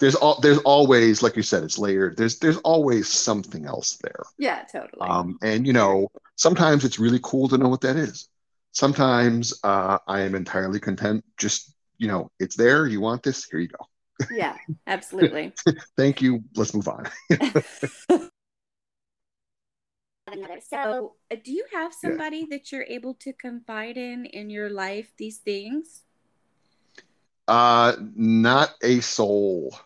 there's 0.01 0.15
all 0.17 0.41
there's 0.41 0.59
always 0.59 1.23
like 1.23 1.37
you 1.37 1.43
said 1.43 1.63
it's 1.63 1.79
layered. 1.79 2.17
There's 2.17 2.41
there's 2.41 2.57
always 2.59 3.09
something 3.09 3.67
else 3.67 3.99
there. 4.03 4.25
Yeah, 4.39 4.65
totally. 4.65 5.09
Um, 5.09 5.39
and 5.43 5.65
you 5.65 5.73
know 5.73 6.09
sometimes 6.35 6.85
it's 6.85 6.99
really 6.99 7.21
cool 7.23 7.49
to 7.49 7.59
know 7.59 7.69
what 7.69 7.83
that 7.83 7.95
is. 7.95 8.29
Sometimes 8.73 9.55
uh, 9.63 9.99
I 10.09 10.23
am 10.23 10.35
entirely 10.35 10.81
content. 10.81 11.25
Just 11.39 11.73
you 11.99 12.09
know, 12.09 12.31
it's 12.41 12.57
there. 12.57 12.87
You 12.87 13.01
want 13.01 13.23
this? 13.23 13.45
Here 13.45 13.61
you 13.61 13.69
go. 13.69 14.27
Yeah, 14.31 14.57
absolutely. 14.89 15.53
Thank 15.97 16.21
you. 16.21 16.43
Let's 16.57 16.75
move 16.75 16.89
on 16.89 17.09
another. 20.27 20.61
So, 20.67 21.15
uh, 21.31 21.37
do 21.43 21.53
you 21.53 21.65
have 21.73 21.93
somebody 21.93 22.39
yeah. 22.39 22.47
that 22.51 22.73
you're 22.73 22.85
able 22.85 23.15
to 23.15 23.33
confide 23.33 23.97
in 23.97 24.27
in 24.27 24.51
your 24.51 24.71
life 24.71 25.13
these 25.17 25.39
things? 25.39 26.03
Uh, 27.49 27.95
not 28.15 28.75
a 28.83 29.01
soul. 29.01 29.77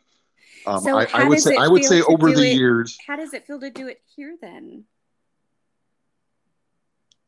Um, 0.66 0.80
so 0.80 0.98
I, 0.98 1.06
I 1.12 1.24
would 1.24 1.40
say 1.40 1.56
I 1.56 1.68
would 1.68 1.84
say 1.84 2.02
over 2.02 2.32
the 2.32 2.50
it, 2.50 2.56
years. 2.56 2.98
How 3.06 3.16
does 3.16 3.34
it 3.34 3.46
feel 3.46 3.60
to 3.60 3.70
do 3.70 3.88
it 3.88 4.00
here 4.14 4.36
then? 4.40 4.84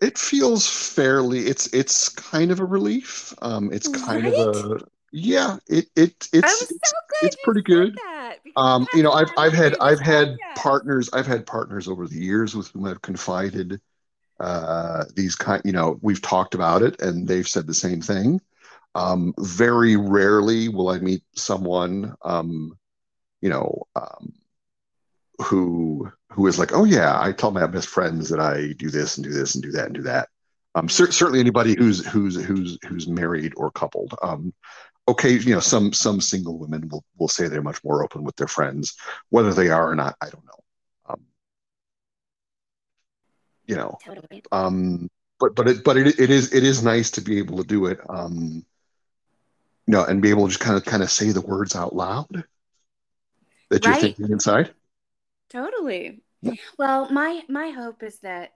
It 0.01 0.19
feels 0.19 0.67
fairly. 0.69 1.41
It's 1.41 1.67
it's 1.69 2.09
kind 2.09 2.51
of 2.51 2.61
a 2.61 2.65
relief. 2.65 3.33
Um, 3.41 3.73
it's 3.73 3.89
kind 3.89 4.25
right? 4.25 4.35
of 4.35 4.57
a 4.57 4.81
yeah. 5.13 5.59
It 5.69 5.87
it 5.97 6.29
it's 6.33 6.59
so 6.59 6.67
it's, 6.71 6.83
it's 7.23 7.37
pretty 7.45 7.63
good. 7.63 7.95
That 7.95 8.12
um, 8.57 8.87
you 8.95 9.03
know, 9.03 9.13
I've 9.13 9.31
I've 9.37 9.53
had 9.53 9.77
I've 9.81 10.01
had 10.01 10.37
partners 10.57 11.09
I've 11.13 11.27
had 11.27 11.47
partners 11.47 11.89
over 11.89 12.07
the 12.07 12.19
years 12.19 12.55
with 12.55 12.69
whom 12.69 12.87
I've 12.87 13.03
confided 13.03 13.81
uh, 14.41 15.05
these 15.15 15.35
kind. 15.35 15.63
You 15.65 15.73
know, 15.73 15.99
we've 16.03 16.23
talked 16.23 16.55
about 16.55 16.83
it, 16.83 17.01
and 17.01 17.27
they've 17.27 17.49
said 17.49 17.67
the 17.67 17.75
same 17.75 18.01
thing. 18.01 18.41
Um, 18.95 19.33
very 19.39 19.97
rarely 19.97 20.69
will 20.69 20.91
I 20.91 20.99
meet 20.99 21.23
someone, 21.35 22.15
um, 22.23 22.79
you 23.41 23.49
know, 23.49 23.85
um, 23.97 24.35
who 25.43 26.11
who 26.31 26.47
is 26.47 26.59
like, 26.59 26.73
oh 26.73 26.85
yeah, 26.85 27.19
I 27.21 27.33
tell 27.33 27.51
my 27.51 27.67
best 27.67 27.89
friends 27.89 28.29
that 28.29 28.41
I 28.41 28.73
do 28.75 28.91
this 28.91 29.17
and 29.17 29.25
do 29.25 29.33
this 29.33 29.55
and 29.55 29.63
do 29.63 29.73
that 29.73 29.87
and 29.87 29.95
do 29.95 30.03
that. 30.03 30.29
Um, 30.75 30.89
cer- 30.89 31.13
certainly 31.13 31.41
anybody 31.41 31.75
who's 31.77 32.07
who's 32.07 32.43
who's 32.43 32.79
who's 32.87 33.09
married 33.09 33.53
or 33.57 33.71
coupled. 33.71 34.15
Um, 34.23 34.53
okay, 35.09 35.33
you 35.33 35.55
know, 35.55 35.61
some 35.61 35.93
some 35.93 36.21
single 36.21 36.59
women 36.59 36.89
will 36.89 37.05
will 37.19 37.29
say 37.29 37.49
they're 37.49 37.63
much 37.63 37.83
more 37.85 38.03
open 38.03 38.25
with 38.25 38.37
their 38.37 38.49
friends. 38.49 38.97
Whether 39.31 39.53
they 39.53 39.69
are 39.69 39.91
or 39.91 39.97
not, 39.97 40.17
I 40.21 40.29
don't 40.31 40.45
know. 40.45 40.65
Um, 41.07 41.21
you 43.67 43.77
know, 43.77 43.99
totally. 44.05 44.43
um, 44.53 45.09
but 45.41 45.55
but 45.55 45.69
it 45.69 45.85
but 45.85 45.97
it, 45.97 46.21
it 46.21 46.31
is 46.31 46.53
it 46.53 46.65
is 46.65 46.83
nice 46.83 47.11
to 47.13 47.21
be 47.21 47.39
able 47.39 47.59
to 47.59 47.65
do 47.65 47.87
it. 47.87 47.99
Um, 48.09 48.65
you 49.87 49.93
know, 49.93 50.05
and 50.05 50.23
be 50.23 50.31
able 50.31 50.45
to 50.45 50.51
just 50.51 50.61
kind 50.61 50.77
of 50.77 50.85
kind 50.85 51.03
of 51.03 51.11
say 51.11 51.31
the 51.31 51.41
words 51.41 51.75
out 51.75 51.95
loud 51.95 52.45
that 53.71 53.85
you're 53.85 53.95
thinking 53.95 54.31
inside. 54.31 54.73
Totally. 55.51 56.23
Well, 56.79 57.11
my 57.11 57.43
my 57.49 57.71
hope 57.71 58.03
is 58.03 58.19
that 58.21 58.53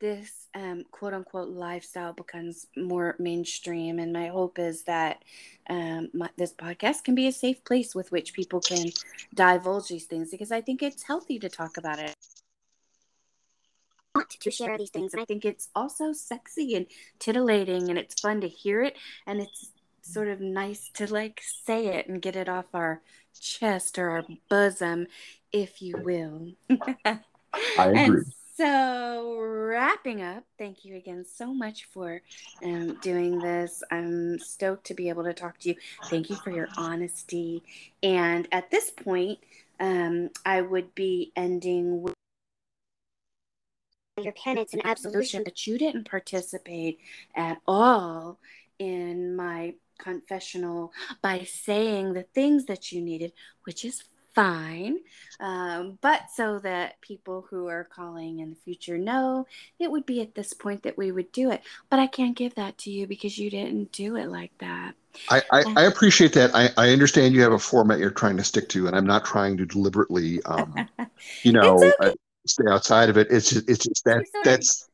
this 0.00 0.48
um, 0.54 0.84
quote 0.90 1.14
unquote 1.14 1.50
lifestyle 1.50 2.12
becomes 2.12 2.66
more 2.76 3.14
mainstream. 3.18 3.98
And 3.98 4.12
my 4.12 4.28
hope 4.28 4.58
is 4.58 4.82
that 4.84 5.24
um, 5.68 6.08
my, 6.12 6.30
this 6.36 6.52
podcast 6.52 7.04
can 7.04 7.14
be 7.14 7.28
a 7.28 7.32
safe 7.32 7.62
place 7.64 7.94
with 7.94 8.10
which 8.10 8.32
people 8.32 8.60
can 8.60 8.86
divulge 9.34 9.88
these 9.88 10.06
things 10.06 10.30
because 10.30 10.50
I 10.50 10.60
think 10.60 10.82
it's 10.82 11.04
healthy 11.04 11.38
to 11.38 11.48
talk 11.48 11.76
about 11.76 11.98
it. 11.98 12.14
Want 14.14 14.30
to 14.30 14.50
share 14.50 14.76
these 14.76 14.90
things, 14.90 15.12
and 15.14 15.22
I 15.22 15.24
think 15.24 15.44
it's 15.44 15.68
also 15.72 16.12
sexy 16.12 16.74
and 16.74 16.86
titillating, 17.20 17.90
and 17.90 17.96
it's 17.96 18.20
fun 18.20 18.40
to 18.40 18.48
hear 18.48 18.82
it, 18.82 18.96
and 19.24 19.40
it's 19.40 19.70
sort 20.02 20.26
of 20.26 20.40
nice 20.40 20.90
to 20.94 21.12
like 21.12 21.40
say 21.40 21.86
it 21.86 22.08
and 22.08 22.20
get 22.20 22.34
it 22.34 22.48
off 22.48 22.64
our 22.74 23.02
chest 23.38 24.00
or 24.00 24.10
our 24.10 24.24
bosom, 24.48 25.06
if 25.52 25.80
you 25.80 25.96
will. 25.96 26.54
I 27.04 27.20
agree. 27.78 28.00
And 28.00 28.24
so, 28.60 29.38
wrapping 29.38 30.20
up, 30.20 30.44
thank 30.58 30.84
you 30.84 30.94
again 30.94 31.24
so 31.24 31.54
much 31.54 31.86
for 31.86 32.20
um, 32.62 32.98
doing 33.00 33.38
this. 33.38 33.82
I'm 33.90 34.38
stoked 34.38 34.84
to 34.88 34.94
be 34.94 35.08
able 35.08 35.24
to 35.24 35.32
talk 35.32 35.58
to 35.60 35.70
you. 35.70 35.76
Thank 36.10 36.28
you 36.28 36.36
for 36.36 36.50
your 36.50 36.68
honesty. 36.76 37.62
And 38.02 38.46
at 38.52 38.70
this 38.70 38.90
point, 38.90 39.38
um, 39.80 40.28
I 40.44 40.60
would 40.60 40.94
be 40.94 41.32
ending 41.36 42.02
with 42.02 42.12
your 44.20 44.34
penance 44.34 44.74
and 44.74 44.84
absolution, 44.84 45.42
but 45.42 45.66
you 45.66 45.78
didn't 45.78 46.10
participate 46.10 46.98
at 47.34 47.62
all 47.66 48.38
in 48.78 49.36
my 49.36 49.72
confessional 49.98 50.92
by 51.22 51.44
saying 51.44 52.12
the 52.12 52.24
things 52.34 52.66
that 52.66 52.92
you 52.92 53.00
needed, 53.00 53.32
which 53.64 53.86
is 53.86 54.04
fine. 54.34 54.98
Um, 55.38 55.98
but 56.00 56.30
so 56.34 56.58
that 56.60 57.00
people 57.00 57.46
who 57.48 57.66
are 57.68 57.84
calling 57.84 58.40
in 58.40 58.50
the 58.50 58.56
future 58.56 58.98
know 58.98 59.46
it 59.78 59.90
would 59.90 60.06
be 60.06 60.20
at 60.20 60.34
this 60.34 60.52
point 60.52 60.82
that 60.82 60.98
we 60.98 61.12
would 61.12 61.32
do 61.32 61.50
it. 61.50 61.62
But 61.88 61.98
I 61.98 62.06
can't 62.06 62.36
give 62.36 62.54
that 62.56 62.78
to 62.78 62.90
you 62.90 63.06
because 63.06 63.38
you 63.38 63.50
didn't 63.50 63.92
do 63.92 64.16
it 64.16 64.28
like 64.28 64.56
that. 64.58 64.94
I, 65.28 65.42
I, 65.50 65.64
I 65.76 65.82
appreciate 65.84 66.32
that. 66.34 66.54
I, 66.54 66.70
I 66.76 66.90
understand 66.90 67.34
you 67.34 67.42
have 67.42 67.52
a 67.52 67.58
format 67.58 67.98
you're 67.98 68.10
trying 68.10 68.36
to 68.36 68.44
stick 68.44 68.68
to, 68.70 68.86
and 68.86 68.94
I'm 68.94 69.06
not 69.06 69.24
trying 69.24 69.56
to 69.56 69.66
deliberately, 69.66 70.42
um, 70.44 70.88
you 71.42 71.52
know, 71.52 71.76
okay. 71.76 71.92
uh, 72.00 72.12
stay 72.46 72.64
outside 72.70 73.08
of 73.08 73.16
it. 73.16 73.28
It's 73.30 73.50
just, 73.50 73.68
it's 73.68 73.84
just 73.84 74.04
that 74.04 74.24
that's 74.44 74.88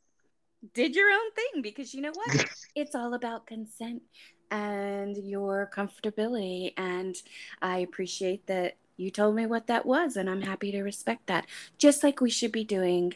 did 0.74 0.96
your 0.96 1.10
own 1.10 1.30
thing 1.32 1.62
because 1.62 1.94
you 1.94 2.00
know 2.00 2.12
what? 2.14 2.46
it's 2.74 2.94
all 2.94 3.14
about 3.14 3.46
consent 3.46 4.02
and 4.50 5.16
your 5.16 5.70
comfortability. 5.74 6.72
And 6.76 7.16
I 7.62 7.78
appreciate 7.78 8.46
that 8.46 8.76
you 8.96 9.10
told 9.10 9.34
me 9.34 9.46
what 9.46 9.66
that 9.66 9.86
was, 9.86 10.16
and 10.16 10.28
I'm 10.28 10.42
happy 10.42 10.72
to 10.72 10.82
respect 10.82 11.26
that, 11.26 11.46
just 11.78 12.02
like 12.02 12.20
we 12.20 12.30
should 12.30 12.52
be 12.52 12.64
doing 12.64 13.14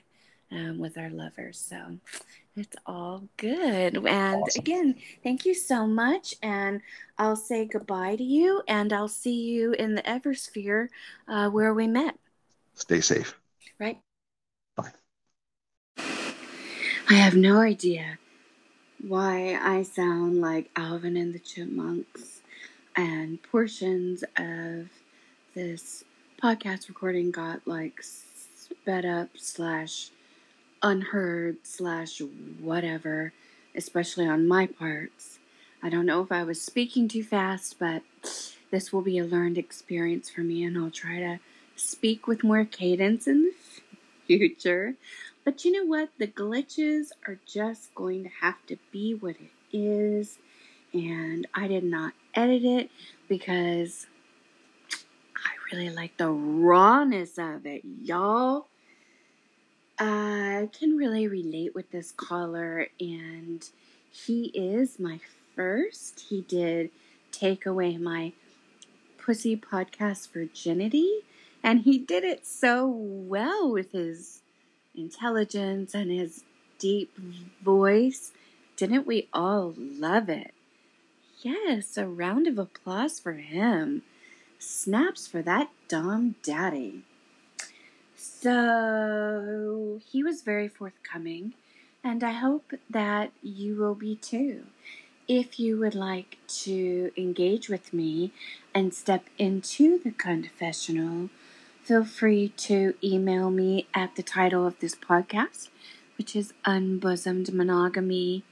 um, 0.53 0.79
with 0.79 0.99
our 0.99 1.11
lovers. 1.11 1.59
So 1.59 1.99
it's 2.57 2.77
all 2.87 3.25
good. 3.37 3.97
And 3.97 4.43
awesome. 4.43 4.61
again, 4.61 4.97
thank 5.23 5.47
you 5.47 5.55
so 5.55 5.87
much. 5.87 6.35
And 6.43 6.83
I'll 7.19 7.37
say 7.37 7.67
goodbye 7.67 8.17
to 8.17 8.25
you, 8.25 8.63
and 8.69 8.93
I'll 8.93 9.09
see 9.09 9.43
you 9.43 9.73
in 9.73 9.95
the 9.95 10.03
Eversphere 10.03 10.89
uh, 11.29 11.49
where 11.51 11.73
we 11.73 11.87
met. 11.87 12.17
Stay 12.75 13.01
safe. 13.01 13.39
Right. 13.79 13.99
Bye. 14.77 14.93
I 15.99 17.15
have 17.15 17.35
no 17.35 17.59
idea 17.61 18.19
why 19.07 19.59
I 19.61 19.83
sound 19.83 20.41
like 20.41 20.71
Alvin 20.77 21.17
and 21.17 21.33
the 21.33 21.39
Chipmunks, 21.39 22.41
and 22.97 23.43
portions 23.43 24.23
of 24.37 24.91
this 25.55 26.05
podcast 26.41 26.89
recording 26.89 27.31
got 27.31 27.67
like 27.67 28.03
sped 28.03 29.05
up 29.05 29.31
slash 29.37 30.11
unheard 30.83 31.57
slash 31.65 32.21
whatever, 32.61 33.33
especially 33.75 34.27
on 34.27 34.47
my 34.47 34.67
parts. 34.67 35.39
I 35.83 35.89
don't 35.89 36.07
know 36.07 36.23
if 36.23 36.31
I 36.31 36.45
was 36.45 36.61
speaking 36.61 37.09
too 37.09 37.25
fast, 37.25 37.79
but 37.79 38.03
this 38.71 38.93
will 38.93 39.03
be 39.03 39.19
a 39.19 39.25
learned 39.25 39.59
experience 39.59 40.31
for 40.31 40.43
me, 40.43 40.63
and 40.63 40.79
I'll 40.79 40.91
try 40.91 41.19
to 41.19 41.41
speak 41.75 42.27
with 42.27 42.45
more 42.45 42.65
cadence 42.65 43.27
in 43.27 43.43
the 43.43 43.55
future. 44.27 44.95
But 45.45 45.65
you 45.65 45.73
know 45.73 45.85
what? 45.85 46.11
The 46.19 46.29
glitches 46.29 47.09
are 47.27 47.39
just 47.47 47.95
going 47.95 48.23
to 48.25 48.31
have 48.41 48.65
to 48.67 48.77
be 48.93 49.15
what 49.15 49.37
it 49.41 49.77
is. 49.77 50.39
And 50.93 51.47
I 51.55 51.67
did 51.67 51.85
not 51.85 52.13
edit 52.35 52.65
it 52.65 52.91
because 53.29 54.07
really 55.73 55.91
like 55.91 56.17
the 56.17 56.31
rawness 56.31 57.39
of 57.39 57.67
it, 57.67 57.83
y'all. 57.85 58.67
I 59.99 60.69
can 60.73 60.97
really 60.97 61.29
relate 61.29 61.75
with 61.75 61.91
this 61.91 62.13
caller, 62.13 62.89
and 62.99 63.69
he 64.11 64.47
is 64.55 64.99
my 64.99 65.21
first. 65.55 66.21
He 66.29 66.41
did 66.43 66.91
take 67.33 67.67
away 67.67 67.97
my 67.97 68.33
pussy 69.19 69.57
podcast 69.57 70.31
virginity, 70.33 71.21
and 71.63 71.83
he 71.83 71.99
did 71.99 72.25
it 72.25 72.47
so 72.47 72.87
well 72.87 73.71
with 73.71 73.93
his 73.93 74.41
intelligence 74.97 75.95
and 75.95 76.11
his 76.11 76.45
deep 76.79 77.17
voice. 77.63 78.33
Didn't 78.77 79.07
we 79.07 79.29
all 79.33 79.75
love 79.77 80.29
it? 80.29 80.55
Yes, 81.43 81.97
a 81.97 82.07
round 82.07 82.47
of 82.47 82.59
applause 82.59 83.21
for 83.21 83.33
him. 83.35 84.03
Snaps 84.63 85.27
for 85.27 85.41
that 85.41 85.71
dumb 85.89 86.35
daddy. 86.43 87.03
So 88.15 90.01
he 90.07 90.23
was 90.23 90.43
very 90.43 90.69
forthcoming, 90.69 91.55
and 92.05 92.23
I 92.23 92.33
hope 92.33 92.75
that 92.91 93.33
you 93.43 93.75
will 93.75 93.95
be 93.95 94.17
too. 94.17 94.65
If 95.27 95.59
you 95.59 95.79
would 95.79 95.95
like 95.95 96.37
to 96.65 97.11
engage 97.17 97.71
with 97.71 97.95
me 97.95 98.33
and 98.75 98.93
step 98.93 99.25
into 99.39 99.99
the 99.99 100.11
confessional, 100.11 101.31
feel 101.83 102.05
free 102.05 102.51
to 102.59 102.93
email 103.03 103.51
me 103.51 103.87
at 103.95 104.17
the 104.17 104.23
title 104.23 104.67
of 104.67 104.79
this 104.81 104.95
podcast, 104.95 105.71
which 106.19 106.37
is 106.37 106.53
unbosomed 106.67 107.55
monogamy 107.55 108.45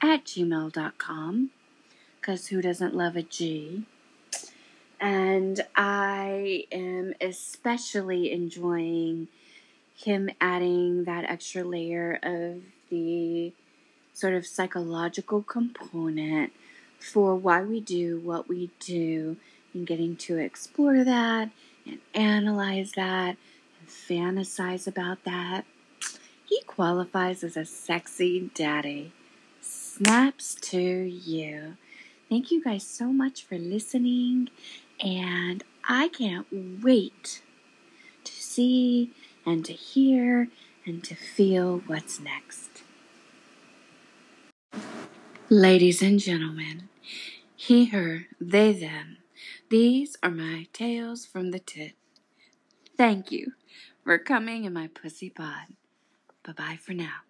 at 0.00 0.24
gmail.com. 0.24 1.50
Because 2.18 2.46
who 2.46 2.62
doesn't 2.62 2.94
love 2.94 3.14
a 3.14 3.22
G? 3.22 3.84
And 5.00 5.60
I 5.76 6.64
am 6.72 7.14
especially 7.20 8.32
enjoying 8.32 9.28
him 9.96 10.30
adding 10.40 11.04
that 11.04 11.24
extra 11.24 11.64
layer 11.64 12.18
of 12.22 12.62
the 12.90 13.52
sort 14.12 14.34
of 14.34 14.46
psychological 14.46 15.42
component 15.42 16.52
for 16.98 17.36
why 17.36 17.62
we 17.62 17.80
do 17.80 18.20
what 18.20 18.48
we 18.48 18.70
do 18.80 19.36
and 19.72 19.86
getting 19.86 20.16
to 20.16 20.36
explore 20.38 21.04
that 21.04 21.50
and 21.86 21.98
analyze 22.14 22.92
that 22.92 23.36
and 23.78 23.88
fantasize 23.88 24.86
about 24.86 25.22
that. 25.24 25.64
He 26.44 26.60
qualifies 26.62 27.44
as 27.44 27.56
a 27.56 27.64
sexy 27.64 28.50
daddy. 28.54 29.12
Snaps 29.60 30.54
to 30.62 30.80
you. 30.80 31.76
Thank 32.28 32.50
you 32.50 32.62
guys 32.62 32.84
so 32.84 33.06
much 33.06 33.44
for 33.44 33.58
listening, 33.58 34.48
and 35.00 35.64
I 35.88 36.08
can't 36.08 36.46
wait 36.82 37.42
to 38.24 38.32
see 38.32 39.12
and 39.46 39.64
to 39.64 39.72
hear 39.72 40.48
and 40.84 41.02
to 41.04 41.14
feel 41.14 41.82
what's 41.86 42.20
next. 42.20 42.82
Ladies 45.50 46.02
and 46.02 46.18
gentlemen, 46.18 46.88
he, 47.56 47.86
her, 47.86 48.26
they, 48.40 48.72
them 48.72 49.18
these 49.70 50.16
are 50.22 50.30
my 50.30 50.66
tales 50.72 51.26
from 51.26 51.50
the 51.50 51.58
tit. 51.58 51.92
Thank 52.96 53.30
you 53.30 53.52
for 54.02 54.18
coming 54.18 54.64
in 54.64 54.72
my 54.72 54.88
pussy 54.88 55.28
pod. 55.28 55.74
Bye 56.42 56.52
bye 56.52 56.78
for 56.80 56.94
now. 56.94 57.27